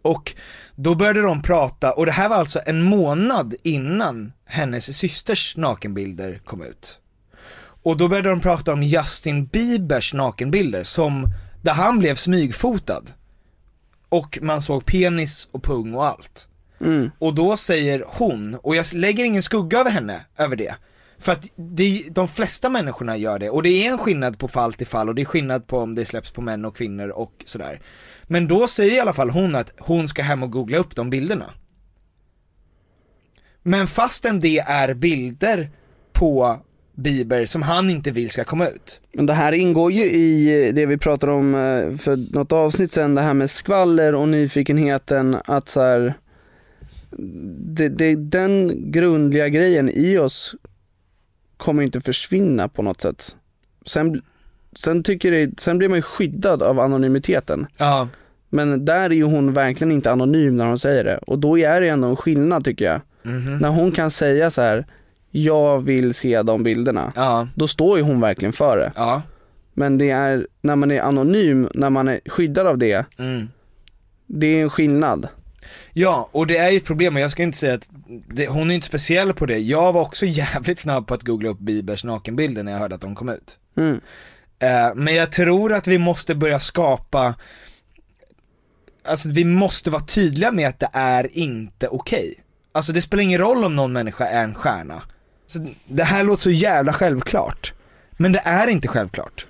Och 0.03 0.35
då 0.75 0.95
började 0.95 1.23
de 1.23 1.43
prata, 1.43 1.93
och 1.93 2.07
det 2.07 2.13
här 2.13 2.29
var 2.29 2.37
alltså 2.37 2.61
en 2.67 2.83
månad 2.83 3.55
innan 3.63 4.33
hennes 4.45 4.97
systers 4.99 5.57
nakenbilder 5.57 6.41
kom 6.45 6.63
ut. 6.63 6.99
Och 7.83 7.97
då 7.97 8.09
började 8.09 8.29
de 8.29 8.41
prata 8.41 8.73
om 8.73 8.83
Justin 8.83 9.47
Biebers 9.47 10.15
nakenbilder 10.15 10.85
som, 10.85 11.29
där 11.63 11.73
han 11.73 11.99
blev 11.99 12.15
smygfotad. 12.15 13.03
Och 14.09 14.39
man 14.43 14.63
såg 14.63 14.87
penis 14.87 15.49
och 15.53 15.63
pung 15.63 15.95
och 15.95 16.07
allt. 16.07 16.49
Mm. 16.81 17.11
Och 17.19 17.35
då 17.35 17.57
säger 17.57 18.05
hon, 18.07 18.55
och 18.55 18.77
jag 18.77 18.87
lägger 18.93 19.25
ingen 19.25 19.43
skugga 19.43 19.79
över 19.79 19.91
henne, 19.91 20.21
över 20.37 20.57
det. 20.57 20.75
För 21.25 21.33
att 21.33 21.51
det, 21.57 22.05
de 22.11 22.29
flesta 22.29 22.69
människorna 22.69 23.17
gör 23.17 23.39
det, 23.39 23.51
och 23.51 23.63
det 23.63 23.69
är 23.69 23.91
en 23.91 23.99
skillnad 23.99 24.39
på 24.39 24.49
fall 24.49 24.73
till 24.73 24.87
fall 24.87 25.09
och 25.09 25.15
det 25.15 25.23
är 25.23 25.27
skillnad 25.27 25.67
på 25.67 25.79
om 25.79 25.95
det 25.95 26.05
släpps 26.05 26.31
på 26.31 26.41
män 26.41 26.65
och 26.65 26.77
kvinnor 26.77 27.09
och 27.09 27.33
sådär. 27.45 27.81
Men 28.23 28.49
då 28.49 28.69
säger 28.69 28.93
i 28.93 29.01
alla 29.01 29.13
fall 29.13 29.31
hon 29.31 29.55
att 29.55 29.75
hon 29.79 30.09
ska 30.09 30.23
hem 30.23 30.43
och 30.43 30.51
googla 30.51 30.79
upp 30.79 30.97
de 30.97 31.11
bilderna. 31.11 31.51
Men 33.63 33.87
fastän 33.87 34.41
det 34.41 34.59
är 34.59 34.95
bilder 34.95 35.71
på 36.13 36.61
Bieber 36.95 37.47
som 37.47 37.63
han 37.63 37.91
inte 37.91 38.11
vill 38.11 38.31
ska 38.31 38.45
komma 38.45 38.67
ut. 38.69 39.01
Men 39.13 39.27
det 39.27 39.35
här 39.35 39.53
ingår 39.53 39.93
ju 39.93 40.05
i 40.05 40.67
eh, 40.69 40.75
det 40.75 40.87
vi 40.87 40.99
pratade 40.99 41.33
om 41.33 41.55
eh, 41.55 41.97
för 41.97 42.35
något 42.35 42.53
avsnitt 42.53 42.93
sen, 42.93 43.15
det 43.15 43.21
här 43.21 43.35
med 43.35 43.51
skvaller 43.51 44.15
och 44.15 44.29
nyfikenheten 44.29 45.37
att 45.45 45.69
så 45.69 45.81
här, 45.81 46.15
det, 47.59 47.89
det, 47.89 48.15
den 48.15 48.73
grundliga 48.93 49.49
grejen 49.49 49.91
i 49.95 50.19
oss 50.19 50.57
kommer 51.65 51.83
inte 51.83 52.01
försvinna 52.01 52.69
på 52.69 52.83
något 52.83 53.01
sätt. 53.01 53.37
Sen, 53.87 54.23
sen, 54.77 55.03
tycker 55.03 55.31
det, 55.33 55.61
sen 55.61 55.79
blir 55.79 55.89
man 55.89 55.99
ju 55.99 56.03
skyddad 56.03 56.63
av 56.63 56.81
anonymiteten. 56.81 57.67
Ja. 57.77 58.09
Men 58.49 58.85
där 58.85 59.11
är 59.11 59.11
ju 59.15 59.25
hon 59.25 59.53
verkligen 59.53 59.93
inte 59.93 60.13
anonym 60.13 60.57
när 60.57 60.67
hon 60.67 60.79
säger 60.79 61.05
det. 61.05 61.19
Och 61.19 61.39
då 61.39 61.59
är 61.59 61.81
det 61.81 61.89
ändå 61.89 62.09
en 62.09 62.17
skillnad 62.17 62.65
tycker 62.65 62.85
jag. 62.85 63.01
Mhm. 63.23 63.59
När 63.59 63.69
hon 63.69 63.93
kan 63.93 64.11
säga 64.11 64.51
så 64.51 64.61
här: 64.63 64.87
jag 65.31 65.81
vill 65.81 66.15
se 66.15 66.43
de 66.43 66.63
bilderna. 66.63 67.13
Ja. 67.17 67.49
Då 67.55 67.69
står 67.69 67.99
ju 67.99 68.05
hon 68.05 68.21
verkligen 68.21 68.53
för 68.53 68.77
det. 68.77 68.93
Ja. 68.97 69.23
Men 69.75 69.99
det 69.99 70.11
är, 70.11 70.47
när 70.61 70.77
man 70.77 70.91
är 70.91 71.01
anonym, 71.01 71.69
när 71.75 71.91
man 71.91 72.09
är 72.09 72.21
skyddad 72.27 72.67
av 72.67 72.79
det, 72.79 73.07
Mm. 73.19 73.49
det 74.27 74.47
är 74.47 74.63
en 74.63 74.71
skillnad. 74.71 75.29
Ja, 75.93 76.29
och 76.33 76.47
det 76.47 76.57
är 76.57 76.71
ju 76.71 76.77
ett 76.77 76.85
problem 76.85 77.17
och 77.17 77.21
jag 77.21 77.31
ska 77.31 77.43
inte 77.43 77.59
säga 77.59 77.75
att 77.75 77.91
det, 78.29 78.47
hon 78.47 78.71
är 78.71 78.75
inte 78.75 78.87
speciell 78.87 79.35
på 79.35 79.47
det. 79.47 79.59
Jag 79.59 79.93
var 79.93 80.01
också 80.01 80.27
jävligt 80.27 80.79
snabb 80.79 81.07
på 81.07 81.15
att 81.15 81.23
googla 81.23 81.49
upp 81.49 81.59
Biebers 81.59 82.05
nakenbilder 82.05 82.63
när 82.63 82.73
jag 82.73 82.79
hörde 82.79 82.95
att 82.95 83.01
de 83.01 83.15
kom 83.15 83.29
ut. 83.29 83.59
Mm. 83.77 84.01
Eh, 84.59 84.95
men 84.95 85.15
jag 85.15 85.33
tror 85.33 85.73
att 85.73 85.87
vi 85.87 85.99
måste 85.99 86.35
börja 86.35 86.61
skapa, 86.61 87.35
alltså 89.05 89.29
vi 89.29 89.45
måste 89.45 89.91
vara 89.91 90.03
tydliga 90.03 90.53
med 90.53 90.69
att 90.69 90.81
det 90.81 90.91
är 90.93 91.39
inte 91.39 91.89
okej. 91.89 92.35
Alltså 92.73 92.93
det 92.93 93.03
spelar 93.03 93.23
ingen 93.23 93.41
roll 93.41 93.65
om 93.65 93.77
någon 93.77 93.93
människa 93.93 94.27
är 94.27 94.45
en 94.45 94.55
stjärna. 94.55 95.03
Så 95.47 95.67
det 95.87 96.05
här 96.05 96.25
låter 96.25 96.43
så 96.43 96.51
jävla 96.51 96.93
självklart. 96.93 97.73
Men 98.13 98.33
det 98.33 98.43
är 98.45 98.67
inte 98.67 98.89
självklart. 98.89 99.47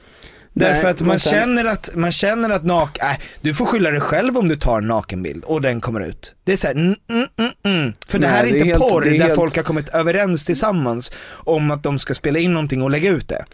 Nej, 0.56 0.68
Därför 0.72 0.88
att 0.88 1.00
men 1.00 1.08
man 1.08 1.18
sen- 1.18 1.32
känner 1.40 1.64
att, 1.64 1.90
man 1.96 2.12
känner 2.12 2.50
att 2.50 2.64
nak, 2.64 2.98
äh, 2.98 3.16
du 3.40 3.54
får 3.54 3.66
skylla 3.66 3.90
dig 3.90 4.00
själv 4.00 4.38
om 4.38 4.48
du 4.48 4.56
tar 4.56 4.78
en 4.78 4.88
nakenbild 4.88 5.44
och 5.44 5.60
den 5.62 5.80
kommer 5.80 6.00
ut. 6.00 6.34
Det 6.44 6.52
är 6.52 6.56
såhär, 6.56 6.74
mm, 6.74 6.94
mm, 7.08 7.26
mm, 7.36 7.50
mm. 7.62 7.92
För 8.08 8.18
det 8.18 8.26
Nej, 8.26 8.36
här 8.36 8.44
är 8.44 8.50
det 8.50 8.56
är 8.56 8.58
inte 8.58 8.66
helt- 8.68 8.78
porr 8.82 9.00
det 9.00 9.08
är 9.08 9.12
där 9.18 9.18
helt- 9.24 9.34
folk 9.34 9.56
har 9.56 9.62
kommit 9.62 9.88
överens 9.88 10.44
tillsammans 10.44 11.12
om 11.30 11.70
att 11.70 11.82
de 11.82 11.98
ska 11.98 12.14
spela 12.14 12.38
in 12.38 12.52
någonting 12.54 12.82
och 12.82 12.90
lägga 12.90 13.10
ut 13.10 13.28
det. 13.28 13.44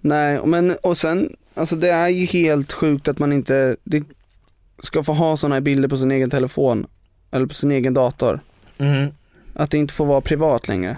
Nej, 0.00 0.46
men 0.46 0.76
och 0.82 0.98
sen, 0.98 1.32
alltså 1.54 1.76
det 1.76 1.88
är 1.90 2.08
ju 2.08 2.26
helt 2.26 2.72
sjukt 2.72 3.08
att 3.08 3.18
man 3.18 3.32
inte 3.32 3.76
det 3.84 4.02
ska 4.82 5.02
få 5.02 5.12
ha 5.12 5.36
sådana 5.36 5.54
här 5.54 5.60
bilder 5.60 5.88
på 5.88 5.96
sin 5.96 6.10
egen 6.10 6.30
telefon, 6.30 6.86
eller 7.30 7.46
på 7.46 7.54
sin 7.54 7.70
egen 7.70 7.94
dator. 7.94 8.40
Mm. 8.78 9.08
Att 9.54 9.70
det 9.70 9.78
inte 9.78 9.94
får 9.94 10.06
vara 10.06 10.20
privat 10.20 10.68
längre. 10.68 10.96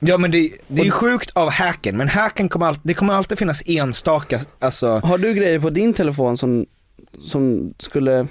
Ja 0.00 0.18
men 0.18 0.30
det, 0.30 0.52
det 0.68 0.80
är 0.80 0.84
ju 0.84 0.90
sjukt 0.90 1.30
av 1.34 1.50
hacken, 1.50 1.96
men 1.96 2.08
hacken 2.08 2.48
kommer 2.48 2.66
alltid, 2.66 2.82
det 2.84 2.94
kommer 2.94 3.14
alltid 3.14 3.38
finnas 3.38 3.62
enstaka, 3.66 4.40
alltså 4.58 4.88
Har 4.88 5.18
du 5.18 5.34
grejer 5.34 5.60
på 5.60 5.70
din 5.70 5.94
telefon 5.94 6.36
som, 6.36 6.66
som 7.24 7.74
skulle 7.78 8.26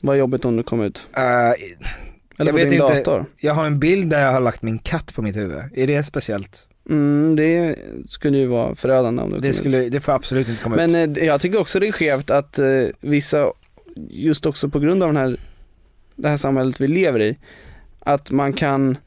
vara 0.00 0.16
jobbigt 0.16 0.44
om 0.44 0.56
det 0.56 0.62
kom 0.62 0.80
ut? 0.82 1.08
eh, 1.16 1.22
Eller 1.22 1.54
jag 2.36 2.48
på 2.48 2.56
vet 2.56 2.70
din 2.70 2.82
inte, 2.82 2.94
dator? 2.98 3.24
jag 3.36 3.54
har 3.54 3.66
en 3.66 3.78
bild 3.78 4.10
där 4.10 4.24
jag 4.24 4.32
har 4.32 4.40
lagt 4.40 4.62
min 4.62 4.78
katt 4.78 5.14
på 5.14 5.22
mitt 5.22 5.36
huvud. 5.36 5.58
Är 5.74 5.86
det 5.86 6.02
speciellt? 6.02 6.66
Mm, 6.90 7.36
det 7.36 7.76
skulle 8.08 8.38
ju 8.38 8.46
vara 8.46 8.74
förödande 8.74 9.22
om 9.22 9.28
det 9.28 9.34
kom 9.34 9.42
Det, 9.42 9.48
ut. 9.48 9.54
skulle, 9.56 9.88
det 9.88 10.00
får 10.00 10.12
absolut 10.12 10.48
inte 10.48 10.62
komma 10.62 10.76
ut. 10.76 10.90
Men 10.90 11.16
eh, 11.16 11.24
jag 11.24 11.40
tycker 11.40 11.60
också 11.60 11.80
det 11.80 11.88
är 11.88 11.92
skevt 11.92 12.30
att 12.30 12.58
eh, 12.58 12.66
vissa, 13.00 13.46
just 14.10 14.46
också 14.46 14.68
på 14.68 14.78
grund 14.78 15.02
av 15.02 15.08
den 15.08 15.16
här, 15.16 15.36
det 16.16 16.28
här 16.28 16.36
samhället 16.36 16.80
vi 16.80 16.86
lever 16.88 17.20
i, 17.20 17.38
att 18.00 18.30
man 18.30 18.52
kan 18.52 18.98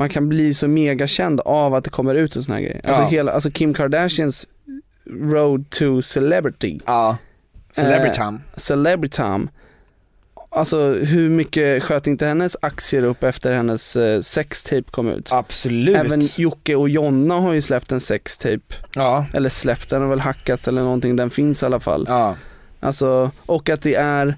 man 0.00 0.08
kan 0.08 0.28
bli 0.28 0.54
så 0.54 0.68
megakänd 0.68 1.40
av 1.40 1.74
att 1.74 1.84
det 1.84 1.90
kommer 1.90 2.14
ut 2.14 2.36
en 2.36 2.42
sån 2.42 2.54
här 2.54 2.60
grej. 2.60 2.80
Alltså, 2.84 3.02
Ja. 3.02 3.08
hela, 3.08 3.32
alltså 3.32 3.50
Kim 3.50 3.74
Kardashians 3.74 4.46
road 5.10 5.70
to 5.70 6.02
celebrity, 6.02 6.80
Ja, 6.86 7.16
Celebritam. 7.72 8.40
celebritam. 8.56 9.48
Alltså 10.52 10.92
hur 10.92 11.30
mycket 11.30 11.82
sköt 11.82 12.06
inte 12.06 12.26
hennes 12.26 12.56
aktier 12.62 13.02
upp 13.02 13.22
efter 13.22 13.52
hennes 13.52 13.96
eh, 13.96 14.20
sextape 14.20 14.82
kom 14.90 15.08
ut? 15.08 15.32
Absolut. 15.32 15.96
Även 15.96 16.20
Jocke 16.38 16.74
och 16.74 16.88
Jonna 16.88 17.34
har 17.40 17.52
ju 17.52 17.62
släppt 17.62 17.92
en 17.92 18.00
sextape. 18.00 18.74
Ja. 18.94 19.26
Eller 19.34 19.48
släppt, 19.48 19.90
den 19.90 20.02
har 20.02 20.08
väl 20.08 20.20
hackats 20.20 20.68
eller 20.68 20.82
någonting, 20.82 21.16
den 21.16 21.30
finns 21.30 21.62
i 21.62 21.66
alla 21.66 21.80
fall. 21.80 22.04
Ja. 22.08 22.36
Alltså, 22.80 23.30
och 23.46 23.68
att 23.70 23.82
det 23.82 23.94
är 23.94 24.36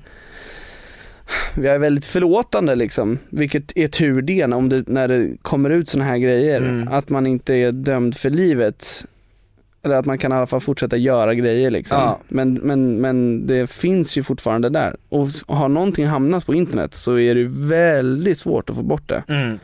vi 1.54 1.68
är 1.68 1.78
väldigt 1.78 2.04
förlåtande 2.04 2.74
liksom, 2.74 3.18
vilket 3.28 3.76
är 3.76 3.88
tur 3.88 4.22
det 4.22 4.44
om 4.44 4.68
det, 4.68 4.88
när 4.88 5.08
det 5.08 5.36
kommer 5.42 5.70
ut 5.70 5.88
såna 5.88 6.04
här 6.04 6.18
grejer. 6.18 6.60
Mm. 6.60 6.88
Att 6.88 7.08
man 7.08 7.26
inte 7.26 7.54
är 7.54 7.72
dömd 7.72 8.16
för 8.16 8.30
livet. 8.30 9.06
Eller 9.84 9.96
att 9.96 10.06
man 10.06 10.18
kan 10.18 10.32
i 10.32 10.34
alla 10.34 10.46
fall 10.46 10.60
fortsätta 10.60 10.96
göra 10.96 11.34
grejer 11.34 11.70
liksom. 11.70 11.98
Ja. 11.98 12.18
Men, 12.28 12.54
men, 12.54 13.00
men 13.00 13.46
det 13.46 13.70
finns 13.70 14.16
ju 14.16 14.22
fortfarande 14.22 14.68
där. 14.68 14.96
Och 15.08 15.28
har 15.46 15.68
någonting 15.68 16.06
hamnat 16.06 16.46
på 16.46 16.54
internet 16.54 16.94
så 16.94 17.18
är 17.18 17.34
det 17.34 17.44
väldigt 17.48 18.38
svårt 18.38 18.70
att 18.70 18.76
få 18.76 18.82
bort 18.82 19.08
det. 19.08 19.22
Mm. 19.28 19.58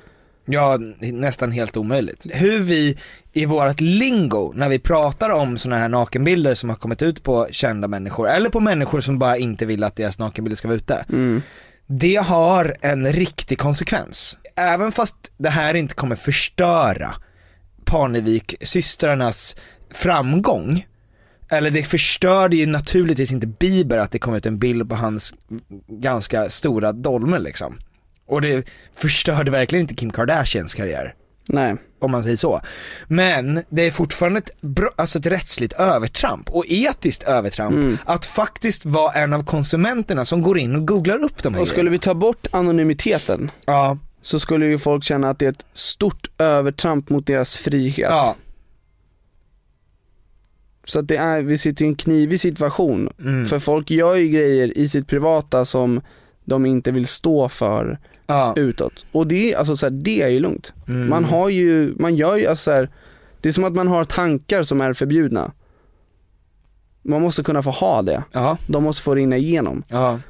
Ja, 0.51 0.79
nästan 1.01 1.53
helt 1.53 1.77
omöjligt. 1.77 2.27
Hur 2.31 2.59
vi 2.59 2.99
i 3.33 3.45
vårt 3.45 3.81
lingo, 3.81 4.53
när 4.55 4.69
vi 4.69 4.79
pratar 4.79 5.31
om 5.31 5.59
sådana 5.59 5.81
här 5.81 5.89
nakenbilder 5.89 6.55
som 6.55 6.69
har 6.69 6.77
kommit 6.77 7.03
ut 7.03 7.23
på 7.23 7.49
kända 7.51 7.89
människor, 7.89 8.29
eller 8.29 8.51
på 8.51 8.61
människor 8.61 9.01
som 9.01 9.19
bara 9.19 9.37
inte 9.37 9.67
vill 9.67 9.85
att 9.85 9.97
deras 9.97 10.19
nakenbilder 10.19 10.57
ska 10.57 10.69
vara 10.69 10.77
ute. 10.77 11.05
Mm. 11.09 11.43
Det 11.87 12.17
har 12.17 12.75
en 12.81 13.13
riktig 13.13 13.59
konsekvens. 13.59 14.39
Även 14.57 14.93
fast 14.93 15.17
det 15.37 15.49
här 15.51 15.75
inte 15.75 15.95
kommer 15.95 16.17
förstöra 16.17 17.11
Parnevik-systrarnas 17.85 19.57
framgång, 19.91 20.87
eller 21.51 21.71
det 21.71 21.83
förstörde 21.83 22.57
ju 22.57 22.67
naturligtvis 22.67 23.33
inte 23.33 23.47
Bieber 23.47 23.99
att 23.99 24.11
det 24.11 24.19
kom 24.19 24.35
ut 24.35 24.47
en 24.47 24.59
bild 24.59 24.89
på 24.89 24.95
hans 24.95 25.35
ganska 25.87 26.49
stora 26.49 26.93
dolme 26.93 27.39
liksom. 27.39 27.79
Och 28.29 28.41
det 28.41 28.68
förstörde 28.93 29.51
verkligen 29.51 29.81
inte 29.83 29.95
Kim 29.95 30.11
Kardashians 30.11 30.74
karriär. 30.74 31.14
Nej. 31.49 31.76
Om 32.01 32.11
man 32.11 32.22
säger 32.22 32.37
så. 32.37 32.61
Men 33.07 33.62
det 33.68 33.83
är 33.83 33.91
fortfarande 33.91 34.39
ett, 34.39 34.51
alltså 34.97 35.18
ett 35.18 35.26
rättsligt 35.26 35.72
övertramp 35.72 36.51
och 36.51 36.64
etiskt 36.68 37.22
övertramp 37.22 37.74
Mm. 37.74 37.99
att 38.05 38.24
faktiskt 38.24 38.87
vara 38.87 39.12
en 39.12 39.33
av 39.33 39.45
konsumenterna 39.45 40.24
som 40.24 40.43
går 40.43 40.59
in 40.59 40.74
och 40.76 40.87
googlar 40.87 41.24
upp 41.24 41.43
de 41.43 41.55
här 41.55 41.61
Och 41.61 41.68
skulle 41.68 41.91
vi 41.91 41.99
ta 41.99 42.14
bort 42.14 42.47
anonymiteten 42.51 43.51
Ja. 43.66 43.99
så 44.22 44.41
skulle 44.41 44.66
ju 44.66 44.79
folk 44.79 45.05
känna 45.05 45.31
att 45.31 45.39
det 45.39 45.47
är 45.47 45.51
ett 45.51 45.66
stort 45.72 46.31
övertramp 46.39 47.11
mot 47.11 47.26
deras 47.26 47.57
frihet. 47.57 48.11
Ja. 48.11 48.37
Så 50.85 50.99
att 50.99 51.09
det 51.09 51.16
är, 51.16 51.43
vi 51.43 51.59
sitter 51.59 51.85
i 51.85 51.89
en 51.89 51.95
knivig 51.95 52.41
situation. 52.41 53.12
Mm. 53.20 53.47
För 53.47 53.59
folk 53.59 53.91
gör 53.91 54.14
ju 54.14 54.29
grejer 54.29 54.79
i 54.79 54.89
sitt 54.89 55.07
privata 55.07 55.64
som 55.64 56.01
de 56.45 56.66
inte 56.66 56.91
vill 56.93 57.07
stå 57.07 57.49
för 57.49 57.99
Ja. 58.31 58.53
utåt. 58.57 59.07
Och 59.12 59.26
det, 59.26 59.53
är- 59.53 59.59
alltså 59.59 59.76
så 59.76 59.87
här, 59.87 59.91
det 59.91 60.22
är 60.22 60.29
ju 60.29 60.41
lugnt. 60.41 60.72
Mm. 60.89 61.09
Man 61.09 61.24
har 61.24 61.49
ju, 61.49 61.95
man 61.99 62.16
gör 62.16 62.37
ju 62.37 62.47
alltså 62.47 62.62
så 62.62 62.70
här, 62.72 62.89
det 63.41 63.49
är 63.49 63.53
som 63.53 63.64
att 63.64 63.72
man 63.74 63.89
har 63.89 64.05
tankar 64.05 64.62
som 64.62 64.81
är 64.81 64.93
förbjudna. 64.93 65.53
Man 67.03 67.22
måste 67.22 67.43
kunna 67.43 67.62
få 67.62 67.70
ha 67.70 68.03
det. 68.03 68.22
Ja. 68.33 68.59
De 68.66 68.83
måste 68.85 69.03
få 69.03 69.14
rinna 69.14 69.37
igenom. 69.37 69.83
Ja. 69.89 70.20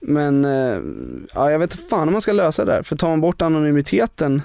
Men, 0.00 0.44
eh, 0.44 0.78
ja 1.34 1.50
jag 1.50 1.58
vet 1.58 1.72
inte 1.74 1.84
fan 1.84 2.08
om 2.08 2.12
man 2.12 2.22
ska 2.22 2.32
lösa 2.32 2.64
det 2.64 2.72
där. 2.72 2.82
För 2.82 2.96
tar 2.96 3.08
man 3.08 3.20
bort 3.20 3.42
anonymiteten, 3.42 4.42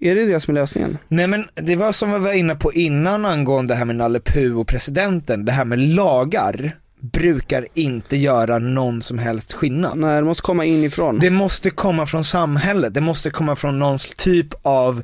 är 0.00 0.14
det 0.14 0.26
det 0.26 0.40
som 0.40 0.56
är 0.56 0.60
lösningen? 0.60 0.98
Nej 1.08 1.26
men 1.26 1.44
det 1.54 1.76
var 1.76 1.92
som 1.92 2.12
vi 2.12 2.18
var 2.18 2.32
inne 2.32 2.54
på 2.54 2.72
innan 2.72 3.24
angående 3.24 3.72
det 3.72 3.76
här 3.76 3.84
med 3.84 3.96
Nalle 3.96 4.20
Puh 4.20 4.58
och 4.60 4.66
presidenten, 4.66 5.44
det 5.44 5.52
här 5.52 5.64
med 5.64 5.78
lagar 5.78 6.78
brukar 7.00 7.66
inte 7.74 8.16
göra 8.16 8.58
någon 8.58 9.02
som 9.02 9.18
helst 9.18 9.52
skillnad. 9.52 9.98
Nej, 9.98 10.16
det 10.16 10.24
måste 10.24 10.42
komma 10.42 10.64
inifrån. 10.64 11.18
Det 11.18 11.30
måste 11.30 11.70
komma 11.70 12.06
från 12.06 12.24
samhället, 12.24 12.94
det 12.94 13.00
måste 13.00 13.30
komma 13.30 13.56
från 13.56 13.78
någon 13.78 13.98
typ 14.16 14.48
av 14.62 15.02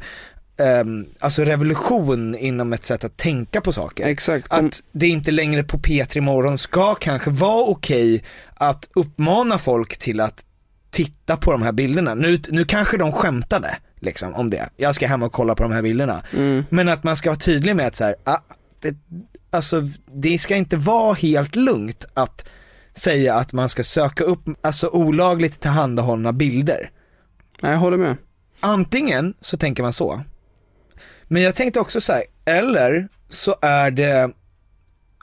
ehm, 0.59 1.07
alltså 1.19 1.43
revolution 1.45 2.35
inom 2.35 2.73
ett 2.73 2.87
sätt 2.87 3.05
att 3.05 3.17
tänka 3.17 3.61
på 3.61 3.73
saker. 3.73 4.07
Exakt. 4.07 4.53
Att 4.53 4.83
det 4.93 5.07
inte 5.09 5.31
längre 5.31 5.63
på 5.63 5.79
P3 5.79 6.21
Morgon 6.21 6.59
ska 6.59 6.95
kanske 6.95 7.31
vara 7.31 7.65
okej 7.65 8.25
att 8.55 8.89
uppmana 8.95 9.59
folk 9.59 9.97
till 9.99 10.21
att 10.21 10.45
titta 10.91 11.37
på 11.37 11.53
de 11.53 11.63
här 11.63 11.73
bilderna. 11.73 12.15
Nu, 12.15 12.41
nu 12.49 12.65
kanske 12.65 12.97
de 12.97 13.13
skämtade 13.13 13.77
liksom 14.01 14.35
om 14.35 14.51
det. 14.51 14.69
Jag 14.77 14.95
ska 14.95 15.07
hem 15.07 15.23
och 15.23 15.33
kolla 15.33 15.55
på 15.55 15.63
de 15.63 15.73
här 15.73 15.83
bilderna. 15.83 16.23
mm, 16.33 16.65
Men 16.71 16.89
att 16.89 17.05
man 17.05 17.17
ska 17.17 17.31
vara 17.31 17.39
tydlig 17.39 17.77
med 17.77 17.87
att 17.87 17.97
så 17.97 18.05
här, 18.05 18.17
ah, 18.25 18.39
det, 18.81 18.95
alltså 19.51 19.83
det 20.15 20.39
ska 20.39 20.57
inte 20.57 20.77
vara 20.77 21.15
helt 21.15 21.57
lugnt 21.57 22.07
att 22.15 22.45
säga 22.95 23.35
att 23.35 23.53
man 23.53 23.69
ska 23.69 23.85
söka 23.85 24.25
upp, 24.25 24.41
alltså 24.61 24.89
olagligt 24.89 25.61
tillhandahållna 25.61 26.33
bilder. 26.33 26.91
nej, 27.63 27.73
jag 27.73 27.79
håller 27.79 27.97
med. 27.97 28.17
Antingen 28.61 29.35
så 29.41 29.57
tänker 29.57 29.83
man 29.83 29.93
så, 29.93 30.23
men 31.25 31.43
jag 31.43 31.55
tänkte 31.55 31.81
också 31.81 32.01
så 32.01 32.13
här, 32.13 32.23
eller 32.45 33.09
så 33.29 33.57
är 33.63 33.91
det, 33.91 34.31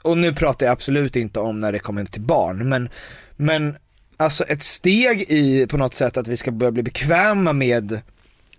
och 0.02 0.18
nu 0.18 0.34
pratar 0.34 0.66
jag 0.66 0.72
absolut 0.72 1.16
inte 1.16 1.40
om 1.40 1.58
när 1.58 1.72
det 1.72 1.78
kommer 1.78 2.04
till 2.04 2.22
barn, 2.22 2.68
men, 2.68 2.88
men 3.36 3.76
alltså 4.16 4.44
ett 4.44 4.62
steg 4.62 5.22
i 5.28 5.66
på 5.66 5.76
något 5.76 5.94
sätt 5.94 6.16
att 6.16 6.28
vi 6.28 6.36
ska 6.36 6.50
börja 6.50 6.70
bli 6.70 6.82
bekväma 6.82 7.52
med 7.52 8.00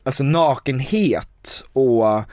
alltså 0.04 0.24
nakenhet 0.24 1.64
och 1.74 2.24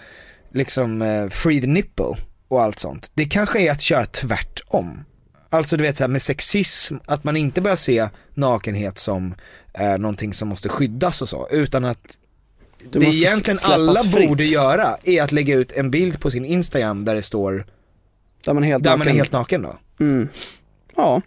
liksom 0.53 1.03
eh, 1.03 1.29
free 1.29 1.61
the 1.61 1.67
nipple 1.67 2.17
och 2.53 2.63
allt 2.63 2.79
sånt. 2.79 3.11
Det 3.15 3.25
kanske 3.25 3.61
är 3.61 3.71
att 3.71 3.81
köra 3.81 4.05
tvärtom. 4.05 5.05
Alltså 5.51 5.77
du 5.77 5.83
vet 5.85 5.97
så 5.97 6.03
här, 6.03 6.09
med 6.09 6.23
sexism, 6.23 6.97
att 7.07 7.25
man 7.25 7.37
inte 7.37 7.61
börjar 7.61 7.77
se 7.77 8.09
nakenhet 8.35 8.99
som 8.99 9.35
eh, 9.75 9.99
någonting 9.99 10.33
som 10.33 10.49
måste 10.49 10.69
skyddas 10.69 11.23
och 11.23 11.29
så, 11.29 11.49
utan 11.51 11.85
att 11.85 12.19
Du 12.91 12.99
det 12.99 13.07
egentligen 13.07 13.59
alla 13.63 14.03
fritt. 14.03 14.29
borde 14.29 14.45
göra 14.45 14.97
är 15.05 15.23
att 15.23 15.33
lägga 15.33 15.55
ut 15.55 15.73
en 15.73 15.91
bild 15.91 16.21
på 16.21 16.31
sin 16.31 16.45
Instagram 16.45 17.05
där 17.05 17.15
det 17.15 17.23
står, 17.23 17.67
Där 18.45 18.55
man 18.55 18.63
är 18.65 18.69
helt 18.69 18.85
där 18.85 18.91
naken. 18.91 18.99
man 18.99 19.09
är 19.09 19.13
helt 19.13 19.33
naken 19.33 19.63
då. 19.63 19.79
Mm. 20.01 20.29
Ja. 20.97 21.23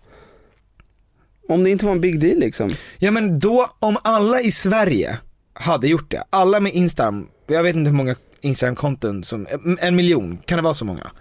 Om 1.50 1.64
det 1.64 1.70
inte 1.70 1.86
var 1.86 1.92
en 1.92 2.02
big 2.02 2.20
deal 2.20 2.40
liksom. 2.40 2.72
Ja 2.98 3.12
men 3.12 3.40
då, 3.40 3.70
om 3.80 3.98
alla 4.04 4.42
i 4.42 4.52
Sverige 4.52 5.18
hade 5.54 5.88
gjort 5.88 6.12
det, 6.12 6.24
alla 6.30 6.60
med 6.60 6.74
Instagram, 6.74 7.28
jag 7.48 7.64
vet 7.64 7.76
inte 7.76 7.90
hur 7.90 7.98
många 7.98 8.16
Instagram-konton 8.46 9.24
som, 9.24 9.48
en 9.80 9.96
miljon, 9.96 10.38
kan 10.46 10.58
det 10.58 10.62
vara 10.64 10.74
så 10.74 10.86
många? 10.86 11.12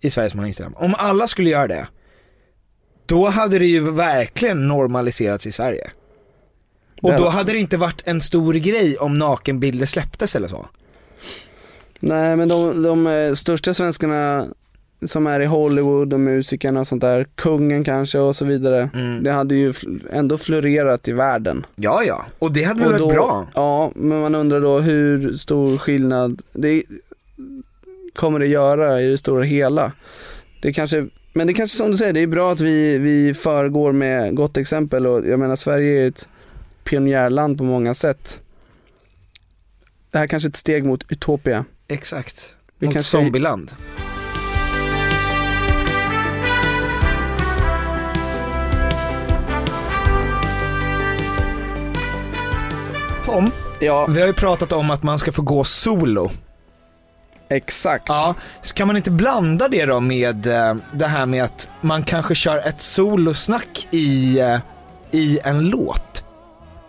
I 0.00 0.10
Sverige 0.10 0.30
som 0.30 0.38
har 0.40 0.46
Instagram. 0.46 0.74
Om 0.76 0.94
alla 0.98 1.26
skulle 1.26 1.50
göra 1.50 1.66
det, 1.66 1.88
då 3.06 3.28
hade 3.28 3.58
det 3.58 3.66
ju 3.66 3.90
verkligen 3.90 4.68
normaliserats 4.68 5.46
i 5.46 5.52
Sverige. 5.52 5.90
Och 7.02 7.10
då 7.10 7.16
hade- 7.16 7.30
hade 7.30 7.52
det 7.52 7.58
inte 7.58 7.76
varit 7.76 8.02
en 8.06 8.20
stor 8.20 8.54
grej 8.54 8.96
om 8.98 9.18
nakenbilder 9.18 9.86
släpptes 9.86 10.36
eller 10.36 10.48
så. 10.48 10.68
Nej 12.00 12.36
men 12.36 12.48
de, 12.48 12.82
de 12.82 13.06
eh, 13.06 13.34
största 13.34 13.74
svenskarna 13.74 14.46
som 15.06 15.26
är 15.26 15.40
i 15.40 15.46
Hollywood 15.46 16.12
och 16.12 16.20
musikerna 16.20 16.80
och 16.80 16.86
sånt 16.86 17.00
där, 17.00 17.26
kungen 17.34 17.84
kanske 17.84 18.18
och 18.18 18.36
så 18.36 18.44
vidare. 18.44 18.90
Mm. 18.94 19.22
Det 19.24 19.30
hade 19.30 19.54
ju 19.54 19.72
ändå 20.12 20.38
florerat 20.38 21.08
i 21.08 21.12
världen. 21.12 21.66
Ja 21.76 22.02
ja, 22.04 22.26
och 22.38 22.52
det 22.52 22.62
hade 22.62 22.80
väl 22.82 22.88
varit 22.88 22.98
då, 23.00 23.08
bra. 23.08 23.46
Ja, 23.54 23.92
men 23.94 24.20
man 24.20 24.34
undrar 24.34 24.60
då 24.60 24.78
hur 24.78 25.34
stor 25.34 25.78
skillnad 25.78 26.42
det 26.52 26.82
kommer 28.14 28.38
det 28.38 28.46
göra 28.46 29.00
i 29.02 29.06
det 29.10 29.18
stora 29.18 29.44
hela. 29.44 29.92
Det 30.62 30.72
kanske, 30.72 31.06
men 31.32 31.46
det 31.46 31.52
kanske 31.54 31.76
som 31.76 31.90
du 31.90 31.96
säger, 31.96 32.12
det 32.12 32.20
är 32.20 32.26
bra 32.26 32.52
att 32.52 32.60
vi, 32.60 32.98
vi 32.98 33.34
föregår 33.34 33.92
med 33.92 34.34
gott 34.34 34.56
exempel 34.56 35.06
och 35.06 35.26
jag 35.28 35.38
menar 35.38 35.56
Sverige 35.56 36.02
är 36.04 36.08
ett 36.08 36.28
pionjärland 36.84 37.58
på 37.58 37.64
många 37.64 37.94
sätt. 37.94 38.40
Det 40.10 40.18
här 40.18 40.26
kanske 40.26 40.46
är 40.46 40.50
ett 40.50 40.56
steg 40.56 40.84
mot 40.84 41.04
utopia. 41.08 41.64
Exakt. 41.88 42.54
Vi 42.78 42.86
Mot 42.86 42.94
kanske- 42.94 43.10
zombieland. 43.10 43.72
Tom, 53.32 53.50
Ja, 53.80 54.06
vi 54.06 54.20
har 54.20 54.26
ju 54.26 54.32
pratat 54.32 54.72
om 54.72 54.90
att 54.90 55.02
man 55.02 55.18
ska 55.18 55.32
få 55.32 55.42
gå 55.42 55.64
solo. 55.64 56.30
exakt. 57.48 58.04
Ja, 58.08 58.34
ska 58.62 58.86
man 58.86 58.96
inte 58.96 59.10
blanda 59.10 59.68
det 59.68 59.86
då 59.86 60.00
med 60.00 60.46
eh, 60.46 60.74
det 60.92 61.06
här 61.06 61.26
med 61.26 61.44
att 61.44 61.70
man 61.80 62.02
kanske 62.02 62.34
kör 62.34 62.68
ett 62.68 62.80
solosnack 62.80 63.88
i, 63.90 64.38
eh, 64.40 64.58
i 65.10 65.38
en 65.44 65.60
låt? 65.60 66.24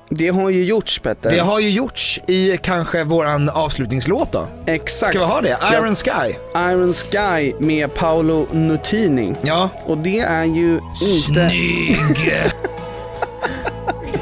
Det 0.09 0.29
har 0.29 0.49
ju 0.49 0.63
gjorts 0.65 0.99
Petter. 0.99 1.31
Det 1.31 1.39
har 1.39 1.59
ju 1.59 1.69
gjorts 1.69 2.19
i 2.27 2.57
kanske 2.57 3.03
våran 3.03 3.49
avslutningslåt 3.49 4.31
då. 4.31 4.47
Exakt. 4.65 5.09
Ska 5.09 5.19
vi 5.19 5.25
ha 5.25 5.41
det? 5.41 5.57
Ja. 5.61 5.73
Iron 5.77 5.95
Sky? 5.95 6.35
Iron 6.55 6.93
Sky 6.93 7.53
med 7.59 7.93
Paolo 7.93 8.47
Nutini. 8.51 9.33
Ja. 9.41 9.69
Och 9.85 9.97
det 9.97 10.19
är 10.19 10.43
ju 10.43 10.79
inte... 11.01 11.49
Snygg! 11.49 12.33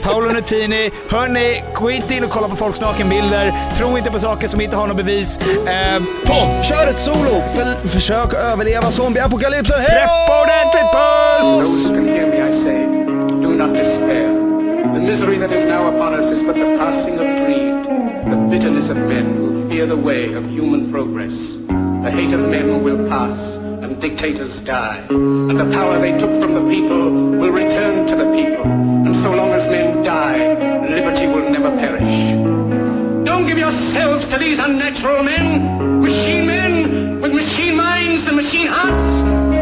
Paolo 0.03 0.31
Nutini, 0.31 0.91
hörni, 1.09 1.63
gå 1.75 1.91
inte 1.91 2.15
in 2.15 2.23
och 2.23 2.29
kolla 2.29 2.47
på 2.47 2.55
folks 2.55 2.81
nakenbilder. 2.81 3.53
Tro 3.77 3.97
inte 3.97 4.11
på 4.11 4.19
saker 4.19 4.47
som 4.47 4.61
inte 4.61 4.75
har 4.75 4.87
något 4.87 4.97
bevis. 4.97 5.37
Eh, 5.67 6.01
Tom, 6.25 6.63
Kör 6.63 6.87
ett 6.89 6.99
solo! 6.99 7.43
För, 7.55 7.87
försök 7.87 8.33
överleva 8.33 8.91
zombieapokalypsen. 8.91 9.81
Hej 9.81 9.89
då! 9.89 9.99
preppa 9.99 10.41
ordentligt, 10.43 10.91
puss! 10.93 11.63
Those 11.63 11.89
who 11.89 11.95
can 11.95 12.07
hear 12.07 12.27
me, 12.27 12.37
I 12.49 12.63
say, 12.63 12.85
do 13.43 13.49
not 13.49 13.73
despair. 13.75 14.27
The 14.93 14.99
misery 15.05 15.37
that 15.37 15.51
is 15.51 15.65
now 15.65 15.87
upon 15.87 16.13
us 16.19 16.31
is 16.31 16.41
but 16.43 16.55
the 16.55 16.77
passing 16.77 17.13
of 17.13 17.45
greed, 17.45 17.75
the 18.31 18.37
bitterness 18.49 18.89
of 18.89 18.97
men 18.97 19.25
who 19.37 19.69
fear 19.69 19.87
the 19.87 19.95
way 19.95 20.33
of 20.33 20.43
human 20.45 20.91
progress. 20.91 21.33
The 22.03 22.11
hate 22.11 22.33
of 22.33 22.41
men 22.49 22.83
will 22.83 23.07
pass, 23.09 23.37
and 23.81 24.01
dictators 24.01 24.59
die, 24.61 25.05
and 25.09 25.59
the 25.59 25.69
power 25.71 25.99
they 25.99 26.11
took 26.17 26.41
from 26.41 26.53
the 26.53 26.69
people 26.69 27.11
will 27.39 27.51
return 27.51 28.05
to 28.05 28.15
the 28.15 28.31
people. 28.33 28.65
And 28.65 29.15
so 29.15 29.33
long 29.33 29.51
as 29.51 29.67
men 29.69 30.03
die, 30.03 30.53
liberty 30.89 31.27
will 31.27 31.49
never 31.49 31.69
perish. 31.71 33.25
Don't 33.25 33.47
give 33.47 33.57
yourselves 33.57 34.27
to 34.27 34.37
these 34.37 34.59
unnatural 34.59 35.23
men, 35.23 36.01
machine 36.01 36.45
men 36.45 37.21
with 37.21 37.33
machine 37.33 37.75
minds 37.75 38.25
and 38.27 38.35
machine 38.35 38.67
hearts. 38.67 39.11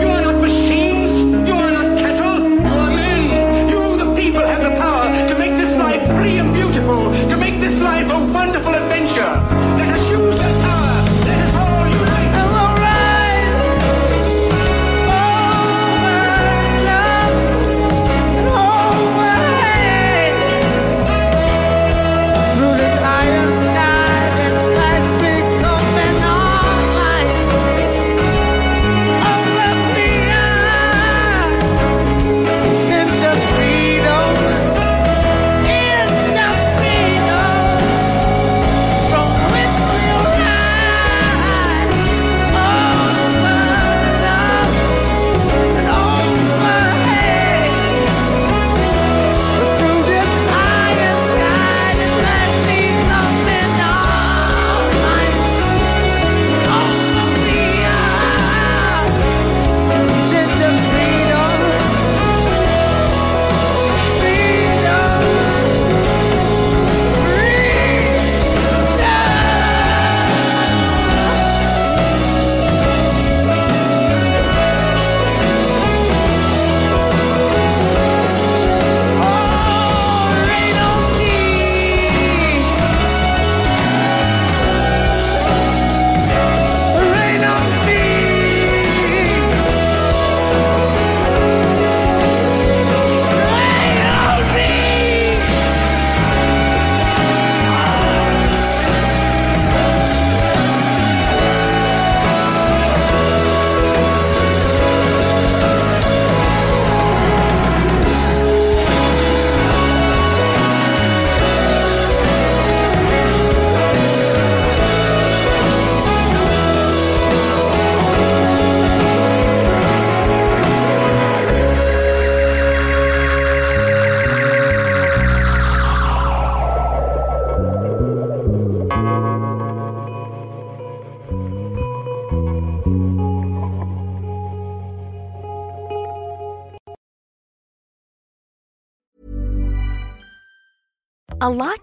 You 0.01 0.09
are 0.09 0.22
not 0.22 0.41
machines. 0.41 1.47
You 1.47 1.55
are 1.55 1.72
not 1.72 1.97
cattle. 1.99 2.49
You 2.49 2.74
are 2.84 2.89
men. 2.89 3.70
You, 3.70 3.97
the 3.97 4.15
people, 4.15 4.41
have 4.41 4.61
the 4.61 4.76
power 4.80 5.30
to 5.30 5.38
make 5.38 5.51
this 5.51 5.78
life 5.78 6.07
free 6.18 6.38
and 6.38 6.53
beautiful, 6.53 7.11
to 7.30 7.38
make 7.38 7.59
this 7.59 7.80
life 7.82 8.09
a 8.09 8.20
wonderful 8.34 8.74
adventure. 8.74 8.97